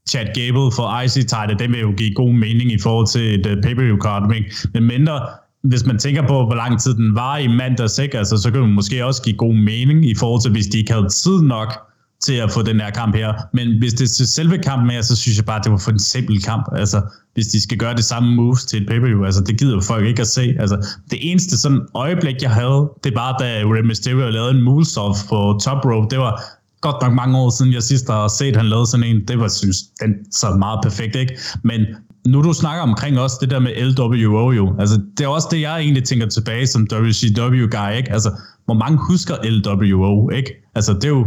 Chad 0.09 0.27
Gable 0.35 0.71
for 0.75 1.01
IC 1.01 1.13
title, 1.13 1.55
det 1.59 1.69
vil 1.71 1.79
jo 1.79 1.93
give 1.97 2.13
god 2.13 2.33
mening 2.33 2.71
i 2.71 2.79
forhold 2.79 3.07
til 3.07 3.39
et 3.39 3.45
uh, 3.45 3.61
pay-per-view 3.63 3.97
card, 3.97 4.35
men 4.73 4.83
mindre 4.83 5.21
hvis 5.63 5.85
man 5.85 5.97
tænker 5.97 6.27
på, 6.27 6.45
hvor 6.45 6.55
lang 6.55 6.81
tid 6.81 6.93
den 6.93 7.15
var 7.15 7.37
i 7.37 7.47
mandags, 7.47 7.99
ikke? 7.99 8.17
Altså, 8.17 8.37
så 8.37 8.51
kan 8.51 8.61
det 8.61 8.69
måske 8.69 9.05
også 9.05 9.21
give 9.21 9.35
god 9.35 9.53
mening 9.53 10.09
i 10.09 10.15
forhold 10.15 10.41
til, 10.41 10.51
hvis 10.51 10.67
de 10.67 10.77
ikke 10.77 10.93
havde 10.93 11.09
tid 11.09 11.41
nok 11.41 11.79
til 12.23 12.33
at 12.33 12.51
få 12.51 12.61
den 12.61 12.79
her 12.79 12.89
kamp 12.89 13.15
her. 13.15 13.33
Men 13.53 13.79
hvis 13.79 13.93
det 13.93 14.03
er 14.03 14.13
til 14.17 14.27
selve 14.27 14.57
kampen 14.57 14.89
her, 14.89 15.01
så 15.01 15.15
synes 15.15 15.37
jeg 15.37 15.45
bare, 15.45 15.57
at 15.57 15.63
det 15.63 15.71
var 15.71 15.77
for 15.77 15.91
en 15.91 15.99
simpel 15.99 16.43
kamp. 16.43 16.65
Altså, 16.75 17.01
hvis 17.33 17.47
de 17.47 17.61
skal 17.61 17.77
gøre 17.77 17.95
det 17.95 18.05
samme 18.05 18.35
moves 18.35 18.65
til 18.65 18.81
et 18.81 18.87
pay-per-view, 18.87 19.23
altså, 19.25 19.41
det 19.41 19.59
gider 19.59 19.81
folk 19.81 20.05
ikke 20.07 20.21
at 20.21 20.27
se. 20.27 20.55
Altså, 20.59 20.87
det 21.11 21.31
eneste 21.31 21.57
sådan 21.57 21.81
øjeblik, 21.95 22.41
jeg 22.41 22.51
havde, 22.51 22.89
det 23.03 23.15
var, 23.15 23.37
da 23.37 23.45
Rey 23.45 23.81
Mysterio 23.81 24.29
lavede 24.29 24.51
en 24.51 24.61
moonsault 24.61 25.17
på 25.29 25.59
top 25.63 25.85
rope. 25.85 26.07
Det 26.09 26.19
var 26.19 26.43
godt 26.81 26.95
nok 27.01 27.13
mange 27.13 27.37
år 27.37 27.49
siden, 27.49 27.73
jeg 27.73 27.83
sidst 27.83 28.07
har 28.09 28.27
set, 28.27 28.55
han 28.55 28.65
lavede 28.65 28.87
sådan 28.87 29.03
en. 29.03 29.27
Det 29.27 29.39
var, 29.39 29.47
synes, 29.47 29.77
den 30.01 30.31
så 30.31 30.55
meget 30.59 30.79
perfekt, 30.83 31.15
ikke? 31.15 31.37
Men 31.63 31.81
nu 32.27 32.41
du 32.41 32.53
snakker 32.53 32.83
omkring 32.83 33.19
også 33.19 33.37
det 33.41 33.49
der 33.49 33.59
med 33.59 33.71
LWO 33.91 34.51
jo, 34.51 34.75
altså 34.79 35.01
det 35.17 35.23
er 35.23 35.27
også 35.27 35.47
det, 35.51 35.61
jeg 35.61 35.79
egentlig 35.79 36.03
tænker 36.03 36.27
tilbage 36.27 36.67
som 36.67 36.87
WCW-guy, 36.91 37.97
ikke? 37.97 38.11
Altså, 38.11 38.31
hvor 38.65 38.73
mange 38.73 38.99
husker 39.09 39.35
LWO, 39.43 40.29
ikke? 40.29 40.53
Altså, 40.75 40.93
det 40.93 41.05
er 41.05 41.09
jo 41.09 41.25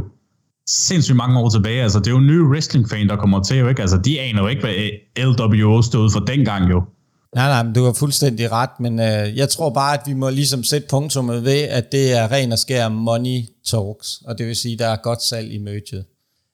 sindssygt 0.69 1.17
mange 1.17 1.39
år 1.39 1.49
tilbage, 1.49 1.83
altså 1.83 1.99
det 1.99 2.07
er 2.07 2.11
jo 2.11 2.21
nye 2.21 2.43
wrestling-fan, 2.43 3.09
der 3.09 3.17
kommer 3.17 3.43
til, 3.43 3.59
jo, 3.59 3.69
ikke? 3.69 3.81
Altså, 3.81 3.99
de 3.99 4.21
aner 4.21 4.43
jo 4.43 4.49
ikke, 4.49 4.63
hvad 4.63 4.75
LWO 5.19 5.83
stod 5.83 6.11
for 6.11 6.21
dengang, 6.21 6.71
jo. 6.71 6.83
Nej, 7.35 7.49
nej, 7.49 7.63
men 7.63 7.73
du 7.73 7.85
har 7.85 7.93
fuldstændig 7.93 8.53
ret, 8.53 8.81
men 8.81 9.01
øh, 9.01 9.37
jeg 9.37 9.49
tror 9.49 9.71
bare, 9.71 10.01
at 10.01 10.07
vi 10.07 10.13
må 10.13 10.31
ligesom 10.31 10.65
sætte 10.65 10.89
punktummet 10.89 11.45
ved, 11.45 11.63
at 11.63 11.93
det 11.93 12.13
er 12.13 12.33
ren 12.33 12.53
og 12.53 12.59
skær 12.59 12.89
money 12.89 13.45
talks, 13.67 14.23
og 14.25 14.39
det 14.39 14.47
vil 14.47 14.57
sige, 14.57 14.73
at 14.73 14.79
der 14.79 14.87
er 14.87 14.97
godt 14.97 15.23
salg 15.23 15.53
i 15.53 15.59
merchet. 15.59 16.05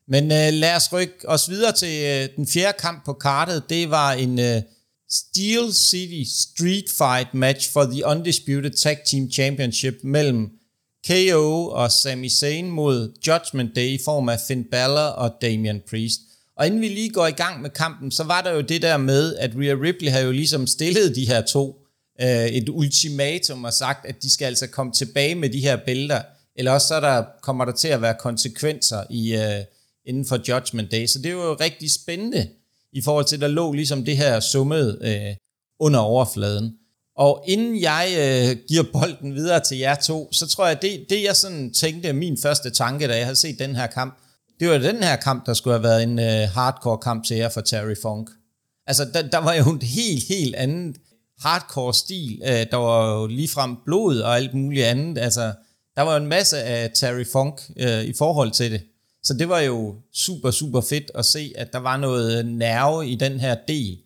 Men 0.09 0.25
øh, 0.25 0.53
lad 0.53 0.77
os 0.77 0.93
rykke 0.93 1.29
os 1.29 1.51
videre 1.51 1.73
til 1.73 2.05
øh, 2.05 2.29
den 2.37 2.47
fjerde 2.47 2.79
kamp 2.79 3.05
på 3.05 3.13
kartet. 3.13 3.63
Det 3.71 3.91
var 3.91 4.13
en 4.13 4.39
øh, 4.39 4.63
Steel 5.11 5.75
City 5.75 6.31
Street 6.31 6.85
Fight 6.99 7.35
match 7.35 7.73
for 7.73 7.85
the 7.85 8.07
Undisputed 8.07 8.71
Tag 8.71 8.99
Team 9.07 9.31
Championship 9.31 9.95
mellem 10.05 10.51
KO 11.09 11.67
og 11.67 11.93
Sami 11.93 12.29
Zayn 12.29 12.71
mod 12.71 13.13
Judgment 13.27 13.77
Day 13.77 13.89
i 13.89 13.99
form 14.05 14.29
af 14.29 14.41
Finn 14.49 14.65
Balor 14.71 15.01
og 15.01 15.33
Damian 15.43 15.83
Priest. 15.91 16.21
Og 16.61 16.67
inden 16.67 16.81
vi 16.81 16.89
lige 16.89 17.11
går 17.11 17.27
i 17.27 17.31
gang 17.31 17.63
med 17.63 17.71
kampen, 17.71 18.11
så 18.11 18.25
var 18.25 18.41
der 18.41 18.51
jo 18.51 18.61
det 18.61 18.83
der 18.83 18.97
med, 18.97 19.37
at 19.37 19.51
Rhea 19.57 19.75
Ripley 19.75 20.11
har 20.11 20.21
jo 20.21 20.33
ligesom 20.33 20.67
stillet 20.67 21.17
de 21.17 21.27
her 21.27 21.41
to 21.41 21.87
øh, 22.21 22.47
et 22.47 22.69
ultimatum 22.69 23.65
og 23.65 23.73
sagt, 23.73 24.07
at 24.07 24.23
de 24.23 24.31
skal 24.31 24.47
altså 24.47 24.67
komme 24.67 24.93
tilbage 24.93 25.35
med 25.35 25.51
de 25.51 25.61
her 25.61 25.77
bælter, 25.87 26.23
eller 26.57 26.73
også 26.73 26.87
så 26.87 27.01
der, 27.01 27.25
kommer 27.43 27.65
der 27.65 27.73
til 27.73 27.89
at 27.89 28.03
være 28.03 28.15
konsekvenser 28.21 29.05
i, 29.11 29.35
øh, 29.35 29.65
inden 30.07 30.25
for 30.25 30.39
Judgment 30.49 30.91
Day. 30.91 31.07
Så 31.07 31.19
det 31.19 31.27
er 31.27 31.33
jo 31.33 31.57
rigtig 31.61 31.91
spændende 31.91 32.49
i 32.93 33.03
forhold 33.03 33.25
til, 33.25 33.37
at 33.37 33.43
der 33.43 33.49
lå 33.49 33.73
ligesom 33.73 34.05
det 34.05 34.17
her 34.17 34.41
summet 34.41 34.99
øh, 35.03 35.37
under 35.81 36.01
overfladen. 36.01 36.75
Og 37.17 37.45
inden 37.49 37.81
jeg 37.81 38.07
øh, 38.19 38.57
giver 38.69 38.85
bolden 38.93 39.35
videre 39.35 39.61
til 39.61 39.79
jer 39.79 39.95
to, 39.95 40.29
så 40.33 40.47
tror 40.47 40.67
jeg, 40.67 40.83
det, 40.83 41.07
det 41.11 41.23
jeg 41.23 41.37
sådan 41.37 41.73
tænkte, 41.73 42.13
min 42.13 42.39
første 42.39 42.71
tanke, 42.71 43.09
da 43.09 43.17
jeg 43.17 43.25
havde 43.25 43.37
set 43.37 43.59
den 43.59 43.77
her 43.77 43.87
kamp, 43.87 44.19
det 44.61 44.69
var 44.69 44.79
den 44.79 45.03
her 45.03 45.17
kamp, 45.17 45.47
der 45.47 45.55
skulle 45.55 45.75
have 45.75 45.83
været 45.83 46.03
en 46.03 46.19
øh, 46.19 46.49
hardcore 46.55 46.99
kamp 46.99 47.25
til 47.25 47.37
jer 47.37 47.49
for 47.49 47.61
Terry 47.61 47.95
Funk. 48.03 48.31
Altså, 48.87 49.05
der, 49.15 49.29
der 49.29 49.39
var 49.39 49.55
jo 49.55 49.71
en 49.71 49.83
helt, 49.83 50.25
helt 50.29 50.55
anden 50.55 50.97
hardcore 51.39 51.95
stil. 51.95 52.43
Øh, 52.45 52.67
der 52.71 52.77
var 52.77 53.21
jo 53.21 53.27
ligefrem 53.27 53.77
blod 53.85 54.19
og 54.19 54.37
alt 54.37 54.55
muligt 54.55 54.85
andet. 54.85 55.19
Altså, 55.19 55.53
der 55.97 56.03
var 56.03 56.17
en 56.17 56.27
masse 56.27 56.63
af 56.63 56.91
Terry 56.95 57.25
Funk 57.33 57.61
øh, 57.77 58.05
i 58.05 58.13
forhold 58.19 58.51
til 58.51 58.73
det. 58.73 58.83
Så 59.23 59.35
det 59.35 59.49
var 59.49 59.61
jo 59.61 59.95
super, 60.15 60.51
super 60.51 60.81
fedt 60.81 61.11
at 61.15 61.25
se, 61.25 61.53
at 61.57 61.73
der 61.73 61.79
var 61.79 61.97
noget 61.97 62.47
nerve 62.47 63.09
i 63.09 63.15
den 63.15 63.41
her 63.41 63.57
del, 63.69 63.99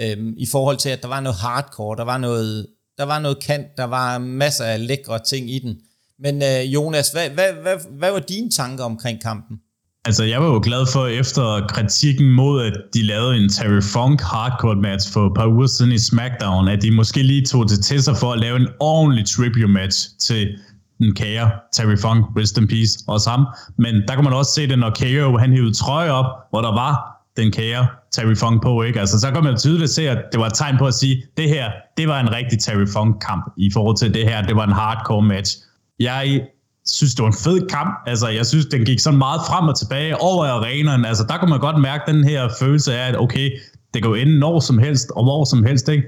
øhm, 0.00 0.34
i 0.36 0.46
forhold 0.46 0.76
til, 0.76 0.88
at 0.88 1.02
der 1.02 1.08
var 1.08 1.20
noget 1.20 1.38
hardcore, 1.38 1.96
der 1.96 2.04
var 2.04 2.18
noget, 2.18 2.66
der 2.98 3.04
var 3.04 3.18
noget 3.18 3.42
kant, 3.42 3.66
der 3.76 3.84
var 3.84 4.18
masser 4.18 4.64
af 4.64 4.86
lækre 4.86 5.18
ting 5.18 5.50
i 5.50 5.58
den. 5.58 5.80
Men 6.18 6.42
øh, 6.42 6.74
Jonas, 6.74 7.10
hvad, 7.10 7.30
hvad, 7.30 7.52
hvad, 7.52 7.76
hvad 7.90 8.10
var 8.10 8.18
dine 8.20 8.50
tanker 8.50 8.84
omkring 8.84 9.22
kampen? 9.22 9.60
Altså, 10.10 10.24
jeg 10.24 10.40
var 10.42 10.46
jo 10.46 10.60
glad 10.62 10.86
for, 10.92 11.06
efter 11.06 11.66
kritikken 11.68 12.30
mod, 12.30 12.62
at 12.62 12.72
de 12.94 13.02
lavede 13.02 13.36
en 13.36 13.48
Terry 13.48 13.82
Funk 13.82 14.20
hardcore 14.20 14.76
match 14.76 15.12
for 15.12 15.26
et 15.26 15.32
par 15.34 15.46
uger 15.46 15.66
siden 15.66 15.92
i 15.92 15.98
SmackDown, 15.98 16.68
at 16.68 16.82
de 16.82 16.90
måske 16.90 17.22
lige 17.22 17.44
tog 17.46 17.68
det 17.68 17.84
til 17.84 18.02
sig 18.02 18.16
for 18.16 18.32
at 18.32 18.38
lave 18.38 18.56
en 18.56 18.68
ordentlig 18.80 19.26
tribute 19.26 19.68
match 19.68 20.08
til 20.20 20.58
den 20.98 21.14
kære 21.14 21.50
Terry 21.72 21.96
Funk, 21.96 22.24
rest 22.36 22.58
in 22.58 22.68
peace, 22.68 22.98
også 23.06 23.30
ham. 23.30 23.46
Men 23.78 23.94
der 24.08 24.14
kan 24.14 24.24
man 24.24 24.32
også 24.32 24.52
se 24.52 24.68
det, 24.68 24.78
når 24.78 24.90
KO 24.90 25.38
han 25.38 25.52
hævede 25.52 25.74
trøje 25.74 26.10
op, 26.10 26.26
hvor 26.50 26.60
der 26.60 26.72
var 26.74 26.92
den 27.36 27.52
kære 27.52 27.86
Terry 28.12 28.34
Funk 28.36 28.62
på, 28.62 28.82
ikke? 28.82 29.00
Altså, 29.00 29.20
så 29.20 29.30
kan 29.30 29.44
man 29.44 29.56
tydeligt 29.56 29.90
se, 29.90 30.08
at 30.08 30.18
det 30.32 30.40
var 30.40 30.46
et 30.46 30.54
tegn 30.54 30.78
på 30.78 30.86
at 30.86 30.94
sige, 30.94 31.22
det 31.36 31.48
her, 31.48 31.70
det 31.96 32.08
var 32.08 32.20
en 32.20 32.32
rigtig 32.32 32.58
Terry 32.58 32.86
Funk-kamp 32.92 33.44
i 33.58 33.70
forhold 33.72 33.96
til 33.96 34.14
det 34.14 34.24
her, 34.24 34.42
det 34.42 34.56
var 34.56 34.64
en 34.64 34.72
hardcore 34.72 35.22
match. 35.22 35.56
Jeg 36.00 36.42
synes, 36.86 37.14
det 37.14 37.22
var 37.22 37.28
en 37.28 37.42
fed 37.44 37.68
kamp. 37.68 37.90
Altså, 38.06 38.28
jeg 38.28 38.46
synes, 38.46 38.66
den 38.66 38.84
gik 38.84 39.00
sådan 39.00 39.18
meget 39.18 39.40
frem 39.48 39.68
og 39.68 39.78
tilbage 39.78 40.20
over 40.20 40.44
arenaen. 40.46 41.04
Altså, 41.04 41.24
der 41.28 41.38
kunne 41.38 41.50
man 41.50 41.60
godt 41.60 41.80
mærke 41.80 42.12
den 42.12 42.24
her 42.24 42.48
følelse 42.60 42.94
af, 42.94 43.08
at 43.08 43.20
okay, 43.20 43.50
det 43.94 44.02
kan 44.02 44.10
jo 44.10 44.14
ende 44.14 44.38
når 44.38 44.60
som 44.60 44.78
helst, 44.78 45.10
og 45.10 45.22
hvor 45.24 45.44
som 45.44 45.64
helst, 45.64 45.88
ikke? 45.88 46.04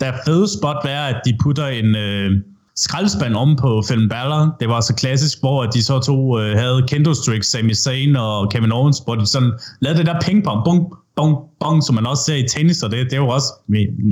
Der 0.00 0.12
fede 0.26 0.58
spot 0.58 0.76
være, 0.84 1.08
at 1.08 1.20
de 1.24 1.36
putter 1.42 1.66
en, 1.66 1.94
øh, 1.96 2.30
skraldespand 2.76 3.34
om 3.34 3.56
på 3.56 3.82
Finn 3.88 4.08
Balor. 4.08 4.56
Det 4.60 4.68
var 4.68 4.80
så 4.80 4.94
klassisk, 4.94 5.40
hvor 5.40 5.66
de 5.66 5.82
så 5.82 6.00
to 6.00 6.40
øh, 6.40 6.58
havde 6.58 6.84
Kendo 6.88 7.14
Strix, 7.14 7.46
Sami 7.46 7.74
Zayn 7.74 8.16
og 8.16 8.50
Kevin 8.50 8.72
Owens, 8.72 9.02
hvor 9.04 9.14
de 9.14 9.26
sådan 9.26 9.52
lavede 9.80 9.98
det 9.98 10.06
der 10.06 10.20
pingpong, 10.20 10.64
bong, 10.64 10.92
bong, 11.16 11.36
bong, 11.60 11.84
som 11.84 11.94
man 11.94 12.06
også 12.06 12.24
ser 12.24 12.34
i 12.34 12.48
tennis, 12.48 12.82
og 12.82 12.90
det, 12.90 13.10
det 13.10 13.16
er 13.16 13.20
også 13.20 13.52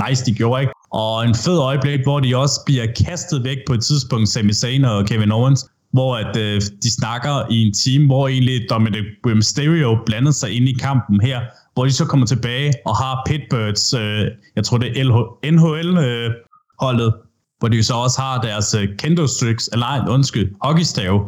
nice, 0.08 0.26
de 0.26 0.34
gjorde, 0.34 0.60
ikke? 0.62 0.72
Og 0.90 1.24
en 1.24 1.34
fed 1.34 1.58
øjeblik, 1.58 2.00
hvor 2.02 2.20
de 2.20 2.36
også 2.36 2.60
bliver 2.66 2.86
kastet 3.06 3.44
væk 3.44 3.56
på 3.66 3.74
et 3.74 3.82
tidspunkt, 3.82 4.28
Sami 4.28 4.52
Zayn 4.52 4.84
og 4.84 5.06
Kevin 5.06 5.32
Owens, 5.32 5.66
hvor 5.94 6.16
at, 6.16 6.36
øh, 6.36 6.60
de 6.82 6.90
snakker 6.90 7.46
i 7.50 7.56
en 7.66 7.74
team, 7.74 8.06
hvor 8.06 8.28
egentlig 8.28 8.66
Dominic 8.70 9.04
Mysterio 9.26 9.98
blandede 10.06 10.32
sig 10.32 10.50
ind 10.50 10.68
i 10.68 10.72
kampen 10.72 11.20
her, 11.20 11.40
hvor 11.74 11.84
de 11.84 11.92
så 11.92 12.04
kommer 12.04 12.26
tilbage 12.26 12.72
og 12.86 12.96
har 12.96 13.22
Pitbirds, 13.26 13.94
øh, 13.94 14.26
jeg 14.56 14.64
tror 14.64 14.78
det 14.78 15.00
er 15.00 15.04
NHL-holdet, 15.50 17.06
øh, 17.06 17.12
hvor 17.58 17.68
de 17.68 17.82
så 17.82 17.94
også 17.94 18.20
har 18.20 18.40
deres 18.40 18.74
øh, 18.74 18.88
kendo 18.98 19.26
sticks, 19.26 19.68
eller 19.72 19.86
ej, 19.86 20.00
undskyld, 20.08 20.54
hockeystave, 20.62 21.20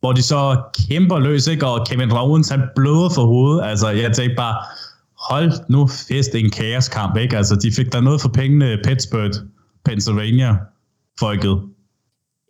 hvor 0.00 0.12
de 0.12 0.22
så 0.22 0.62
kæmper 0.88 1.18
løs, 1.18 1.46
ikke? 1.46 1.66
og 1.66 1.86
Kevin 1.86 2.10
Owens, 2.12 2.48
han 2.48 2.62
bløder 2.76 3.08
for 3.14 3.26
hovedet. 3.26 3.64
Altså, 3.64 3.88
jeg 3.88 4.12
tænkte 4.12 4.36
bare, 4.36 4.56
hold 5.30 5.52
nu 5.68 5.86
fest 6.08 6.34
en 6.34 6.50
kaoskamp, 6.50 7.16
ikke? 7.16 7.36
Altså, 7.36 7.56
de 7.56 7.72
fik 7.72 7.92
der 7.92 8.00
noget 8.00 8.20
for 8.20 8.28
pengene, 8.28 8.78
Pittsburgh, 8.84 9.34
Pennsylvania, 9.84 10.56
folket. 11.20 11.73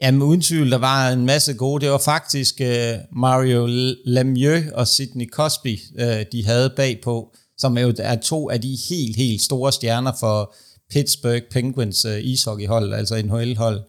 Jamen 0.02 0.22
uden 0.22 0.40
tvivl, 0.40 0.70
der 0.70 0.78
var 0.78 1.10
en 1.10 1.26
masse 1.26 1.54
gode. 1.54 1.84
Det 1.84 1.90
var 1.90 1.98
faktisk 1.98 2.60
øh, 2.60 2.94
Mario 3.12 3.66
Lemieux 4.04 4.72
og 4.72 4.88
Sidney 4.88 5.28
Cosby, 5.28 5.78
øh, 5.98 6.24
de 6.32 6.44
havde 6.44 6.72
bagpå, 6.76 7.34
som 7.58 7.78
er 7.78 7.82
jo 7.82 7.94
er 7.98 8.16
to 8.16 8.50
af 8.50 8.60
de 8.60 8.78
helt, 8.88 9.16
helt 9.16 9.42
store 9.42 9.72
stjerner 9.72 10.12
for 10.20 10.54
Pittsburgh 10.90 11.42
Penguins 11.50 12.04
øh, 12.04 12.24
ishockeyhold, 12.24 12.92
altså 12.92 13.22
NHL-hold. 13.22 13.82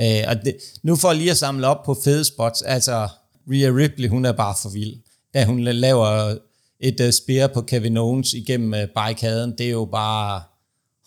Øh, 0.00 0.24
og 0.28 0.44
det, 0.44 0.56
nu 0.82 0.96
for 0.96 1.12
lige 1.12 1.30
at 1.30 1.36
samle 1.36 1.66
op 1.66 1.82
på 1.84 1.96
fede 2.04 2.24
spots, 2.24 2.62
altså 2.62 3.08
Rhea 3.50 3.70
Ripley, 3.70 4.08
hun 4.08 4.24
er 4.24 4.32
bare 4.32 4.54
for 4.62 4.68
vild. 4.68 4.96
Da 5.34 5.44
hun 5.44 5.60
laver 5.60 6.36
et 6.80 7.00
øh, 7.00 7.12
spear 7.12 7.46
på 7.46 7.60
Kevin 7.62 7.96
Owens 7.96 8.34
igennem 8.34 8.74
øh, 8.74 8.88
barrikaden, 8.94 9.54
det 9.58 9.66
er 9.66 9.70
jo 9.70 9.84
bare, 9.84 10.42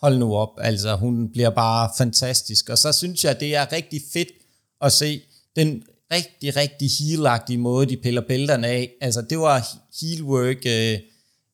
hold 0.02 0.18
nu 0.18 0.34
op, 0.34 0.48
altså 0.58 0.96
hun 0.96 1.28
bliver 1.32 1.50
bare 1.50 1.90
fantastisk. 1.98 2.68
Og 2.68 2.78
så 2.78 2.92
synes 2.92 3.24
jeg, 3.24 3.40
det 3.40 3.54
er 3.54 3.72
rigtig 3.72 4.02
fedt 4.12 4.28
at 4.80 4.92
se 4.92 5.20
den 5.56 5.82
rigtig, 6.12 6.56
rigtig 6.56 6.90
healagtige 7.00 7.58
måde, 7.58 7.86
de 7.86 7.96
piller 7.96 8.22
bælterne 8.28 8.66
af. 8.66 8.90
Altså 9.00 9.22
det 9.22 9.38
var 9.38 9.68
heelwork, 10.00 10.66
øh, 10.66 10.98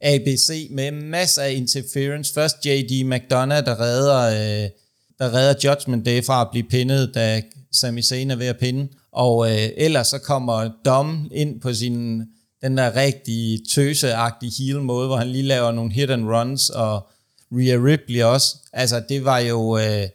ABC 0.01 0.69
med 0.71 0.91
masser 0.91 1.43
af 1.43 1.53
interference. 1.53 2.35
Først 2.35 2.67
J.D. 2.67 3.05
McDonough, 3.05 3.65
der 3.65 3.81
redder, 3.81 4.21
øh, 4.21 4.71
der 5.19 5.35
redder 5.35 5.55
Judgment 5.65 6.07
Day 6.07 6.25
fra 6.25 6.41
at 6.41 6.49
blive 6.53 6.65
pinnet, 6.71 7.15
da 7.15 7.43
Sami 7.73 8.03
Zayn 8.03 8.31
er 8.31 8.37
ved 8.37 8.47
at 8.47 8.59
pinde. 8.59 8.89
Og 9.13 9.51
øh, 9.51 9.69
ellers 9.77 10.07
så 10.07 10.19
kommer 10.19 10.71
Dom 10.85 11.31
ind 11.35 11.61
på 11.61 11.75
sin 11.75 12.23
den 12.63 12.77
der 12.77 12.97
rigtig 12.97 13.61
tøseagtige 13.71 14.53
heel 14.59 14.81
måde, 14.81 15.07
hvor 15.07 15.17
han 15.17 15.29
lige 15.29 15.43
laver 15.43 15.73
nogle 15.73 15.93
hit 15.93 16.11
and 16.11 16.31
runs, 16.31 16.71
og 16.71 17.09
Rhea 17.53 17.77
Ripley 17.77 18.23
også. 18.23 18.57
Altså, 18.73 19.03
det 19.09 19.25
var 19.25 19.39
jo, 19.39 19.77
øh, 19.77 20.07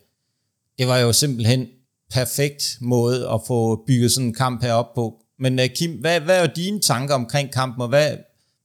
det 0.79 0.87
var 0.87 0.97
jo 0.97 1.13
simpelthen 1.13 1.67
perfekt 2.13 2.77
måde 2.81 3.29
at 3.33 3.41
få 3.47 3.83
bygget 3.87 4.11
sådan 4.11 4.27
en 4.27 4.33
kamp 4.33 4.63
her 4.63 4.73
op 4.73 4.93
på. 4.95 5.13
Men 5.39 5.59
øh, 5.59 5.69
Kim, 5.75 5.91
hvad, 5.91 6.19
hvad 6.19 6.43
er 6.43 6.47
dine 6.47 6.79
tanker 6.79 7.15
omkring 7.15 7.51
kampen, 7.51 7.81
og 7.81 7.87
hvad, 7.89 8.11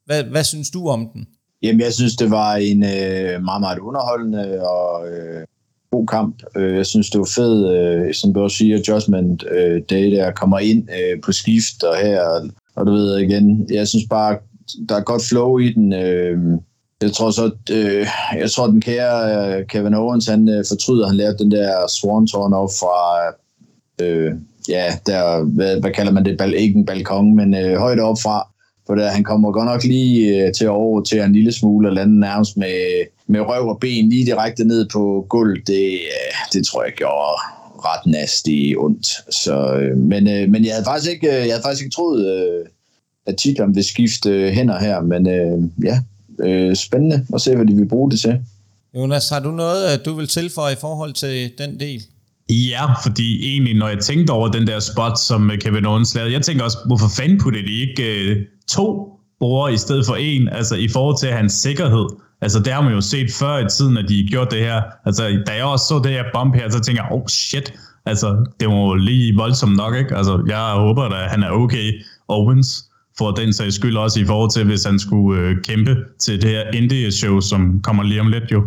hvad, 0.06 0.24
hvad 0.24 0.44
synes 0.44 0.70
du 0.70 0.88
om 0.88 1.08
den? 1.14 1.26
Jamen, 1.62 1.80
jeg 1.80 1.92
synes, 1.92 2.16
det 2.16 2.30
var 2.30 2.54
en 2.54 2.82
øh, 2.82 3.42
meget, 3.44 3.60
meget 3.60 3.78
underholdende 3.78 4.68
og 4.68 5.08
øh, 5.08 5.46
god 5.90 6.06
kamp. 6.06 6.42
Øh, 6.56 6.76
jeg 6.76 6.86
synes, 6.86 7.10
det 7.10 7.18
var 7.18 7.30
fedt, 7.36 7.76
øh, 7.76 8.14
som 8.14 8.34
du 8.34 8.40
også 8.40 8.56
siger, 8.56 8.78
Adjustment 8.78 9.44
øh, 9.50 9.82
Day, 9.90 10.10
der 10.10 10.30
kommer 10.30 10.58
ind 10.58 10.88
øh, 10.90 11.20
på 11.22 11.32
skift 11.32 11.82
og 11.82 11.96
her, 11.96 12.50
og 12.74 12.86
du 12.86 12.92
ved 12.92 13.18
igen, 13.18 13.66
jeg 13.70 13.88
synes 13.88 14.04
bare, 14.10 14.38
der 14.88 14.94
er 14.94 15.00
godt 15.00 15.22
flow 15.22 15.58
i 15.58 15.72
den. 15.72 15.92
Øh, 15.92 16.38
jeg 17.02 17.12
tror 17.12 17.30
så, 17.30 17.50
øh, 17.70 18.06
jeg 18.38 18.50
tror, 18.50 18.66
den 18.66 18.80
kære 18.80 19.58
øh, 19.58 19.66
Kevin 19.66 19.94
Owens, 19.94 20.26
han 20.26 20.48
øh, 20.48 20.64
fortryder, 20.68 21.06
han 21.06 21.16
lavede 21.16 21.38
den 21.38 21.50
der 21.50 21.86
swan 21.88 22.52
op 22.52 22.70
fra, 22.80 22.96
øh, 24.04 24.32
ja, 24.68 24.94
der, 25.06 25.44
hvad, 25.44 25.80
hvad 25.80 25.90
kalder 25.90 26.12
man 26.12 26.24
det, 26.24 26.38
Bal, 26.38 26.54
ikke 26.54 26.78
en 26.78 26.86
balkon, 26.86 27.36
men 27.36 27.54
øh, 27.54 27.78
højt 27.78 28.00
op 28.00 28.16
fra, 28.22 28.48
for 28.86 28.94
der, 28.94 29.10
han 29.10 29.24
kommer 29.24 29.52
godt 29.52 29.66
nok 29.66 29.84
lige 29.84 30.46
øh, 30.46 30.52
til 30.52 30.68
over 30.68 31.02
til 31.02 31.20
en 31.20 31.32
lille 31.32 31.52
smule 31.52 31.88
og 31.88 31.94
lande 31.94 32.20
nærmest 32.20 32.56
med, 32.56 33.04
med 33.26 33.40
røv 33.40 33.68
og 33.68 33.78
ben 33.80 34.08
lige 34.08 34.26
direkte 34.26 34.64
ned 34.64 34.88
på 34.92 35.26
gulvet. 35.28 35.66
Det, 35.66 35.92
øh, 35.92 36.52
det 36.52 36.66
tror 36.66 36.84
jeg 36.84 36.92
gjorde 36.92 37.40
ret 37.84 38.06
nasty 38.06 38.74
ondt. 38.78 39.06
Så, 39.34 39.74
øh, 39.74 39.96
men, 39.98 40.28
øh, 40.28 40.48
men 40.48 40.64
jeg 40.64 40.72
havde 40.72 40.84
faktisk 40.84 41.10
ikke, 41.10 41.28
øh, 41.28 41.34
jeg 41.34 41.52
havde 41.52 41.62
faktisk 41.62 41.84
ikke 41.84 41.94
troet, 41.94 42.26
øh, 42.26 42.66
at 43.26 43.36
titlen 43.36 43.74
ville 43.74 43.88
skifte 43.88 44.30
øh, 44.30 44.52
hænder 44.52 44.78
her, 44.78 45.00
men 45.00 45.26
øh, 45.28 45.84
ja, 45.84 46.00
øh, 46.44 46.76
spændende 46.76 47.26
at 47.34 47.40
se, 47.40 47.56
hvad 47.56 47.66
de 47.66 47.74
vil 47.74 47.88
bruge 47.88 48.10
det 48.10 48.20
til. 48.20 48.38
Jonas, 48.94 49.28
har 49.28 49.40
du 49.40 49.50
noget, 49.50 49.92
øh, 49.92 50.04
du 50.04 50.14
vil 50.14 50.28
tilføje 50.28 50.72
i 50.72 50.76
forhold 50.80 51.12
til 51.12 51.50
den 51.58 51.80
del? 51.80 52.02
Ja, 52.50 52.92
fordi 53.02 53.52
egentlig, 53.52 53.74
når 53.74 53.88
jeg 53.88 53.98
tænkte 53.98 54.30
over 54.30 54.48
den 54.48 54.66
der 54.66 54.80
spot, 54.80 55.18
som 55.18 55.50
Kevin 55.60 55.86
Owens 55.86 56.14
lavede, 56.14 56.32
jeg 56.32 56.42
tænker 56.42 56.64
også, 56.64 56.78
hvorfor 56.86 57.08
fanden 57.16 57.40
puttede 57.40 57.66
de 57.66 57.80
ikke 57.80 58.30
uh, 58.30 58.42
to 58.68 59.10
brugere 59.38 59.72
i 59.72 59.76
stedet 59.76 60.06
for 60.06 60.14
en, 60.14 60.48
altså 60.48 60.74
i 60.74 60.88
forhold 60.88 61.18
til 61.18 61.28
hans 61.28 61.52
sikkerhed. 61.52 62.06
Altså 62.40 62.58
det 62.58 62.72
har 62.72 62.82
man 62.82 62.92
jo 62.92 63.00
set 63.00 63.32
før 63.32 63.58
i 63.58 63.68
tiden, 63.68 63.96
at 63.96 64.04
de 64.08 64.26
gjorde 64.30 64.56
det 64.56 64.64
her. 64.64 64.82
Altså 65.04 65.42
da 65.46 65.52
jeg 65.52 65.64
også 65.64 65.84
så 65.88 66.00
det 66.04 66.12
her 66.12 66.24
bump 66.34 66.54
her, 66.54 66.70
så 66.70 66.80
tænker 66.80 67.02
jeg, 67.02 67.12
oh 67.12 67.26
shit, 67.28 67.72
altså 68.06 68.46
det 68.60 68.68
var 68.68 68.94
lige 68.94 69.36
voldsomt 69.36 69.76
nok, 69.76 69.94
ikke? 69.96 70.16
Altså 70.16 70.44
jeg 70.48 70.72
håber 70.74 71.02
at 71.02 71.30
han 71.30 71.42
er 71.42 71.50
okay, 71.50 72.02
Owens, 72.28 72.89
for 73.20 73.30
den 73.30 73.52
sags 73.52 73.74
skyld 73.74 73.96
også 73.96 74.20
i 74.20 74.24
forhold 74.24 74.50
til, 74.50 74.64
hvis 74.64 74.84
han 74.84 74.98
skulle 74.98 75.40
øh, 75.40 75.56
kæmpe 75.64 75.96
til 76.18 76.42
det 76.42 76.50
her 76.50 76.62
indie-show, 76.74 77.40
som 77.40 77.80
kommer 77.82 78.02
lige 78.02 78.20
om 78.20 78.26
lidt 78.26 78.52
jo. 78.52 78.60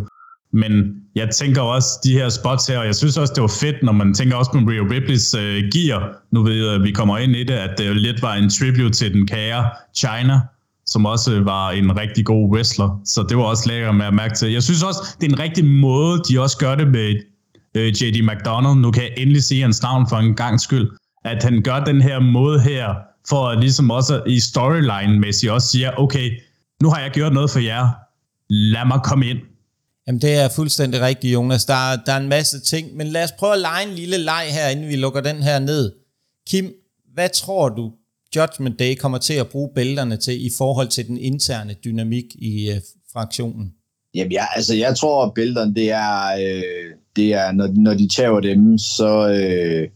Men 0.52 0.72
jeg 1.14 1.28
tænker 1.30 1.62
også 1.62 1.88
de 2.04 2.12
her 2.12 2.28
spots 2.28 2.66
her, 2.66 2.78
og 2.78 2.86
jeg 2.86 2.94
synes 2.94 3.16
også, 3.16 3.32
det 3.34 3.42
var 3.42 3.54
fedt, 3.60 3.82
når 3.82 3.92
man 3.92 4.14
tænker 4.14 4.36
også 4.36 4.52
på 4.52 4.58
Rhea 4.58 4.82
Ripleys 4.94 5.34
øh, 5.34 5.64
gear. 5.74 6.00
Nu 6.30 6.42
ved 6.42 6.54
jeg, 6.64 6.74
at 6.74 6.82
vi 6.82 6.90
kommer 6.90 7.18
ind 7.18 7.36
i 7.36 7.44
det, 7.44 7.54
at 7.54 7.78
det 7.78 7.96
lidt 7.96 8.22
var 8.22 8.34
en 8.34 8.50
tribute 8.50 8.90
til 8.90 9.14
den 9.14 9.26
kære 9.26 9.70
China, 9.96 10.40
som 10.86 11.06
også 11.06 11.34
øh, 11.34 11.46
var 11.46 11.70
en 11.70 11.96
rigtig 11.96 12.24
god 12.24 12.56
wrestler. 12.56 13.00
Så 13.04 13.26
det 13.28 13.36
var 13.36 13.42
også 13.42 13.68
lækkert 13.68 13.94
med 13.94 14.06
at 14.06 14.14
mærke 14.14 14.34
til. 14.34 14.52
Jeg 14.52 14.62
synes 14.62 14.82
også, 14.82 15.00
det 15.20 15.26
er 15.26 15.32
en 15.32 15.40
rigtig 15.40 15.64
måde, 15.64 16.22
de 16.28 16.40
også 16.40 16.58
gør 16.58 16.74
det 16.74 16.88
med 16.88 17.08
øh, 17.74 17.86
J.D. 17.86 18.22
McDonald. 18.30 18.76
Nu 18.80 18.90
kan 18.90 19.02
jeg 19.02 19.12
endelig 19.16 19.42
sige 19.42 19.62
hans 19.62 19.82
navn 19.82 20.08
for 20.08 20.16
en 20.16 20.34
gang 20.34 20.60
skyld. 20.60 20.90
At 21.24 21.42
han 21.42 21.62
gør 21.62 21.84
den 21.84 22.00
her 22.00 22.18
måde 22.20 22.60
her, 22.60 22.94
for 23.28 23.48
at 23.48 23.60
ligesom 23.60 23.90
også 23.90 24.22
i 24.26 24.40
storyline-mæssigt 24.40 25.52
også 25.52 25.68
siger, 25.68 25.90
okay, 25.98 26.30
nu 26.82 26.90
har 26.90 27.00
jeg 27.00 27.10
gjort 27.10 27.32
noget 27.32 27.50
for 27.50 27.58
jer. 27.58 27.88
Lad 28.48 28.86
mig 28.86 29.00
komme 29.04 29.26
ind 29.26 29.38
Jamen 30.06 30.20
det 30.20 30.34
er 30.34 30.48
fuldstændig 30.48 31.00
rigtigt, 31.00 31.34
Jonas. 31.34 31.64
Der 31.64 31.74
er, 31.92 31.96
der 32.06 32.12
er 32.12 32.16
en 32.16 32.28
masse 32.28 32.60
ting, 32.60 32.96
men 32.96 33.06
lad 33.06 33.24
os 33.24 33.32
prøve 33.32 33.52
at 33.52 33.60
lege 33.60 33.88
en 33.88 33.94
lille 33.94 34.18
leg 34.18 34.46
her, 34.50 34.68
inden 34.68 34.88
vi 34.88 34.96
lukker 34.96 35.20
den 35.20 35.42
her 35.42 35.58
ned. 35.58 35.92
Kim, 36.46 36.72
hvad 37.14 37.28
tror 37.28 37.68
du, 37.68 37.92
Judgment 38.36 38.78
Day 38.78 38.94
kommer 38.94 39.18
til 39.18 39.34
at 39.34 39.48
bruge 39.48 39.70
bælterne 39.74 40.16
til 40.16 40.46
i 40.46 40.50
forhold 40.58 40.88
til 40.88 41.08
den 41.08 41.18
interne 41.18 41.74
dynamik 41.84 42.24
i 42.34 42.70
øh, 42.70 42.80
fraktionen? 43.12 43.74
Jamen, 44.14 44.32
ja, 44.32 44.44
altså, 44.56 44.74
jeg 44.74 44.96
tror, 44.96 45.26
at 45.26 45.34
bælterne, 45.34 45.74
det 45.74 45.90
er, 45.90 46.26
øh, 46.40 46.94
det 47.16 47.34
er 47.34 47.52
når, 47.52 47.68
når 47.76 47.94
de 47.94 48.08
tager 48.08 48.40
dem, 48.40 48.78
så, 48.78 49.28
øh, 49.28 49.88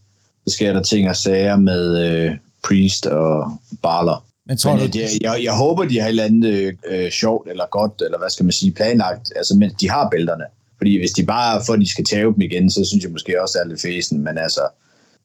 så 0.46 0.54
sker 0.54 0.72
der 0.72 0.82
ting 0.82 1.08
og 1.08 1.16
sager 1.16 1.56
med 1.56 2.06
øh, 2.06 2.36
Priest 2.64 3.06
og 3.06 3.58
Barler. 3.82 4.24
Men, 4.46 4.56
tror 4.56 4.76
men 4.76 4.80
du... 4.80 4.86
det, 4.86 5.22
jeg, 5.22 5.40
jeg 5.42 5.56
håber, 5.56 5.84
de 5.84 5.98
har 5.98 6.06
et 6.06 6.08
eller 6.08 6.24
andet 6.24 6.76
øh, 6.90 7.10
sjovt 7.10 7.48
eller 7.50 7.64
godt, 7.70 8.02
eller 8.04 8.18
hvad 8.18 8.30
skal 8.30 8.44
man 8.44 8.52
sige, 8.52 8.72
planlagt, 8.72 9.32
altså, 9.36 9.56
men 9.56 9.70
de 9.80 9.90
har 9.90 10.08
bælterne. 10.10 10.44
Fordi 10.78 10.98
hvis 10.98 11.10
de 11.10 11.24
bare 11.24 11.62
for, 11.66 11.72
at 11.72 11.80
de 11.80 11.90
skal 11.90 12.04
tage 12.04 12.24
dem 12.24 12.40
igen, 12.40 12.70
så 12.70 12.84
synes 12.84 13.04
jeg 13.04 13.12
måske 13.12 13.42
også, 13.42 13.58
det 13.58 13.64
er 13.64 13.68
lidt 13.68 13.82
fæsen. 13.82 14.24
Men 14.24 14.38
altså, 14.38 14.60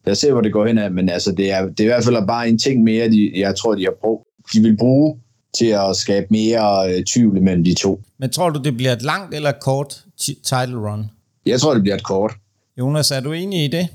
lad 0.06 0.12
os 0.12 0.18
se, 0.18 0.32
hvor 0.32 0.42
det 0.42 0.54
går 0.54 0.66
hen 0.68 0.78
af. 0.78 0.92
Men 0.92 1.10
altså, 1.10 1.32
det 1.32 1.52
er, 1.52 1.62
det 1.66 1.80
er 1.80 1.84
i 1.84 1.88
hvert 1.88 2.04
fald 2.04 2.28
bare 2.28 2.50
en 2.50 2.58
ting 2.58 2.84
mere, 2.84 3.10
de, 3.10 3.32
jeg 3.36 3.56
tror, 3.56 3.76
de, 3.76 3.84
har 3.84 3.94
brug, 4.02 4.28
de 4.54 4.60
vil 4.60 4.78
bruge 4.78 5.20
til 5.58 5.66
at 5.66 5.96
skabe 5.96 6.28
mere 6.30 6.94
øh, 6.94 7.04
tvivl 7.04 7.42
mellem 7.42 7.64
de 7.64 7.74
to. 7.74 8.02
Men 8.18 8.30
tror 8.30 8.50
du, 8.50 8.62
det 8.62 8.78
bliver 8.78 8.94
et 8.94 9.02
langt 9.02 9.36
eller 9.36 9.52
kort 9.52 10.04
title 10.44 10.78
run? 10.78 11.06
Jeg 11.46 11.62
tror, 11.62 11.74
det 11.74 11.84
bliver 11.84 11.96
et 11.96 12.04
kort. 12.04 12.32
Jonas, 12.80 13.12
er 13.12 13.20
du 13.20 13.32
enig 13.32 13.66
i 13.66 13.68
det? 13.68 13.88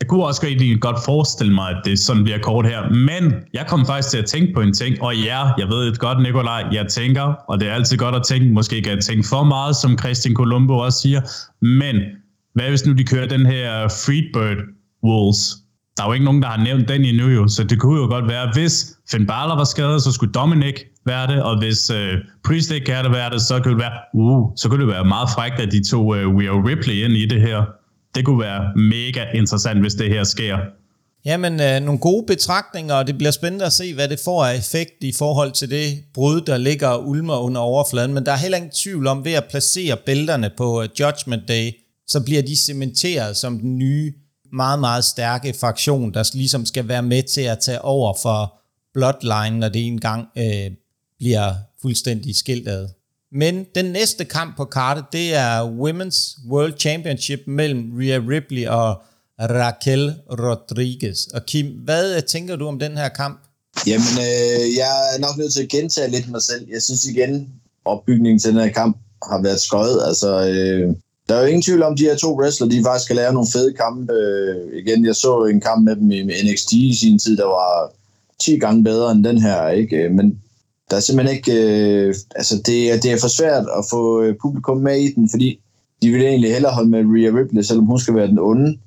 Jeg 0.00 0.08
kunne 0.08 0.24
også 0.24 0.46
rigtig 0.46 0.80
godt 0.80 0.96
forestille 1.04 1.54
mig, 1.54 1.70
at 1.70 1.76
det 1.84 1.98
sådan 1.98 2.22
bliver 2.22 2.38
kort 2.38 2.66
her. 2.66 2.90
Men 2.90 3.34
jeg 3.54 3.66
kom 3.68 3.86
faktisk 3.86 4.10
til 4.10 4.18
at 4.18 4.26
tænke 4.26 4.52
på 4.54 4.60
en 4.60 4.72
ting, 4.74 5.02
og 5.02 5.16
ja, 5.16 5.40
jeg 5.58 5.68
ved 5.68 5.88
et 5.92 5.98
godt, 5.98 6.22
Nikolaj, 6.22 6.64
jeg 6.72 6.86
tænker, 6.86 7.34
og 7.48 7.60
det 7.60 7.68
er 7.68 7.72
altid 7.72 7.96
godt 7.96 8.14
at 8.14 8.22
tænke, 8.22 8.52
måske 8.52 8.76
ikke 8.76 8.90
at 8.90 9.04
tænke 9.04 9.28
for 9.28 9.44
meget, 9.44 9.76
som 9.76 9.98
Christian 9.98 10.34
Colombo 10.34 10.74
også 10.78 10.98
siger, 11.00 11.20
men 11.64 11.96
hvad 12.54 12.68
hvis 12.68 12.86
nu 12.86 12.92
de 12.92 13.04
kører 13.04 13.28
den 13.28 13.46
her 13.46 13.88
Freebird 13.88 14.56
Wolves? 15.04 15.56
Der 15.96 16.02
er 16.02 16.06
jo 16.06 16.12
ikke 16.12 16.24
nogen, 16.24 16.42
der 16.42 16.48
har 16.48 16.64
nævnt 16.64 16.88
den 16.88 17.04
endnu 17.04 17.28
jo, 17.28 17.48
så 17.48 17.64
det 17.64 17.80
kunne 17.80 18.00
jo 18.00 18.06
godt 18.06 18.28
være, 18.28 18.50
hvis 18.54 18.96
Finn 19.10 19.26
Balor 19.26 19.56
var 19.56 19.64
skadet, 19.64 20.02
så 20.02 20.12
skulle 20.12 20.32
Dominic 20.32 20.74
være 21.06 21.26
det, 21.26 21.42
og 21.42 21.58
hvis 21.58 21.90
øh, 21.90 22.14
Priest 22.44 22.70
ikke 22.70 22.86
kan 22.86 23.04
det 23.04 23.12
være 23.12 23.30
det, 23.30 23.40
så 23.40 23.60
kunne 23.60 23.74
det 23.74 23.80
være, 23.80 23.92
uh, 24.14 24.52
så 24.56 24.68
kunne 24.68 24.80
det 24.80 24.88
være 24.88 25.04
meget 25.04 25.28
frækt, 25.34 25.60
at 25.60 25.72
de 25.72 25.84
tog 25.90 26.06
We 26.06 26.18
Rhea 26.18 26.52
Ripley 26.68 26.94
ind 26.94 27.12
i 27.12 27.26
det 27.26 27.40
her 27.40 27.64
det 28.16 28.24
kunne 28.24 28.40
være 28.40 28.62
mega 28.76 29.24
interessant, 29.34 29.80
hvis 29.80 29.94
det 29.94 30.08
her 30.08 30.24
sker. 30.24 30.56
Jamen, 31.24 31.60
øh, 31.60 31.80
nogle 31.80 32.00
gode 32.00 32.26
betragtninger, 32.26 32.94
og 32.94 33.06
det 33.06 33.18
bliver 33.18 33.30
spændende 33.30 33.64
at 33.64 33.72
se, 33.72 33.94
hvad 33.94 34.08
det 34.08 34.20
får 34.24 34.44
af 34.44 34.56
effekt 34.58 34.92
i 35.00 35.12
forhold 35.12 35.52
til 35.52 35.70
det 35.70 36.04
brud, 36.14 36.40
der 36.40 36.56
ligger 36.56 36.88
og 36.88 37.08
ulmer 37.08 37.38
under 37.38 37.60
overfladen. 37.60 38.14
Men 38.14 38.26
der 38.26 38.32
er 38.32 38.36
heller 38.36 38.56
ingen 38.56 38.72
tvivl 38.72 39.06
om, 39.06 39.24
ved 39.24 39.32
at 39.32 39.44
placere 39.50 39.96
bælterne 40.06 40.50
på 40.56 40.82
uh, 40.82 40.88
Judgment 41.00 41.48
Day, 41.48 41.70
så 42.06 42.24
bliver 42.24 42.42
de 42.42 42.56
cementeret 42.56 43.36
som 43.36 43.58
den 43.58 43.78
nye, 43.78 44.12
meget, 44.52 44.80
meget 44.80 45.04
stærke 45.04 45.54
fraktion, 45.60 46.14
der 46.14 46.30
ligesom 46.34 46.66
skal 46.66 46.88
være 46.88 47.02
med 47.02 47.22
til 47.22 47.40
at 47.40 47.58
tage 47.58 47.82
over 47.82 48.14
for 48.22 48.54
Bloodline, 48.94 49.58
når 49.58 49.68
det 49.68 49.86
engang 49.86 50.28
øh, 50.38 50.70
bliver 51.18 51.54
fuldstændig 51.82 52.36
skilt 52.36 52.68
ad. 52.68 52.88
Men 53.36 53.66
den 53.74 53.84
næste 53.84 54.24
kamp 54.24 54.56
på 54.56 54.64
kartet, 54.64 55.04
det 55.12 55.34
er 55.34 55.60
Women's 55.62 56.48
World 56.50 56.78
Championship 56.78 57.40
mellem 57.46 57.92
Rhea 57.98 58.20
Ripley 58.28 58.66
og 58.66 59.02
Raquel 59.40 60.14
Rodriguez. 60.30 61.26
Og 61.26 61.46
Kim, 61.46 61.66
hvad 61.66 62.16
øh, 62.16 62.22
tænker 62.22 62.56
du 62.56 62.66
om 62.66 62.78
den 62.78 62.96
her 62.96 63.08
kamp? 63.08 63.40
Jamen, 63.86 64.14
øh, 64.18 64.76
jeg 64.76 64.94
er 65.14 65.18
nok 65.20 65.36
nødt 65.38 65.52
til 65.52 65.62
at 65.62 65.68
gentage 65.68 66.10
lidt 66.10 66.30
mig 66.30 66.42
selv. 66.42 66.66
Jeg 66.72 66.82
synes 66.82 67.04
igen, 67.04 67.48
opbygningen 67.84 68.38
til 68.38 68.50
den 68.50 68.60
her 68.60 68.72
kamp 68.72 68.96
har 69.22 69.42
været 69.42 69.60
skøjet. 69.60 70.02
Altså, 70.08 70.48
øh, 70.48 70.94
der 71.28 71.34
er 71.34 71.40
jo 71.40 71.46
ingen 71.46 71.62
tvivl 71.62 71.82
om, 71.82 71.92
at 71.92 71.98
de 71.98 72.04
her 72.04 72.16
to 72.16 72.38
wrestlere, 72.40 72.70
de 72.70 72.84
faktisk 72.84 73.04
skal 73.04 73.16
lave 73.16 73.32
nogle 73.32 73.48
fede 73.52 73.72
kampe. 73.72 74.12
Øh, 74.12 74.78
igen, 74.78 75.06
jeg 75.06 75.16
så 75.16 75.44
en 75.44 75.60
kamp 75.60 75.84
med 75.84 75.96
dem 75.96 76.10
i 76.10 76.22
NXT 76.22 76.72
i 76.72 76.94
sin 76.94 77.18
tid, 77.18 77.36
der 77.36 77.44
var 77.44 77.92
10 78.40 78.58
gange 78.58 78.84
bedre 78.84 79.12
end 79.12 79.24
den 79.24 79.38
her. 79.38 79.68
ikke. 79.68 79.96
Øh, 79.96 80.12
men 80.12 80.40
der 80.90 80.96
er 80.96 81.00
simpelthen 81.00 81.36
ikke... 81.36 81.52
Øh, 81.52 82.14
altså, 82.34 82.62
det 82.66 82.92
er, 82.92 83.00
det 83.00 83.12
er 83.12 83.18
for 83.20 83.28
svært 83.28 83.64
at 83.78 83.84
få 83.90 84.22
øh, 84.22 84.34
publikum 84.42 84.78
med 84.78 85.00
i 85.00 85.12
den, 85.12 85.30
fordi 85.30 85.60
de 86.02 86.10
vil 86.10 86.22
egentlig 86.22 86.52
hellere 86.52 86.72
holde 86.72 86.90
med 86.90 87.04
Rhea 87.04 87.30
Ripley, 87.38 87.62
selvom 87.62 87.86
hun 87.86 87.98
skal 87.98 88.14
være 88.14 88.26
den 88.26 88.38
onde. 88.38 88.78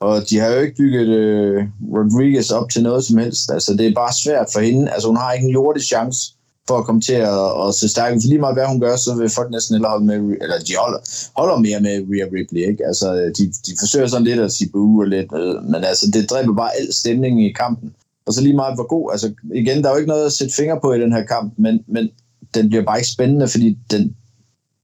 Og 0.00 0.30
de 0.30 0.38
har 0.38 0.48
jo 0.48 0.60
ikke 0.60 0.76
bygget 0.76 1.08
øh, 1.08 1.64
Rodriguez 1.94 2.50
op 2.50 2.70
til 2.70 2.82
noget 2.82 3.04
som 3.04 3.18
helst. 3.18 3.50
Altså, 3.50 3.74
det 3.74 3.86
er 3.86 3.94
bare 3.94 4.12
svært 4.24 4.48
for 4.52 4.60
hende. 4.60 4.90
Altså, 4.90 5.08
hun 5.08 5.16
har 5.16 5.32
ikke 5.32 5.46
en 5.46 5.52
jordisk 5.52 5.86
chance 5.86 6.34
for 6.68 6.78
at 6.78 6.84
komme 6.84 7.00
til 7.00 7.12
at, 7.12 7.68
at 7.68 7.74
se 7.74 7.88
stærk. 7.88 8.12
For 8.12 8.28
lige 8.28 8.38
meget 8.38 8.56
hvad 8.56 8.66
hun 8.66 8.80
gør, 8.80 8.96
så 8.96 9.14
vil 9.14 9.30
folk 9.30 9.50
næsten 9.50 9.74
hellere 9.74 9.90
holde 9.90 10.06
med, 10.06 10.16
eller 10.16 10.58
de 10.68 10.74
holder, 10.82 11.00
holder 11.36 11.56
mere 11.66 11.80
med 11.80 11.94
Rhea 12.10 12.26
Ripley, 12.34 12.62
ikke? 12.70 12.86
Altså, 12.86 13.14
øh, 13.14 13.28
de, 13.38 13.44
de 13.66 13.72
forsøger 13.78 14.06
sådan 14.06 14.24
lidt 14.24 14.40
at 14.40 14.52
sige 14.52 14.70
buh 14.72 14.98
og 14.98 15.06
lidt, 15.06 15.30
øh, 15.40 15.64
men 15.70 15.84
altså, 15.84 16.06
det 16.14 16.30
dræber 16.30 16.54
bare 16.54 16.76
al 16.76 16.92
stemningen 16.92 17.40
i 17.40 17.52
kampen. 17.52 17.94
Og 18.30 18.34
så 18.34 18.42
lige 18.42 18.56
meget 18.56 18.74
hvor 18.76 18.88
god, 18.88 19.12
altså 19.12 19.34
igen, 19.54 19.82
der 19.82 19.88
er 19.88 19.92
jo 19.92 19.98
ikke 19.98 20.08
noget 20.08 20.26
at 20.26 20.32
sætte 20.32 20.54
fingre 20.54 20.78
på 20.82 20.92
i 20.92 21.00
den 21.00 21.12
her 21.12 21.24
kamp, 21.24 21.54
men, 21.58 21.80
men 21.88 22.10
den 22.54 22.68
bliver 22.68 22.84
bare 22.84 22.98
ikke 22.98 23.10
spændende, 23.10 23.48
fordi 23.48 23.78
den, 23.90 24.16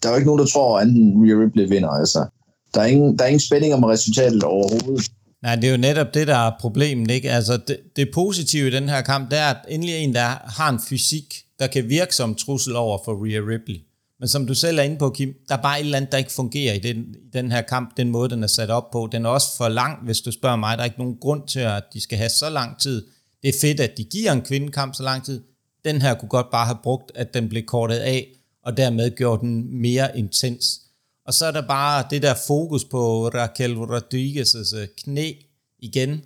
der 0.02 0.08
er 0.08 0.12
jo 0.12 0.16
ikke 0.16 0.26
nogen, 0.26 0.38
der 0.38 0.46
tror, 0.46 0.78
at 0.78 0.86
enten 0.86 1.24
Rhea 1.24 1.44
Ripley 1.44 1.68
vinder. 1.68 1.88
Altså. 1.88 2.26
Der, 2.74 2.80
er 2.80 2.86
ingen, 2.86 3.18
der 3.18 3.24
er 3.24 3.28
ingen 3.28 3.40
spænding 3.40 3.74
om 3.74 3.84
resultatet 3.84 4.42
overhovedet. 4.42 5.10
Nej, 5.42 5.54
det 5.54 5.64
er 5.64 5.70
jo 5.70 5.76
netop 5.76 6.14
det, 6.14 6.26
der 6.26 6.36
er 6.36 6.52
problemet. 6.60 7.10
Ikke? 7.10 7.30
Altså, 7.30 7.56
det, 7.68 7.78
det 7.96 8.08
positive 8.14 8.68
i 8.68 8.70
den 8.70 8.88
her 8.88 9.00
kamp, 9.00 9.30
det 9.30 9.38
er, 9.38 9.50
at 9.50 9.56
endelig 9.68 9.94
en, 9.96 10.14
der 10.14 10.28
har 10.58 10.70
en 10.70 10.80
fysik, 10.88 11.34
der 11.58 11.66
kan 11.66 11.88
virke 11.88 12.14
som 12.14 12.34
trussel 12.34 12.76
over 12.76 12.98
for 13.04 13.24
Rhea 13.24 13.40
Ripley. 13.40 13.76
Men 14.20 14.28
som 14.28 14.46
du 14.46 14.54
selv 14.54 14.78
er 14.78 14.82
inde 14.82 14.98
på, 14.98 15.10
Kim, 15.10 15.34
der 15.48 15.56
er 15.56 15.62
bare 15.62 15.80
et 15.80 15.84
eller 15.84 15.96
andet, 15.96 16.12
der 16.12 16.18
ikke 16.18 16.32
fungerer 16.32 16.74
i 16.74 16.78
den, 16.78 16.96
i 16.96 17.30
den 17.32 17.52
her 17.52 17.62
kamp, 17.62 17.96
den 17.96 18.10
måde, 18.10 18.30
den 18.30 18.42
er 18.42 18.46
sat 18.46 18.70
op 18.70 18.90
på. 18.90 19.08
Den 19.12 19.24
er 19.24 19.30
også 19.30 19.56
for 19.56 19.68
lang, 19.68 20.04
hvis 20.04 20.20
du 20.20 20.32
spørger 20.32 20.56
mig. 20.56 20.76
Der 20.76 20.82
er 20.82 20.84
ikke 20.84 20.98
nogen 20.98 21.16
grund 21.20 21.48
til, 21.48 21.60
at 21.60 21.82
de 21.92 22.00
skal 22.00 22.18
have 22.18 22.28
så 22.28 22.50
lang 22.50 22.78
tid 22.80 23.06
det 23.46 23.54
er 23.54 23.60
fedt, 23.60 23.80
at 23.80 23.96
de 23.96 24.04
giver 24.04 24.32
en 24.32 24.42
kvindekamp 24.42 24.94
så 24.94 25.02
lang 25.02 25.24
tid. 25.24 25.42
Den 25.84 26.02
her 26.02 26.14
kunne 26.14 26.28
godt 26.28 26.50
bare 26.50 26.66
have 26.66 26.78
brugt, 26.82 27.12
at 27.14 27.34
den 27.34 27.48
blev 27.48 27.62
kortet 27.62 27.96
af, 27.96 28.28
og 28.62 28.76
dermed 28.76 29.16
gjort 29.16 29.40
den 29.40 29.80
mere 29.80 30.18
intens. 30.18 30.80
Og 31.26 31.34
så 31.34 31.46
er 31.46 31.50
der 31.50 31.66
bare 31.66 32.04
det 32.10 32.22
der 32.22 32.34
fokus 32.46 32.84
på 32.84 33.28
Raquel 33.28 33.76
Rodriguez' 33.76 34.76
øh, 34.76 34.88
knæ 34.98 35.32
igen. 35.78 36.24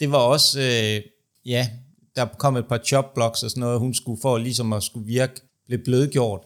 Det 0.00 0.10
var 0.10 0.18
også, 0.18 0.60
øh, 0.60 1.02
ja, 1.46 1.68
der 2.16 2.26
kom 2.38 2.56
et 2.56 2.68
par 2.68 2.80
chopblocks 2.86 3.42
og 3.42 3.50
sådan 3.50 3.60
noget, 3.60 3.80
hun 3.80 3.94
skulle 3.94 4.20
for 4.22 4.38
ligesom 4.38 4.72
at 4.72 4.82
skulle 4.82 5.06
virke, 5.06 5.40
blev 5.66 5.78
blødgjort. 5.84 6.42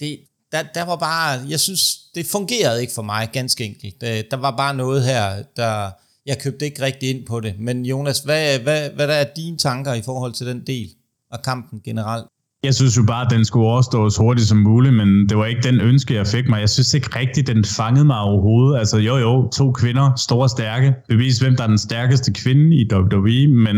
Det, 0.00 0.20
der, 0.52 0.62
der 0.74 0.82
var 0.82 0.96
bare, 0.96 1.48
jeg 1.48 1.60
synes, 1.60 1.96
det 2.14 2.26
fungerede 2.26 2.80
ikke 2.80 2.92
for 2.92 3.02
mig, 3.02 3.28
ganske 3.32 3.64
enkelt. 3.64 4.00
Der, 4.00 4.22
der 4.30 4.36
var 4.36 4.56
bare 4.56 4.74
noget 4.74 5.04
her, 5.04 5.42
der, 5.56 5.90
jeg 6.26 6.36
købte 6.42 6.64
ikke 6.64 6.82
rigtig 6.82 7.10
ind 7.10 7.26
på 7.26 7.40
det. 7.40 7.54
Men 7.58 7.86
Jonas, 7.86 8.18
hvad, 8.18 8.58
hvad, 8.58 8.90
hvad 8.96 9.08
der 9.08 9.14
er 9.14 9.26
dine 9.36 9.56
tanker 9.56 9.94
i 9.94 10.02
forhold 10.04 10.32
til 10.32 10.46
den 10.46 10.62
del 10.66 10.88
af 11.32 11.42
kampen 11.42 11.80
generelt? 11.84 12.24
Jeg 12.64 12.74
synes 12.74 12.96
jo 12.96 13.02
bare, 13.02 13.24
at 13.26 13.30
den 13.30 13.44
skulle 13.44 13.66
overstås 13.66 14.16
hurtigt 14.16 14.48
som 14.48 14.58
muligt, 14.58 14.94
men 14.94 15.28
det 15.28 15.36
var 15.36 15.46
ikke 15.46 15.62
den 15.62 15.80
ønske, 15.80 16.14
jeg 16.14 16.26
fik 16.26 16.48
mig. 16.48 16.60
Jeg 16.60 16.68
synes 16.68 16.94
ikke 16.94 17.18
rigtigt, 17.18 17.46
den 17.46 17.64
fangede 17.64 18.04
mig 18.04 18.18
overhovedet. 18.18 18.78
Altså 18.78 18.98
jo 18.98 19.16
jo, 19.16 19.50
to 19.50 19.72
kvinder, 19.72 20.14
store 20.16 20.42
og 20.42 20.50
stærke. 20.50 20.94
Bevis, 21.08 21.38
hvem 21.38 21.56
der 21.56 21.62
er 21.62 21.68
den 21.68 21.78
stærkeste 21.78 22.32
kvinde 22.32 22.76
i 22.76 22.88
WWE, 22.92 23.48
men 23.48 23.76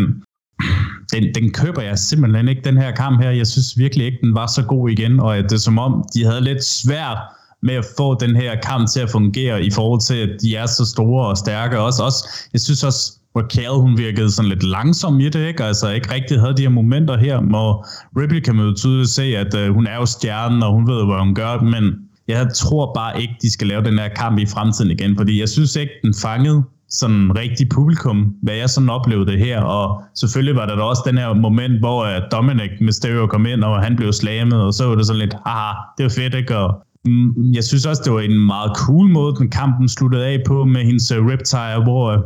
den, 1.12 1.34
den 1.34 1.53
køber 1.53 1.82
jeg 1.82 1.99
simpelthen 1.99 2.49
ikke, 2.49 2.62
den 2.64 2.76
her 2.76 2.90
kamp 2.94 3.22
her. 3.22 3.30
Jeg 3.30 3.47
synes 3.47 3.78
virkelig 3.78 4.07
ikke, 4.07 4.18
den 4.22 4.34
var 4.34 4.47
så 4.47 4.62
god 4.62 4.90
igen, 4.90 5.20
og 5.20 5.36
det 5.36 5.53
er 5.53 5.57
som 5.57 5.78
om, 5.78 6.05
de 6.14 6.24
havde 6.24 6.40
lidt 6.40 6.64
svært 6.64 7.18
med 7.62 7.74
at 7.74 7.84
få 7.96 8.18
den 8.20 8.36
her 8.36 8.61
kamp 8.61 8.88
til 8.88 9.00
at 9.00 9.11
fungere 9.11 9.64
i 9.64 9.70
forhold 9.70 10.00
til, 10.00 10.14
at 10.14 10.28
de 10.42 10.57
er 10.57 10.66
så 10.66 10.84
store 10.84 11.26
og 11.26 11.36
stærke. 11.36 11.78
Også, 11.78 12.02
også, 12.02 12.28
jeg 12.52 12.61
synes 12.61 12.84
også, 12.84 13.12
Raquel, 13.36 13.80
hun 13.80 13.98
virkede 13.98 14.30
sådan 14.30 14.48
lidt 14.48 14.62
langsom 14.62 15.20
i 15.20 15.28
det, 15.28 15.48
ikke? 15.48 15.64
Altså 15.64 15.90
ikke 15.90 16.14
rigtig 16.14 16.40
havde 16.40 16.57
de 16.57 16.62
her 16.62 16.68
momenter 16.68 17.16
her, 17.16 17.40
hvor 17.40 17.86
Ripley 18.20 18.40
kan 18.40 18.57
man 18.57 18.66
jo 18.66 18.74
tydeligt 18.74 19.11
se, 19.11 19.22
at 19.22 19.54
øh, 19.54 19.74
hun 19.74 19.86
er 19.86 19.96
jo 19.96 20.07
stjernen, 20.07 20.62
og 20.62 20.72
hun 20.72 20.86
ved, 20.86 21.04
hvad 21.04 21.18
hun 21.18 21.34
gør, 21.34 21.61
men 21.61 21.94
jeg 22.28 22.48
tror 22.54 22.92
bare 22.94 23.20
ikke, 23.20 23.34
de 23.42 23.52
skal 23.52 23.66
lave 23.66 23.84
den 23.84 23.98
her 23.98 24.09
kamp 24.09 24.38
i 24.38 24.46
fremtiden 24.46 24.90
igen, 24.90 25.16
fordi 25.16 25.40
jeg 25.40 25.48
synes 25.48 25.76
ikke, 25.76 25.92
den 26.02 26.14
fangede 26.22 26.62
sådan 26.90 27.38
rigtig 27.38 27.68
publikum, 27.68 28.34
hvad 28.42 28.54
jeg 28.54 28.70
sådan 28.70 28.90
oplevede 28.90 29.30
det 29.32 29.38
her, 29.38 29.61
og 29.61 30.02
selvfølgelig 30.14 30.57
var 30.57 30.66
der 30.66 30.76
da 30.76 30.82
også 30.82 31.02
den 31.07 31.18
her 31.18 31.34
moment, 31.34 31.78
hvor 31.78 32.04
øh, 32.04 32.22
Dominic 32.32 32.70
Mysterio 32.80 33.26
kom 33.26 33.46
ind, 33.46 33.64
og 33.64 33.82
han 33.82 33.96
blev 33.96 34.12
slammet, 34.12 34.62
og 34.62 34.74
så 34.74 34.86
var 34.86 34.94
det 34.94 35.07
sådan 35.07 35.20
lidt, 35.20 35.34
haha, 35.46 35.72
det 35.98 36.04
var 36.04 36.11
fedt, 36.11 36.34
ikke? 36.34 36.57
Og 36.57 36.74
Mm, 37.07 37.52
jeg 37.52 37.64
synes 37.64 37.86
også, 37.86 38.02
det 38.04 38.12
var 38.12 38.20
en 38.20 38.46
meget 38.46 38.72
cool 38.76 39.09
måde, 39.11 39.36
den 39.36 39.50
kampen 39.50 39.88
sluttede 39.88 40.24
af 40.26 40.38
på 40.46 40.64
med 40.64 40.84
hendes 40.84 41.12
uh, 41.12 41.26
riptire, 41.26 41.82
hvor 41.82 42.04
øh, 42.11 42.18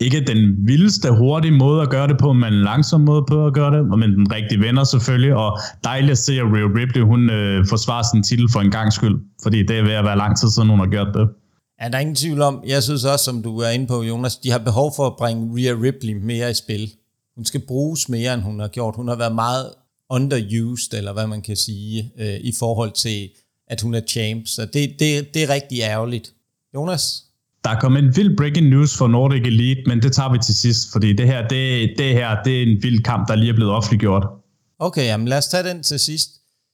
ikke 0.00 0.20
den 0.20 0.56
vildeste 0.66 1.08
hurtige 1.10 1.56
måde 1.58 1.82
at 1.82 1.90
gøre 1.90 2.08
det 2.08 2.18
på, 2.18 2.32
men 2.32 2.54
en 2.54 2.62
langsom 2.62 3.00
måde 3.00 3.24
på 3.28 3.46
at 3.46 3.54
gøre 3.54 3.76
det, 3.76 3.98
men 3.98 4.10
den 4.10 4.32
rigtige 4.32 4.60
venner 4.60 4.84
selvfølgelig, 4.84 5.34
og 5.34 5.58
dejligt 5.84 6.10
at 6.10 6.18
se, 6.18 6.32
at 6.32 6.46
Rhea 6.52 6.68
Ripley, 6.80 7.02
hun 7.02 7.30
øh, 7.30 7.66
forsvarer 7.68 8.04
sin 8.12 8.22
titel 8.22 8.48
for 8.52 8.60
en 8.60 8.70
gang 8.70 8.92
skyld, 8.92 9.16
fordi 9.42 9.58
det 9.66 9.78
er 9.78 9.82
ved 9.82 9.92
at 9.92 10.04
være 10.04 10.18
lang 10.18 10.38
tid 10.38 10.48
siden, 10.50 10.68
hun 10.68 10.78
har 10.78 10.86
gjort 10.86 11.14
det. 11.14 11.28
Ja, 11.82 11.88
der 11.88 11.96
er 11.96 12.00
ingen 12.00 12.16
tvivl 12.16 12.42
om, 12.42 12.62
jeg 12.66 12.82
synes 12.82 13.04
også, 13.04 13.24
som 13.24 13.42
du 13.42 13.58
er 13.58 13.68
inde 13.68 13.86
på, 13.86 14.02
Jonas, 14.02 14.36
de 14.36 14.50
har 14.50 14.58
behov 14.58 14.92
for 14.96 15.06
at 15.06 15.16
bringe 15.18 15.42
Rhea 15.56 15.74
Ripley 15.82 16.14
mere 16.22 16.50
i 16.50 16.54
spil. 16.54 16.90
Hun 17.36 17.44
skal 17.44 17.60
bruges 17.68 18.08
mere, 18.08 18.34
end 18.34 18.42
hun 18.42 18.60
har 18.60 18.68
gjort. 18.68 18.96
Hun 18.96 19.08
har 19.08 19.16
været 19.16 19.34
meget 19.34 19.66
underused, 20.10 20.94
eller 20.98 21.12
hvad 21.12 21.26
man 21.26 21.42
kan 21.42 21.56
sige, 21.56 22.12
øh, 22.18 22.36
i 22.40 22.52
forhold 22.58 22.92
til 22.92 23.28
at 23.72 23.80
hun 23.80 23.94
er 23.94 24.00
champ. 24.08 24.46
Så 24.46 24.62
det, 24.66 24.94
det, 24.98 25.34
det 25.34 25.42
er 25.42 25.48
rigtig 25.48 25.80
ærgerligt. 25.80 26.32
Jonas? 26.74 27.02
Der 27.64 27.70
er 27.70 27.80
kommet 27.80 28.04
en 28.04 28.16
vild 28.16 28.36
breaking 28.36 28.68
news 28.68 28.96
for 28.96 29.08
Nordic 29.08 29.42
Elite, 29.46 29.82
men 29.86 30.02
det 30.02 30.12
tager 30.12 30.32
vi 30.32 30.38
til 30.38 30.54
sidst, 30.54 30.92
fordi 30.92 31.12
det 31.12 31.26
her, 31.26 31.48
det, 31.48 31.94
det 31.98 32.12
her, 32.12 32.42
det 32.44 32.58
er 32.58 32.62
en 32.62 32.82
vild 32.82 33.02
kamp, 33.02 33.28
der 33.28 33.34
lige 33.34 33.50
er 33.50 33.54
blevet 33.54 33.72
offentliggjort. 33.72 34.26
Okay, 34.78 35.04
jamen 35.04 35.28
lad 35.28 35.38
os 35.38 35.46
tage 35.46 35.68
den 35.68 35.82
til 35.82 35.98
sidst. 35.98 36.30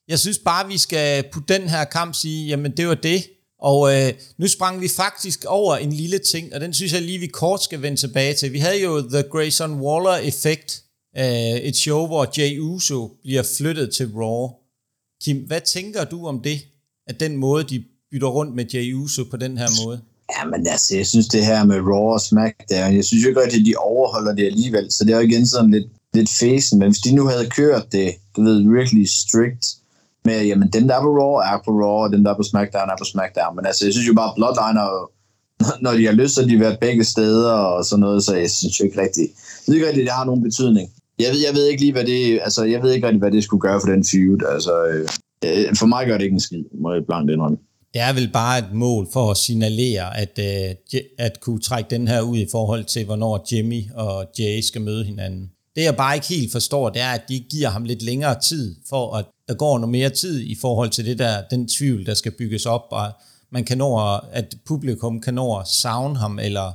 Jeg 0.09 0.19
synes 0.19 0.39
bare, 0.39 0.69
vi 0.69 0.79
skal 0.79 1.25
på 1.33 1.41
den 1.49 1.69
her 1.69 1.85
kamp 1.85 2.15
sige, 2.15 2.49
jamen 2.49 2.77
det 2.77 2.89
var 2.89 2.95
det. 2.95 3.25
Og 3.61 3.95
øh, 3.95 4.13
nu 4.39 4.47
sprang 4.47 4.81
vi 4.81 4.89
faktisk 4.97 5.45
over 5.45 5.77
en 5.77 5.93
lille 5.93 6.19
ting, 6.19 6.55
og 6.55 6.61
den 6.61 6.73
synes 6.73 6.93
jeg 6.93 7.03
lige, 7.03 7.19
vi 7.19 7.27
kort 7.27 7.63
skal 7.63 7.83
vende 7.83 7.97
tilbage 7.97 8.35
til. 8.35 8.53
Vi 8.53 8.59
havde 8.59 8.83
jo 8.83 9.11
The 9.11 9.23
Grayson 9.23 9.81
Waller-effekt, 9.81 10.83
øh, 11.19 11.57
et 11.69 11.77
show, 11.77 12.07
hvor 12.07 12.27
Jay 12.39 12.59
Uso 12.59 13.11
bliver 13.23 13.43
flyttet 13.59 13.95
til 13.95 14.07
Raw. 14.15 14.49
Kim, 15.25 15.37
hvad 15.37 15.61
tænker 15.61 16.05
du 16.05 16.27
om 16.27 16.41
det? 16.43 16.59
At 17.09 17.21
den 17.21 17.37
måde, 17.37 17.65
de 17.65 17.85
bytter 18.11 18.29
rundt 18.29 18.55
med 18.55 18.65
Jay 18.75 18.93
Uso 18.95 19.23
på 19.31 19.37
den 19.37 19.59
her 19.59 19.69
måde? 19.85 20.01
Ja, 20.37 20.45
men 20.51 20.67
altså, 20.67 20.97
jeg 20.97 21.07
synes 21.07 21.29
det 21.29 21.47
her 21.47 21.65
med 21.65 21.77
Raw 21.77 22.13
og 22.13 22.21
SmackDown, 22.21 22.97
jeg 22.97 23.05
synes 23.05 23.25
jo 23.25 23.29
ikke 23.29 23.41
at 23.41 23.53
de 23.53 23.75
overholder 23.77 24.35
det 24.35 24.47
alligevel, 24.47 24.93
så 24.93 25.05
det 25.05 25.13
er 25.13 25.17
jo 25.17 25.29
igen 25.29 25.47
sådan 25.47 25.71
lidt, 25.71 25.87
lidt 26.15 26.31
fæsen, 26.41 26.79
men 26.79 26.89
hvis 26.89 27.01
de 27.01 27.15
nu 27.15 27.27
havde 27.27 27.51
kørt 27.51 27.93
det, 27.93 28.15
du 28.37 28.43
ved, 28.43 28.57
really 28.77 29.05
strict, 29.05 29.65
med, 30.25 30.47
jamen 30.47 30.69
dem 30.77 30.89
der 30.89 30.95
er 30.97 31.03
på 31.03 31.13
Raw 31.21 31.35
er 31.51 31.59
på 31.65 31.71
Raw, 31.71 31.99
og 32.05 32.11
dem 32.13 32.25
der 32.25 32.31
er 32.31 32.37
på 32.37 32.43
SmackDown 32.43 32.89
er 32.91 32.99
på 32.99 33.05
SmackDown, 33.05 33.57
men 33.57 33.67
altså, 33.67 33.85
jeg 33.85 33.93
synes 33.93 34.09
jo 34.09 34.15
bare, 34.15 34.33
Bloodline 34.37 34.81
og 34.89 34.95
når 35.85 35.93
de 35.99 36.07
har 36.07 36.13
lyst, 36.13 36.35
så 36.35 36.43
de 36.45 36.61
været 36.61 36.79
begge 36.81 37.05
steder 37.05 37.53
og 37.53 37.85
sådan 37.85 38.01
noget, 38.01 38.25
så 38.25 38.33
jeg 38.37 38.51
synes 38.51 38.81
jo 38.81 38.85
ikke 38.85 39.01
rigtigt, 39.01 39.29
jeg 39.31 39.67
ved 39.67 39.75
ikke 39.75 39.87
rigtigt, 39.89 40.07
det 40.07 40.15
har 40.21 40.25
nogen 40.25 40.43
betydning. 40.43 40.87
Jeg 41.19 41.31
ved, 41.33 41.41
jeg 41.47 41.55
ved 41.55 41.67
ikke 41.67 41.83
lige, 41.83 41.93
hvad 41.93 42.05
det, 42.05 42.41
altså, 42.43 42.65
jeg 42.65 42.83
ved 42.83 42.93
ikke 42.93 43.07
rigtig, 43.07 43.19
hvad 43.19 43.31
det 43.31 43.45
skulle 43.45 43.61
gøre 43.61 43.81
for 43.81 43.89
den 43.93 44.05
feud, 44.11 44.41
altså, 44.55 44.75
øh, 44.87 45.09
øh 45.45 45.77
for 45.79 45.87
mig 45.87 46.07
gør 46.07 46.19
det 46.19 46.25
ikke 46.25 46.35
en 46.35 46.41
skid, 46.41 46.65
må 46.81 46.93
jeg 46.93 47.03
blankt 47.07 47.31
indrømme. 47.31 47.59
Det 47.95 48.03
er 48.03 48.13
vel 48.13 48.31
bare 48.33 48.59
et 48.59 48.73
mål 48.73 49.09
for 49.13 49.31
at 49.31 49.37
signalere, 49.37 50.19
at, 50.19 50.39
øh, 50.39 51.01
at 51.19 51.41
kunne 51.41 51.61
trække 51.61 51.91
den 51.91 52.09
her 52.09 52.21
ud 52.21 52.39
i 52.39 52.47
forhold 52.51 52.85
til, 52.85 53.05
hvornår 53.05 53.47
Jimmy 53.53 53.83
og 53.95 54.27
Jay 54.39 54.61
skal 54.61 54.81
møde 54.81 55.05
hinanden. 55.05 55.51
Det 55.77 55.85
jeg 55.85 55.97
bare 55.97 56.15
ikke 56.15 56.27
helt 56.27 56.53
forstår, 56.53 56.91
det 56.91 57.03
er, 57.03 57.11
at 57.11 57.29
de 57.29 57.39
giver 57.51 57.69
ham 57.69 57.85
lidt 57.85 58.03
længere 58.03 58.41
tid, 58.41 58.77
for 58.89 59.17
at 59.17 59.25
der 59.49 59.55
går 59.55 59.79
noget 59.79 59.93
mere 59.93 60.11
tid 60.11 60.41
i 60.41 60.57
forhold 60.61 60.91
til 60.91 61.07
det 61.07 61.19
der, 61.19 61.43
den 61.51 61.69
tvivl, 61.69 62.07
der 62.07 62.15
skal 62.15 62.33
bygges 62.39 62.67
op, 62.67 62.87
og 62.91 63.13
man 63.53 63.65
kan 63.65 63.79
nå, 63.79 64.19
at 64.33 64.57
publikum 64.67 65.21
kan 65.21 65.35
nå 65.35 65.59
at 65.59 65.69
savne 65.69 66.17
ham, 66.17 66.39
eller 66.39 66.73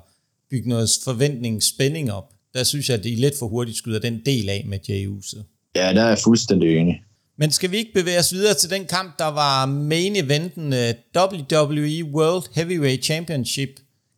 bygge 0.49 0.69
noget 0.69 0.89
forventning, 1.03 1.63
spænding 1.63 2.11
op. 2.11 2.29
Der 2.53 2.63
synes 2.63 2.89
jeg, 2.89 2.97
at 2.97 3.03
de 3.03 3.15
lidt 3.15 3.39
for 3.39 3.47
hurtigt 3.47 3.77
skyder 3.77 3.99
den 3.99 4.21
del 4.25 4.49
af 4.49 4.65
med 4.67 4.79
Jay 4.89 5.07
Uso. 5.07 5.37
Ja, 5.75 5.93
der 5.93 6.01
er 6.01 6.07
jeg 6.07 6.17
fuldstændig 6.23 6.77
enig. 6.77 7.01
Men 7.37 7.51
skal 7.51 7.71
vi 7.71 7.77
ikke 7.77 7.93
bevæge 7.93 8.19
os 8.19 8.33
videre 8.33 8.53
til 8.53 8.69
den 8.69 8.85
kamp, 8.85 9.19
der 9.19 9.25
var 9.25 9.65
main 9.65 10.15
eventen 10.15 10.73
øh, 10.73 10.93
WWE 11.17 12.03
World 12.13 12.43
Heavyweight 12.55 13.05
Championship 13.05 13.69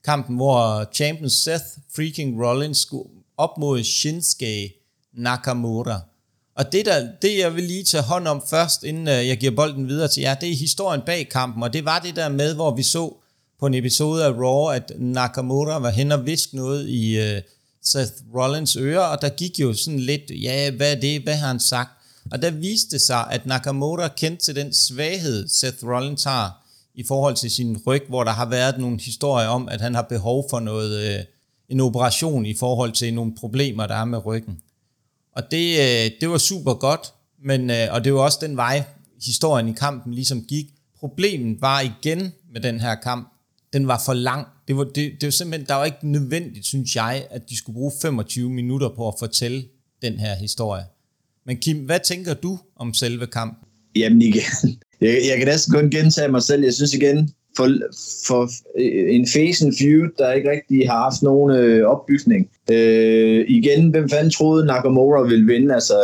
kampen, 0.03 0.35
hvor 0.35 0.89
champion 0.93 1.29
Seth 1.29 1.65
freaking 1.95 2.45
Rollins 2.45 2.77
skulle 2.77 3.09
op 3.37 3.57
mod 3.57 3.83
Shinsuke 3.83 4.73
Nakamura. 5.13 6.01
Og 6.55 6.71
det, 6.71 6.85
der, 6.85 7.07
det, 7.21 7.37
jeg 7.37 7.55
vil 7.55 7.63
lige 7.63 7.83
tage 7.83 8.03
hånd 8.03 8.27
om 8.27 8.43
først, 8.49 8.83
inden 8.83 9.07
øh, 9.07 9.27
jeg 9.27 9.37
giver 9.37 9.55
bolden 9.55 9.87
videre 9.87 10.07
til 10.07 10.21
jer, 10.21 10.33
det 10.33 10.51
er 10.51 10.55
historien 10.55 11.01
bag 11.05 11.29
kampen, 11.29 11.63
og 11.63 11.73
det 11.73 11.85
var 11.85 11.99
det 11.99 12.15
der 12.15 12.29
med, 12.29 12.55
hvor 12.55 12.75
vi 12.75 12.83
så 12.83 13.15
på 13.59 13.65
en 13.65 13.73
episode 13.73 14.25
af 14.25 14.31
Raw, 14.31 14.67
at 14.67 14.91
Nakamura 14.97 15.79
var 15.79 15.89
hen 15.89 16.11
og 16.11 16.25
visk 16.25 16.53
noget 16.53 16.89
i 16.89 17.19
uh, 17.19 17.41
Seth 17.83 18.13
Rollins 18.35 18.75
ører, 18.75 18.99
og 18.99 19.21
der 19.21 19.29
gik 19.29 19.59
jo 19.59 19.73
sådan 19.73 19.99
lidt, 19.99 20.31
ja, 20.41 20.71
hvad 20.71 20.95
er 20.95 20.99
det, 20.99 21.21
hvad 21.21 21.35
har 21.35 21.47
han 21.47 21.59
sagt? 21.59 21.89
Og 22.31 22.41
der 22.41 22.51
viste 22.51 22.91
det 22.91 23.01
sig, 23.01 23.31
at 23.31 23.45
Nakamura 23.45 24.07
kendte 24.07 24.45
til 24.45 24.55
den 24.55 24.73
svaghed, 24.73 25.47
Seth 25.47 25.87
Rollins 25.87 26.23
har 26.23 26.65
i 26.95 27.03
forhold 27.03 27.35
til 27.35 27.51
sin 27.51 27.81
ryg, 27.87 28.03
hvor 28.09 28.23
der 28.23 28.31
har 28.31 28.49
været 28.49 28.79
nogle 28.79 28.99
historier 29.01 29.47
om, 29.47 29.69
at 29.69 29.81
han 29.81 29.95
har 29.95 30.01
behov 30.01 30.45
for 30.49 30.59
noget, 30.59 31.17
øh, 31.17 31.23
en 31.69 31.79
operation 31.79 32.45
i 32.45 32.55
forhold 32.55 32.91
til 32.91 33.13
nogle 33.13 33.35
problemer, 33.35 33.87
der 33.87 33.95
er 33.95 34.05
med 34.05 34.25
ryggen. 34.25 34.59
Og 35.35 35.51
det, 35.51 35.79
øh, 35.79 36.11
det 36.21 36.29
var 36.29 36.37
super 36.37 36.73
godt, 36.73 37.13
men, 37.43 37.69
øh, 37.69 37.87
og 37.91 38.03
det 38.03 38.13
var 38.13 38.19
også 38.19 38.37
den 38.41 38.57
vej, 38.57 38.83
historien 39.25 39.67
i 39.67 39.73
kampen 39.73 40.13
ligesom 40.13 40.41
gik. 40.41 40.65
Problemet 40.99 41.61
var 41.61 41.81
igen 41.81 42.33
med 42.53 42.61
den 42.61 42.79
her 42.79 42.95
kamp, 42.95 43.33
den 43.73 43.87
var 43.87 44.01
for 44.05 44.13
lang. 44.13 44.47
Det 44.67 44.77
var, 44.77 44.83
det, 44.83 44.95
det 44.95 45.23
var 45.23 45.31
simpelthen, 45.31 45.67
der 45.67 45.73
var 45.73 45.85
ikke 45.85 46.07
nødvendigt, 46.07 46.65
synes 46.65 46.95
jeg, 46.95 47.27
at 47.29 47.49
de 47.49 47.57
skulle 47.57 47.73
bruge 47.73 47.91
25 48.01 48.49
minutter 48.49 48.89
på 48.95 49.07
at 49.07 49.15
fortælle 49.19 49.65
den 50.01 50.19
her 50.19 50.35
historie. 50.35 50.85
Men 51.45 51.57
Kim, 51.57 51.77
hvad 51.77 51.99
tænker 51.99 52.33
du 52.33 52.59
om 52.75 52.93
selve 52.93 53.27
kampen? 53.27 53.67
Jamen 53.95 54.21
igen, 54.21 54.41
jeg, 55.01 55.17
jeg 55.29 55.37
kan 55.37 55.47
næsten 55.47 55.73
kun 55.73 55.89
gentage 55.89 56.31
mig 56.31 56.41
selv. 56.41 56.63
Jeg 56.63 56.73
synes 56.73 56.93
igen, 56.93 57.29
for, 57.57 57.67
for 58.27 58.41
øh, 58.79 59.15
en 59.15 59.27
fesen 59.27 59.73
feud, 59.79 60.09
der 60.17 60.31
ikke 60.31 60.51
rigtig 60.51 60.89
har 60.89 61.01
haft 61.03 61.21
nogen 61.21 61.55
øh, 61.55 61.87
opbygning. 61.87 62.49
Øh, 62.71 63.45
igen, 63.47 63.89
hvem 63.89 64.09
fanden 64.09 64.31
troede 64.31 64.65
Nakamura 64.65 65.21
ville 65.21 65.45
vinde? 65.53 65.73
Altså, 65.73 65.97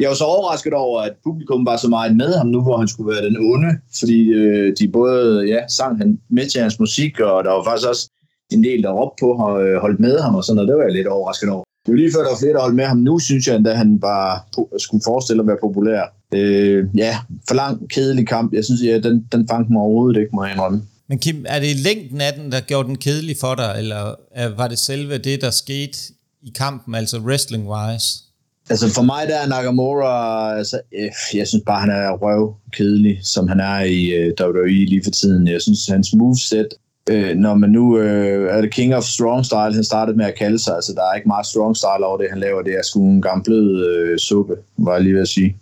jeg 0.00 0.08
var 0.08 0.14
så 0.14 0.24
overrasket 0.24 0.72
over, 0.72 1.00
at 1.00 1.12
publikum 1.24 1.66
var 1.66 1.76
så 1.76 1.88
meget 1.88 2.16
med 2.16 2.32
ham 2.38 2.46
nu, 2.46 2.62
hvor 2.62 2.76
han 2.76 2.88
skulle 2.88 3.12
være 3.14 3.24
den 3.24 3.36
onde, 3.36 3.72
fordi 3.98 4.28
øh, 4.32 4.76
de 4.78 4.88
både 4.88 5.46
ja, 5.48 5.60
sang 5.68 5.98
han 5.98 6.18
med 6.30 6.46
til 6.46 6.60
hans 6.60 6.80
musik, 6.80 7.20
og 7.20 7.44
der 7.44 7.50
var 7.50 7.64
faktisk 7.64 7.88
også 7.88 8.10
en 8.52 8.64
del, 8.64 8.82
der 8.82 8.90
råbte 8.92 9.20
på 9.20 9.30
og 9.32 9.68
øh, 9.68 9.80
holdt 9.80 10.00
med 10.00 10.18
ham 10.18 10.34
og 10.34 10.44
sådan 10.44 10.56
noget. 10.56 10.68
Det 10.68 10.76
var 10.76 10.82
jeg 10.82 10.92
lidt 10.92 11.06
overrasket 11.06 11.48
over. 11.48 11.65
Det 11.86 11.92
var 11.92 11.98
lige 11.98 12.12
før, 12.12 12.22
der 12.22 12.30
var 12.30 12.38
flere, 12.38 12.52
der 12.52 12.60
holdt 12.60 12.76
med 12.76 12.84
ham. 12.84 12.96
Nu 12.96 13.18
synes 13.18 13.46
jeg, 13.46 13.54
at 13.66 13.78
han 13.78 14.00
bare 14.00 14.40
skulle 14.78 15.02
forestille 15.04 15.42
at 15.42 15.46
være 15.46 15.56
populær. 15.62 16.02
Øh, 16.34 16.84
ja, 16.94 17.18
for 17.48 17.54
lang, 17.54 17.90
kedelig 17.90 18.28
kamp. 18.28 18.52
Jeg 18.52 18.64
synes, 18.64 18.82
ja, 18.84 18.98
den, 18.98 19.26
den 19.32 19.48
fangede 19.48 19.72
mig 19.72 19.82
overhovedet 19.82 20.20
ikke, 20.20 20.30
må 20.34 20.44
jeg 20.44 20.52
indrømme. 20.52 20.82
Men 21.08 21.18
Kim, 21.18 21.44
er 21.48 21.60
det 21.60 21.76
længden 21.76 22.20
af 22.20 22.32
den, 22.32 22.52
der 22.52 22.60
gjorde 22.60 22.88
den 22.88 22.98
kedelig 22.98 23.36
for 23.40 23.54
dig, 23.54 23.74
eller 23.78 24.14
var 24.56 24.68
det 24.68 24.78
selve 24.78 25.18
det, 25.18 25.40
der 25.40 25.50
skete 25.50 25.98
i 26.42 26.52
kampen, 26.54 26.94
altså 26.94 27.16
wrestling-wise? 27.18 28.26
Altså 28.70 28.94
for 28.94 29.02
mig 29.02 29.28
der 29.28 29.36
er 29.36 29.46
Nakamura, 29.46 30.58
altså, 30.58 30.80
øh, 30.98 31.10
jeg 31.34 31.48
synes 31.48 31.62
bare, 31.66 31.80
han 31.80 31.90
er 31.90 32.10
røv 32.10 32.54
kedelig, 32.72 33.18
som 33.22 33.48
han 33.48 33.60
er 33.60 33.80
i 33.80 34.06
øh, 34.06 34.32
WWE 34.40 34.86
lige 34.86 35.04
for 35.04 35.10
tiden. 35.10 35.48
Jeg 35.48 35.62
synes, 35.62 35.86
hans 35.86 36.14
moveset, 36.14 36.68
øh, 37.10 37.36
når 37.36 37.54
man 37.54 37.70
nu 37.70 37.98
øh, 37.98 38.56
er 38.56 38.60
det 38.60 38.72
King 38.72 38.94
of 38.94 39.02
Strong 39.02 39.44
Style, 39.44 39.74
han 39.74 39.84
startede 39.84 40.16
med 40.16 40.26
at 40.26 40.34
kalde 40.34 40.58
sig, 40.58 40.74
altså 40.74 40.92
der 40.92 41.02
er 41.02 41.14
ikke 41.14 41.28
meget 41.28 41.46
strong 41.46 41.76
style 41.76 42.06
over 42.06 42.18
det, 42.18 42.26
han 42.30 42.38
laver, 42.38 42.62
det 42.62 42.72
er 42.72 42.82
sgu 42.82 43.02
en 43.02 43.22
gammel 43.22 43.84
øh, 43.84 44.18
suppe, 44.18 44.56
var 44.78 44.92
jeg 44.92 45.02
lige 45.02 45.14
ved 45.14 45.22
at 45.22 45.28
sige. 45.28 45.56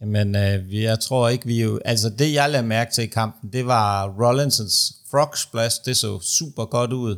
Jamen, 0.00 0.36
øh, 0.36 0.82
jeg 0.82 1.00
tror 1.00 1.28
ikke, 1.28 1.46
vi 1.46 1.62
jo... 1.62 1.80
Altså, 1.84 2.10
det 2.18 2.34
jeg 2.34 2.50
lagde 2.50 2.66
mærke 2.66 2.92
til 2.92 3.04
i 3.04 3.06
kampen, 3.06 3.52
det 3.52 3.66
var 3.66 4.14
Rollinsons 4.20 4.94
frog 5.10 5.36
splash. 5.36 5.76
Det 5.84 5.96
så 5.96 6.20
super 6.20 6.64
godt 6.64 6.92
ud. 6.92 7.16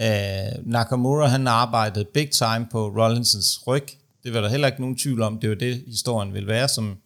Øh, 0.00 0.72
Nakamura, 0.72 1.26
han 1.26 1.46
arbejdede 1.46 2.04
big 2.04 2.30
time 2.30 2.66
på 2.72 2.88
Rollinsons 2.88 3.66
ryg. 3.66 3.86
Det 4.24 4.34
var 4.34 4.40
der 4.40 4.48
heller 4.48 4.66
ikke 4.66 4.80
nogen 4.80 4.96
tvivl 4.96 5.22
om. 5.22 5.38
Det 5.38 5.50
var 5.50 5.56
det, 5.56 5.82
historien 5.86 6.34
ville 6.34 6.48
være, 6.48 6.68
som 6.68 6.96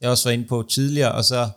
jeg 0.00 0.10
også 0.10 0.28
var 0.28 0.32
inde 0.32 0.44
på 0.44 0.64
tidligere. 0.70 1.12
Og 1.12 1.24
så 1.24 1.48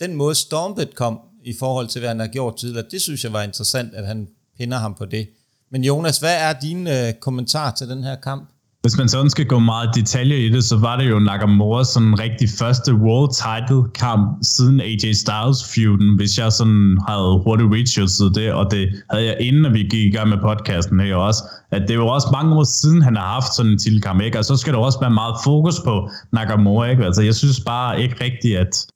den 0.00 0.14
måde 0.14 0.34
Stormbit 0.34 0.94
kom 0.94 1.20
i 1.48 1.54
forhold 1.58 1.88
til, 1.88 1.98
hvad 1.98 2.08
han 2.08 2.20
har 2.20 2.26
gjort 2.26 2.56
tidligere, 2.56 2.86
det 2.90 3.02
synes 3.02 3.24
jeg 3.24 3.32
var 3.32 3.42
interessant, 3.42 3.94
at 3.94 4.06
han 4.06 4.28
pinder 4.58 4.78
ham 4.78 4.94
på 4.94 5.04
det. 5.04 5.28
Men 5.72 5.84
Jonas, 5.84 6.18
hvad 6.18 6.36
er 6.46 6.52
din 6.62 6.86
øh, 6.86 7.12
kommentar 7.20 7.70
til 7.70 7.88
den 7.88 8.04
her 8.04 8.16
kamp? 8.16 8.48
Hvis 8.82 8.98
man 8.98 9.08
sådan 9.08 9.30
skal 9.30 9.46
gå 9.46 9.58
meget 9.58 9.90
detaljer 9.94 10.36
i 10.36 10.48
det, 10.48 10.64
så 10.64 10.76
var 10.76 10.96
det 10.96 11.10
jo 11.10 11.18
Nakamura 11.18 11.84
sådan 11.84 12.18
rigtig 12.18 12.48
første 12.58 12.94
world 12.94 13.30
title 13.44 13.82
kamp 13.94 14.38
siden 14.42 14.80
AJ 14.80 15.12
Styles 15.12 15.58
feuden, 15.74 16.16
hvis 16.16 16.38
jeg 16.38 16.52
sådan 16.52 16.98
havde 17.08 17.42
hurtigt 17.44 17.68
researchet 17.72 18.34
det, 18.34 18.52
og 18.52 18.70
det 18.70 18.88
havde 19.10 19.24
jeg 19.26 19.36
inden, 19.40 19.66
at 19.66 19.72
vi 19.72 19.82
gik 19.82 20.04
i 20.06 20.16
gang 20.16 20.28
med 20.28 20.38
podcasten 20.38 21.00
her 21.00 21.14
også, 21.14 21.42
at 21.70 21.82
det 21.82 21.90
er 21.90 21.94
jo 21.94 22.06
også 22.06 22.28
mange 22.32 22.54
år 22.54 22.64
siden, 22.64 23.02
han 23.02 23.16
har 23.16 23.28
haft 23.36 23.54
sådan 23.56 23.72
en 23.72 23.78
titelkamp, 23.78 24.20
ikke? 24.20 24.38
Og 24.38 24.44
så 24.44 24.56
skal 24.56 24.72
der 24.72 24.78
også 24.78 25.00
være 25.00 25.10
meget 25.10 25.34
fokus 25.44 25.80
på 25.80 26.10
Nakamura, 26.32 26.90
ikke? 26.90 27.04
Altså, 27.04 27.22
jeg 27.22 27.34
synes 27.34 27.60
bare 27.60 28.02
ikke 28.02 28.24
rigtigt, 28.24 28.58
at 28.58 28.86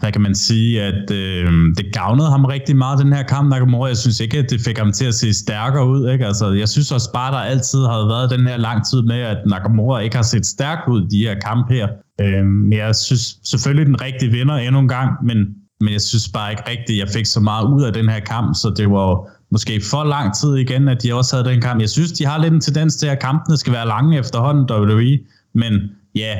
hvad 0.00 0.12
kan 0.12 0.20
man 0.20 0.34
sige, 0.34 0.82
at 0.82 1.10
øh, 1.10 1.52
det 1.76 1.86
gavnede 1.92 2.30
ham 2.30 2.44
rigtig 2.44 2.76
meget, 2.76 2.98
den 2.98 3.12
her 3.12 3.22
kamp, 3.22 3.50
Nakamura. 3.50 3.88
Jeg 3.88 3.96
synes 3.96 4.20
ikke, 4.20 4.38
at 4.38 4.50
det 4.50 4.60
fik 4.60 4.78
ham 4.78 4.92
til 4.92 5.04
at 5.04 5.14
se 5.14 5.34
stærkere 5.34 5.88
ud. 5.88 6.10
Ikke? 6.10 6.26
Altså, 6.26 6.52
jeg 6.52 6.68
synes 6.68 6.92
også 6.92 7.12
bare, 7.12 7.32
der 7.32 7.38
altid 7.38 7.78
har 7.78 8.06
været 8.06 8.30
den 8.30 8.46
her 8.46 8.56
lang 8.56 8.86
tid 8.86 9.02
med, 9.02 9.20
at 9.20 9.38
Nakamura 9.46 10.00
ikke 10.00 10.16
har 10.16 10.22
set 10.22 10.46
stærk 10.46 10.78
ud 10.88 11.08
de 11.08 11.18
her 11.18 11.34
kamp 11.40 11.70
her. 11.70 11.88
Øh, 12.20 12.44
men 12.46 12.72
jeg 12.72 12.96
synes 12.96 13.36
selvfølgelig, 13.44 13.86
den 13.86 14.00
rigtige 14.00 14.32
vinder 14.32 14.54
endnu 14.54 14.80
en 14.80 14.88
gang, 14.88 15.10
men, 15.24 15.36
men 15.80 15.92
jeg 15.92 16.00
synes 16.00 16.28
bare 16.28 16.50
ikke 16.50 16.62
rigtigt, 16.68 16.90
at 16.90 17.06
jeg 17.06 17.08
fik 17.14 17.26
så 17.26 17.40
meget 17.40 17.66
ud 17.66 17.82
af 17.82 17.92
den 17.92 18.08
her 18.08 18.20
kamp, 18.20 18.54
så 18.54 18.74
det 18.76 18.90
var 18.90 19.28
måske 19.50 19.80
for 19.90 20.04
lang 20.04 20.34
tid 20.34 20.54
igen, 20.54 20.88
at 20.88 21.02
de 21.02 21.14
også 21.14 21.36
havde 21.36 21.48
den 21.48 21.60
kamp. 21.60 21.80
Jeg 21.80 21.90
synes, 21.90 22.12
de 22.12 22.26
har 22.26 22.38
lidt 22.38 22.54
en 22.54 22.60
tendens 22.60 22.96
til, 22.96 23.06
at 23.06 23.20
kampene 23.20 23.56
skal 23.56 23.72
være 23.72 23.86
lange 23.86 24.18
efterhånden, 24.18 24.64
WWE, 24.70 25.18
men 25.54 25.72
ja, 26.14 26.38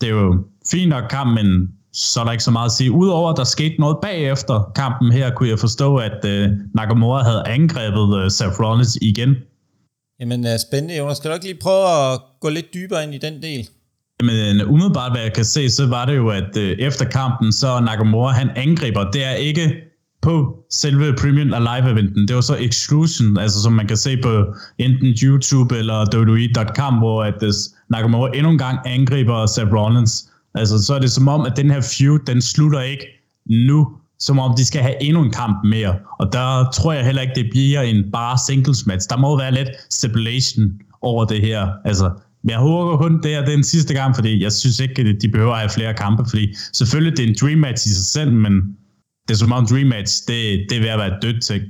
det 0.00 0.08
er 0.08 0.12
jo 0.12 0.44
fint 0.70 0.88
nok 0.88 1.04
kamp, 1.10 1.34
men 1.34 1.68
så 1.92 2.20
er 2.20 2.24
der 2.24 2.32
ikke 2.32 2.44
så 2.44 2.50
meget 2.50 2.66
at 2.66 2.72
sige. 2.72 2.92
Udover 2.92 3.30
at 3.30 3.36
der 3.36 3.44
skete 3.44 3.74
noget 3.78 3.96
bagefter 4.02 4.72
kampen 4.74 5.12
her, 5.12 5.30
kunne 5.30 5.48
jeg 5.48 5.58
forstå, 5.58 5.96
at 5.96 6.24
uh, 6.24 6.52
Nakamura 6.74 7.22
havde 7.22 7.42
angrebet 7.46 8.24
uh, 8.24 8.30
Seth 8.30 8.60
Rollins 8.60 8.98
igen. 9.02 9.36
Jamen 10.20 10.40
uh, 10.44 10.50
spændende, 10.68 10.96
Jonas. 10.96 11.16
Skal 11.16 11.30
du 11.30 11.34
ikke 11.34 11.46
lige 11.46 11.58
prøve 11.62 12.12
at 12.12 12.20
gå 12.40 12.48
lidt 12.48 12.74
dybere 12.74 13.04
ind 13.04 13.14
i 13.14 13.18
den 13.18 13.42
del? 13.42 13.68
Men 14.22 14.64
umiddelbart, 14.64 15.12
hvad 15.12 15.22
jeg 15.22 15.32
kan 15.32 15.44
se, 15.44 15.70
så 15.70 15.86
var 15.86 16.04
det 16.04 16.16
jo, 16.16 16.28
at 16.28 16.56
øh, 16.56 16.78
efter 16.78 17.04
kampen, 17.04 17.52
så 17.52 17.80
Nakamura, 17.80 18.32
han 18.32 18.50
angriber. 18.56 19.10
Det 19.10 19.24
er 19.24 19.34
ikke 19.34 19.74
på 20.22 20.64
selve 20.70 21.14
Premium 21.16 21.48
Live 21.48 21.90
eventen. 21.90 22.28
Det 22.28 22.36
var 22.36 22.42
så 22.42 22.56
exclusion, 22.60 23.38
altså 23.38 23.62
som 23.62 23.72
man 23.72 23.86
kan 23.86 23.96
se 23.96 24.16
på 24.22 24.54
enten 24.78 25.14
YouTube 25.22 25.78
eller 25.78 26.16
WWE.com, 26.16 26.94
hvor 26.94 27.24
at 27.24 27.42
uh, 27.42 27.48
Nakamura 27.90 28.30
endnu 28.34 28.50
en 28.50 28.58
gang 28.58 28.78
angriber 28.86 29.46
Seth 29.46 29.72
Rollins. 29.72 30.31
Altså 30.54 30.84
så 30.84 30.94
er 30.94 30.98
det 30.98 31.10
som 31.10 31.28
om, 31.28 31.40
at 31.40 31.56
den 31.56 31.70
her 31.70 31.80
feud, 31.80 32.18
den 32.26 32.42
slutter 32.42 32.80
ikke 32.80 33.06
nu, 33.46 33.88
som 34.18 34.38
om 34.38 34.54
de 34.56 34.64
skal 34.64 34.82
have 34.82 35.02
endnu 35.02 35.22
en 35.22 35.32
kamp 35.32 35.64
mere. 35.64 35.96
Og 36.20 36.32
der 36.32 36.70
tror 36.74 36.92
jeg 36.92 37.04
heller 37.04 37.22
ikke, 37.22 37.34
det 37.34 37.48
bliver 37.50 37.80
en 37.80 38.04
bare 38.12 38.38
singles 38.46 38.86
match. 38.86 39.08
Der 39.10 39.16
må 39.16 39.38
være 39.38 39.52
lidt 39.52 39.68
stipulation 39.90 40.72
over 41.02 41.24
det 41.24 41.40
her. 41.40 41.68
Altså, 41.84 42.10
jeg 42.48 42.58
håber 42.58 42.96
kun, 42.96 43.22
det 43.22 43.34
er 43.34 43.44
den 43.44 43.64
sidste 43.64 43.94
gang, 43.94 44.14
fordi 44.14 44.42
jeg 44.42 44.52
synes 44.52 44.80
ikke, 44.80 45.02
at 45.02 45.22
de 45.22 45.28
behøver 45.28 45.52
at 45.52 45.58
have 45.58 45.70
flere 45.70 45.94
kampe, 45.94 46.24
fordi 46.30 46.54
selvfølgelig 46.72 47.16
det 47.16 47.24
er 47.24 47.28
en 47.28 47.36
dream 47.40 47.58
match 47.58 47.86
i 47.86 47.90
sig 47.90 48.06
selv, 48.06 48.32
men 48.32 48.52
det 49.28 49.34
er 49.34 49.38
som 49.38 49.52
om 49.52 49.66
Dream 49.66 49.86
Match, 49.86 50.12
det, 50.28 50.66
det 50.68 50.76
er 50.76 50.80
ved 50.80 50.88
at 50.88 50.98
være 50.98 51.16
et 51.16 51.22
dødt 51.22 51.42
ting. 51.42 51.62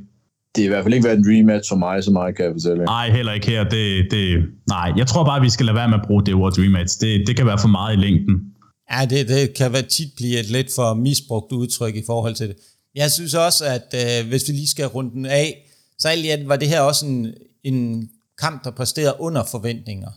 Det 0.54 0.62
er 0.62 0.66
i 0.66 0.68
hvert 0.68 0.84
fald 0.84 0.94
ikke 0.94 1.04
været 1.04 1.18
en 1.18 1.24
Dream 1.24 1.46
Match 1.46 1.68
for 1.70 1.76
mig, 1.76 2.04
så 2.04 2.10
meget 2.10 2.36
kan 2.36 2.44
jeg 2.44 2.52
fortælle. 2.54 2.84
Nej, 2.84 3.10
heller 3.10 3.32
ikke 3.32 3.46
her. 3.46 3.64
Det, 3.64 4.06
det, 4.10 4.44
nej, 4.68 4.92
jeg 4.96 5.06
tror 5.06 5.24
bare, 5.24 5.40
vi 5.40 5.50
skal 5.50 5.66
lade 5.66 5.76
være 5.76 5.88
med 5.88 5.98
at 5.98 6.04
bruge 6.06 6.22
det 6.26 6.34
ord 6.34 6.52
Dream 6.52 6.72
Match. 6.72 7.00
Det, 7.00 7.24
det 7.26 7.36
kan 7.36 7.46
være 7.46 7.58
for 7.58 7.68
meget 7.68 7.96
i 7.96 8.00
længden. 8.00 8.51
Ja, 8.90 9.04
det, 9.04 9.28
det 9.28 9.54
kan 9.54 9.72
være 9.72 9.82
tit 9.82 10.12
blive 10.16 10.40
et 10.40 10.50
lidt 10.50 10.74
for 10.74 10.94
misbrugt 10.94 11.52
udtryk 11.52 11.96
i 11.96 12.02
forhold 12.06 12.34
til 12.34 12.48
det. 12.48 12.56
Jeg 12.94 13.12
synes 13.12 13.34
også, 13.34 13.64
at 13.64 13.94
øh, 13.94 14.28
hvis 14.28 14.48
vi 14.48 14.52
lige 14.52 14.68
skal 14.68 14.86
runde 14.86 15.10
den 15.10 15.26
af, 15.26 15.68
så 15.98 16.08
alt 16.08 16.48
var 16.48 16.56
det 16.56 16.68
her 16.68 16.80
også 16.80 17.06
en, 17.06 17.34
en 17.64 18.10
kamp, 18.38 18.64
der 18.64 18.70
præsterede 18.70 19.16
under 19.20 19.44
forventninger 19.44 20.10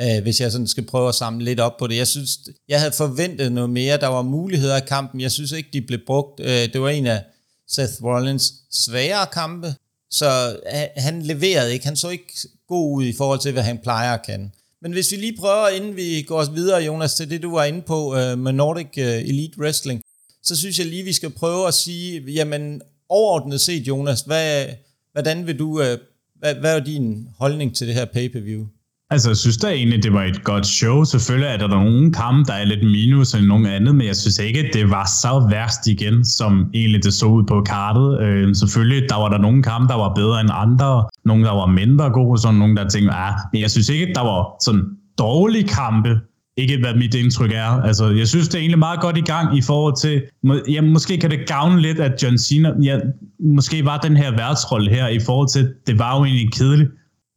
øh, 0.00 0.22
hvis 0.22 0.40
jeg 0.40 0.52
sådan 0.52 0.66
skal 0.66 0.86
prøve 0.86 1.08
at 1.08 1.14
samle 1.14 1.44
lidt 1.44 1.60
op 1.60 1.76
på 1.78 1.86
det. 1.86 1.96
Jeg 1.96 2.06
synes, 2.06 2.38
jeg 2.68 2.78
havde 2.80 2.92
forventet 2.92 3.52
noget 3.52 3.70
mere. 3.70 4.00
Der 4.00 4.06
var 4.06 4.22
muligheder 4.22 4.76
i 4.76 4.86
kampen. 4.88 5.20
Jeg 5.20 5.32
synes 5.32 5.52
ikke, 5.52 5.68
de 5.72 5.82
blev 5.82 6.00
brugt. 6.06 6.40
Øh, 6.40 6.72
det 6.72 6.80
var 6.80 6.88
en 6.88 7.06
af 7.06 7.24
Seth 7.68 8.04
Rollins 8.04 8.52
svære 8.70 9.26
kampe, 9.32 9.74
så 10.10 10.58
øh, 10.66 11.02
han 11.02 11.22
leverede 11.22 11.72
ikke. 11.72 11.84
Han 11.86 11.96
så 11.96 12.08
ikke 12.08 12.48
god 12.68 12.96
ud 12.96 13.04
i 13.04 13.12
forhold 13.12 13.40
til, 13.40 13.52
hvad 13.52 13.62
han 13.62 13.78
plejer 13.78 14.14
at 14.14 14.26
kan. 14.26 14.52
Men 14.82 14.92
hvis 14.92 15.12
vi 15.12 15.16
lige 15.16 15.36
prøver, 15.36 15.68
inden 15.68 15.96
vi 15.96 16.22
går 16.22 16.44
videre, 16.54 16.82
Jonas, 16.82 17.14
til 17.14 17.30
det, 17.30 17.42
du 17.42 17.50
var 17.50 17.64
inde 17.64 17.82
på 17.82 18.16
øh, 18.16 18.38
med 18.38 18.52
Nordic 18.52 18.98
øh, 18.98 19.28
Elite 19.28 19.58
Wrestling, 19.58 20.02
så 20.42 20.56
synes 20.56 20.78
jeg 20.78 20.86
lige, 20.86 21.02
vi 21.02 21.12
skal 21.12 21.30
prøve 21.30 21.68
at 21.68 21.74
sige, 21.74 22.32
jamen 22.32 22.82
overordnet 23.08 23.60
set, 23.60 23.88
Jonas, 23.88 24.20
hvad, 24.20 24.66
hvordan 25.12 25.46
vil 25.46 25.58
du, 25.58 25.80
øh, 25.82 25.98
hvad, 26.34 26.54
hvad 26.54 26.76
er 26.76 26.84
din 26.84 27.28
holdning 27.38 27.76
til 27.76 27.86
det 27.86 27.94
her 27.94 28.04
pay-per-view? 28.04 28.66
Altså, 29.10 29.30
jeg 29.30 29.36
synes 29.36 29.56
da 29.56 29.68
egentlig, 29.68 30.02
det 30.02 30.12
var 30.12 30.22
et 30.22 30.44
godt 30.44 30.66
show. 30.66 31.04
Selvfølgelig 31.04 31.48
er 31.48 31.56
der 31.56 31.68
nogle 31.68 32.12
kampe, 32.12 32.44
der 32.44 32.52
er 32.52 32.64
lidt 32.64 32.84
minus 32.84 33.34
end 33.34 33.46
nogle 33.46 33.70
andet, 33.70 33.94
men 33.94 34.06
jeg 34.06 34.16
synes 34.16 34.38
ikke, 34.38 34.70
det 34.72 34.90
var 34.90 35.04
så 35.04 35.48
værst 35.50 35.86
igen, 35.86 36.24
som 36.24 36.70
egentlig 36.74 37.04
det 37.04 37.14
så 37.14 37.26
ud 37.26 37.44
på 37.48 37.62
kartet. 37.62 38.20
Øh, 38.20 38.54
selvfølgelig, 38.54 39.08
der 39.08 39.16
var 39.16 39.28
der 39.28 39.38
nogle 39.38 39.62
kampe, 39.62 39.92
der 39.92 39.98
var 39.98 40.14
bedre 40.14 40.40
end 40.40 40.50
andre, 40.52 41.04
nogle, 41.24 41.44
der 41.44 41.52
var 41.52 41.66
mindre 41.66 42.10
gode, 42.10 42.40
sådan 42.40 42.58
nogle, 42.58 42.76
der 42.76 42.88
tænkte, 42.88 43.12
ah, 43.12 43.34
men 43.52 43.62
jeg 43.62 43.70
synes 43.70 43.88
ikke, 43.88 44.12
der 44.14 44.20
var 44.20 44.64
sådan 44.64 44.84
dårlige 45.18 45.68
kampe, 45.68 46.20
ikke 46.56 46.78
hvad 46.80 46.94
mit 46.94 47.14
indtryk 47.14 47.52
er. 47.52 47.82
Altså, 47.82 48.10
jeg 48.10 48.28
synes, 48.28 48.48
det 48.48 48.54
er 48.54 48.60
egentlig 48.60 48.78
meget 48.78 49.00
godt 49.00 49.16
i 49.16 49.20
gang 49.20 49.58
i 49.58 49.62
forhold 49.62 49.96
til, 49.96 50.22
ja, 50.68 50.80
måske 50.80 51.18
kan 51.18 51.30
det 51.30 51.48
gavne 51.48 51.80
lidt, 51.80 52.00
at 52.00 52.22
John 52.22 52.38
Cena, 52.38 52.72
ja, 52.82 52.98
måske 53.40 53.84
var 53.84 53.98
den 53.98 54.16
her 54.16 54.30
værtsrolle 54.36 54.90
her 54.90 55.08
i 55.08 55.20
forhold 55.20 55.48
til, 55.48 55.72
det 55.86 55.98
var 55.98 56.18
jo 56.18 56.24
egentlig 56.24 56.52
kedeligt 56.52 56.90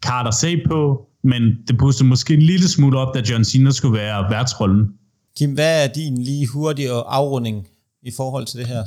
kart 0.03 0.27
at 0.27 0.33
se 0.33 0.61
på, 0.69 1.08
men 1.23 1.41
det 1.67 1.77
puster 1.77 2.05
måske 2.05 2.33
en 2.33 2.41
lille 2.41 2.67
smule 2.67 2.99
op, 2.99 3.15
da 3.15 3.21
John 3.29 3.45
Cena 3.45 3.71
skulle 3.71 3.99
være 3.99 4.31
værtsrollen. 4.31 4.87
Kim, 5.37 5.53
hvad 5.53 5.83
er 5.83 5.87
din 5.87 6.17
lige 6.17 6.47
hurtige 6.47 6.89
afrunding 6.91 7.67
i 8.03 8.11
forhold 8.11 8.45
til 8.45 8.59
det 8.59 8.67
her? 8.67 8.83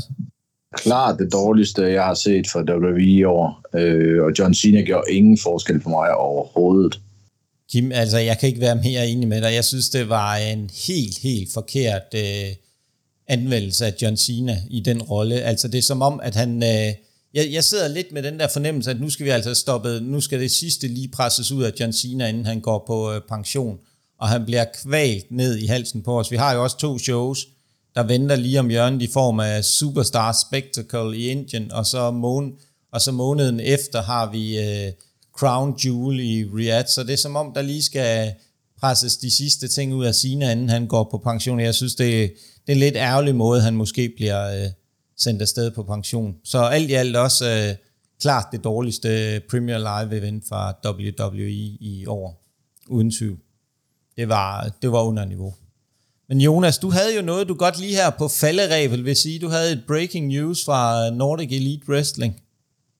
Klart 0.77 1.19
det 1.19 1.33
dårligste, 1.33 1.83
jeg 1.83 2.05
har 2.05 2.15
set 2.15 2.47
fra 2.53 2.61
WWE 2.61 3.03
i 3.03 3.25
år, 3.25 3.63
øh, 3.75 4.25
og 4.25 4.33
John 4.39 4.55
Cena 4.55 4.83
gjorde 4.83 5.13
ingen 5.13 5.39
forskel 5.39 5.81
for 5.83 5.91
mig 5.91 6.15
overhovedet. 6.15 7.01
Kim, 7.73 7.93
altså 7.93 8.19
jeg 8.19 8.39
kan 8.39 8.49
ikke 8.49 8.61
være 8.61 8.77
mere 8.77 9.09
enig 9.09 9.29
med 9.29 9.43
dig. 9.43 9.55
Jeg 9.55 9.65
synes, 9.65 9.91
det 9.91 10.09
var 10.09 10.37
en 10.37 10.71
helt, 10.87 11.19
helt 11.19 11.49
forkert 11.55 12.03
øh, 12.15 12.55
anvendelse 13.29 13.87
af 13.87 13.95
John 14.03 14.17
Cena 14.17 14.57
i 14.71 14.81
den 14.81 15.03
rolle. 15.03 15.35
Altså 15.35 15.69
det 15.69 15.79
er 15.79 15.83
som 15.83 16.03
om, 16.03 16.21
at 16.23 16.35
han... 16.35 16.63
Øh, 16.63 16.95
jeg, 17.35 17.53
jeg 17.53 17.65
sidder 17.65 17.89
lidt 17.89 18.13
med 18.13 18.23
den 18.23 18.39
der 18.39 18.49
fornemmelse, 18.49 18.91
at 18.91 19.01
nu 19.01 19.11
skal 19.11 19.27
vi 19.27 19.31
altså 19.31 19.55
stoppe, 19.55 20.01
nu 20.01 20.21
skal 20.21 20.41
det 20.41 20.51
sidste 20.51 20.89
lige 20.89 21.09
presses 21.09 21.53
ud 21.53 21.63
af 21.63 21.73
John 21.81 21.93
Cena, 21.93 22.29
inden 22.29 22.47
han 22.47 22.61
går 22.61 22.85
på 22.87 23.13
øh, 23.13 23.21
pension, 23.29 23.79
og 24.19 24.29
han 24.29 24.45
bliver 24.45 24.65
kvalt 24.83 25.31
ned 25.31 25.57
i 25.57 25.67
halsen 25.67 26.03
på 26.03 26.19
os. 26.19 26.31
Vi 26.31 26.37
har 26.37 26.55
jo 26.55 26.63
også 26.63 26.77
to 26.77 26.99
shows, 26.99 27.47
der 27.95 28.03
venter 28.03 28.37
lige 28.37 28.61
om 28.61 28.69
hjørnet 28.69 29.03
i 29.03 29.07
form 29.13 29.41
af 29.41 29.65
Superstar 29.65 30.37
Spectacle 30.47 31.17
i 31.17 31.29
Indien, 31.29 31.73
og 31.73 31.87
så, 31.87 32.11
mån, 32.11 32.53
og 32.93 33.01
så 33.01 33.13
måneden 33.13 33.61
efter 33.61 34.03
har 34.03 34.31
vi 34.31 34.59
øh, 34.59 34.93
Crown 35.39 35.79
Jewel 35.85 36.21
i 36.21 36.45
Riyadh, 36.45 36.89
så 36.89 37.05
det 37.05 37.13
er 37.13 37.17
som 37.17 37.37
om, 37.37 37.53
der 37.55 37.63
lige 37.63 37.83
skal 37.83 38.33
presses 38.81 39.17
de 39.17 39.31
sidste 39.31 39.69
ting 39.69 39.95
ud 39.95 40.05
af 40.05 40.15
Cena, 40.15 40.53
inden 40.53 40.69
han 40.69 40.87
går 40.87 41.09
på 41.11 41.19
pension. 41.19 41.61
Jeg 41.61 41.75
synes, 41.75 41.95
det, 41.95 42.33
det 42.67 42.69
er 42.69 42.73
en 42.73 42.79
lidt 42.79 42.97
ærgerlig 42.97 43.35
måde, 43.35 43.61
han 43.61 43.77
måske 43.77 44.13
bliver... 44.17 44.65
Øh, 44.65 44.71
sendt 45.17 45.43
afsted 45.43 45.71
på 45.71 45.83
pension. 45.83 46.35
Så 46.45 46.59
alt 46.59 46.91
i 46.91 46.93
alt 46.93 47.17
også 47.17 47.45
øh, 47.51 47.75
klart 48.21 48.47
det 48.53 48.65
dårligste 48.65 49.41
Premier 49.51 49.79
Live 49.79 50.19
event 50.19 50.45
fra 50.49 50.91
WWE 50.91 51.53
i 51.81 52.05
år, 52.07 52.43
uden 52.89 53.11
tvivl. 53.11 53.39
Det 54.17 54.29
var, 54.29 54.71
det 54.83 54.93
var 54.93 55.03
under 55.03 55.25
niveau. 55.25 55.55
Men 56.29 56.41
Jonas, 56.41 56.79
du 56.79 56.91
havde 56.91 57.17
jo 57.17 57.23
noget, 57.23 57.49
du 57.49 57.55
godt 57.55 57.81
lige 57.81 57.95
her 57.95 58.11
på 58.11 58.29
falderæbel 58.29 59.05
vil 59.05 59.17
sige. 59.17 59.39
Du 59.39 59.49
havde 59.49 59.73
et 59.73 59.83
breaking 59.87 60.27
news 60.27 60.65
fra 60.65 61.11
Nordic 61.11 61.49
Elite 61.53 61.89
Wrestling. 61.89 62.43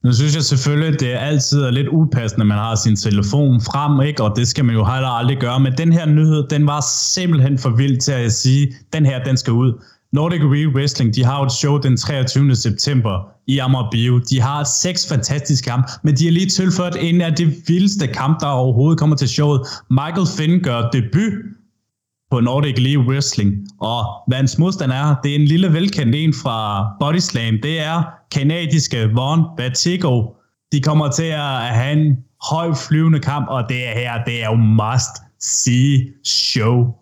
Nu 0.05 0.13
synes 0.13 0.35
jeg 0.35 0.43
selvfølgelig, 0.43 1.01
det 1.01 1.13
er 1.13 1.19
altid 1.19 1.71
lidt 1.71 1.89
upassende, 1.89 2.43
at 2.43 2.47
man 2.47 2.59
har 2.59 2.75
sin 2.75 2.97
telefon 2.97 3.61
frem, 3.61 4.07
ikke? 4.09 4.23
og 4.23 4.37
det 4.37 4.49
skal 4.49 4.65
man 4.65 4.75
jo 4.75 4.85
heller 4.85 5.09
aldrig 5.09 5.39
gøre. 5.39 5.61
Men 5.61 5.73
den 5.79 5.93
her 5.93 6.07
nyhed, 6.07 6.49
den 6.49 6.67
var 6.67 6.85
simpelthen 7.15 7.59
for 7.59 7.71
vild 7.71 8.01
til 8.01 8.13
at 8.13 8.33
sige, 8.33 8.75
den 8.93 9.07
her, 9.07 9.25
den 9.25 9.37
skal 9.37 9.53
ud. 9.53 9.73
Nordic 10.13 10.41
Real 10.43 10.69
Wrestling, 10.69 11.15
de 11.15 11.25
har 11.25 11.39
jo 11.39 11.45
et 11.45 11.53
show 11.53 11.79
den 11.79 11.97
23. 11.97 12.57
september 12.57 13.29
i 13.47 13.59
Amager 13.59 13.91
Bio. 13.91 14.19
De 14.19 14.41
har 14.41 14.65
seks 14.65 15.09
fantastiske 15.09 15.71
kampe, 15.71 15.89
men 16.03 16.17
de 16.17 16.25
har 16.25 16.33
lige 16.33 16.47
tilført 16.47 16.97
en 17.01 17.21
af 17.21 17.35
de 17.35 17.55
vildeste 17.67 18.07
kampe, 18.07 18.37
der 18.41 18.47
overhovedet 18.47 18.99
kommer 18.99 19.17
til 19.17 19.29
showet. 19.29 19.61
Michael 19.91 20.27
Finn 20.37 20.63
gør 20.63 20.91
debut 20.91 21.33
på 22.31 22.41
Nordic 22.41 22.79
League 22.79 23.05
Wrestling. 23.07 23.53
Og 23.81 24.05
hvad 24.27 24.37
hans 24.37 24.59
modstand 24.59 24.93
er, 24.93 25.15
det 25.23 25.31
er 25.31 25.35
en 25.37 25.45
lille 25.45 25.73
velkendt 25.73 26.15
en 26.15 26.35
fra 26.35 26.87
Body 27.01 27.19
Slam. 27.19 27.59
Det 27.63 27.81
er 27.81 28.03
kanadiske 28.31 29.11
Von 29.15 29.41
Batigo. 29.57 30.23
De 30.73 30.81
kommer 30.81 31.11
til 31.11 31.31
at 31.45 31.75
have 31.79 31.93
en 31.93 32.17
høj 32.51 32.75
flyvende 32.75 33.21
kamp, 33.21 33.47
og 33.49 33.65
det 33.69 33.77
her, 33.77 34.25
det 34.25 34.43
er 34.43 34.47
jo 34.47 34.57
must 34.57 35.15
see 35.41 36.13
show. 36.25 36.95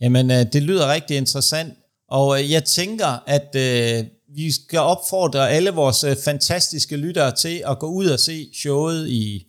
Jamen, 0.00 0.30
øh, 0.30 0.36
det 0.52 0.62
lyder 0.62 0.92
rigtig 0.94 1.16
interessant. 1.16 1.72
Og 2.08 2.42
øh, 2.42 2.50
jeg 2.50 2.64
tænker, 2.64 3.22
at 3.26 3.56
øh, 3.56 4.04
vi 4.34 4.52
skal 4.52 4.78
opfordre 4.78 5.50
alle 5.50 5.70
vores 5.70 6.04
øh, 6.04 6.16
fantastiske 6.24 6.96
lyttere 6.96 7.36
til 7.36 7.62
at 7.66 7.78
gå 7.78 7.86
ud 7.86 8.06
og 8.06 8.20
se 8.20 8.48
showet 8.54 9.08
i 9.08 9.46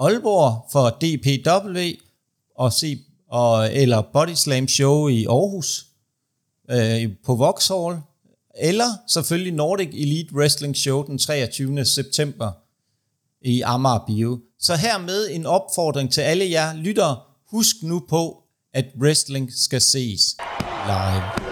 Aalborg 0.00 0.66
for 0.72 0.90
DPW, 0.90 1.78
og 2.56 2.72
se, 2.72 2.98
og, 3.30 3.74
eller 3.74 4.02
Body 4.12 4.34
Slam 4.34 4.68
show 4.68 5.08
i 5.08 5.24
Aarhus 5.24 5.86
øh, 6.70 7.10
på 7.24 7.34
Vauxhall, 7.36 7.96
eller 8.58 8.88
selvfølgelig 9.08 9.52
Nordic 9.52 9.88
Elite 9.92 10.34
Wrestling 10.34 10.76
Show 10.76 11.02
den 11.02 11.18
23. 11.18 11.84
september 11.84 12.52
i 13.42 13.60
Amager 13.60 14.04
Bio. 14.06 14.40
Så 14.58 14.76
hermed 14.76 15.30
en 15.30 15.46
opfordring 15.46 16.12
til 16.12 16.20
alle 16.20 16.50
jer 16.50 16.74
lyttere. 16.74 17.20
Husk 17.50 17.76
nu 17.82 18.02
på, 18.08 18.42
at 18.74 18.84
wrestling 19.00 19.52
skal 19.52 19.80
ses 19.80 20.36
live. 20.86 21.43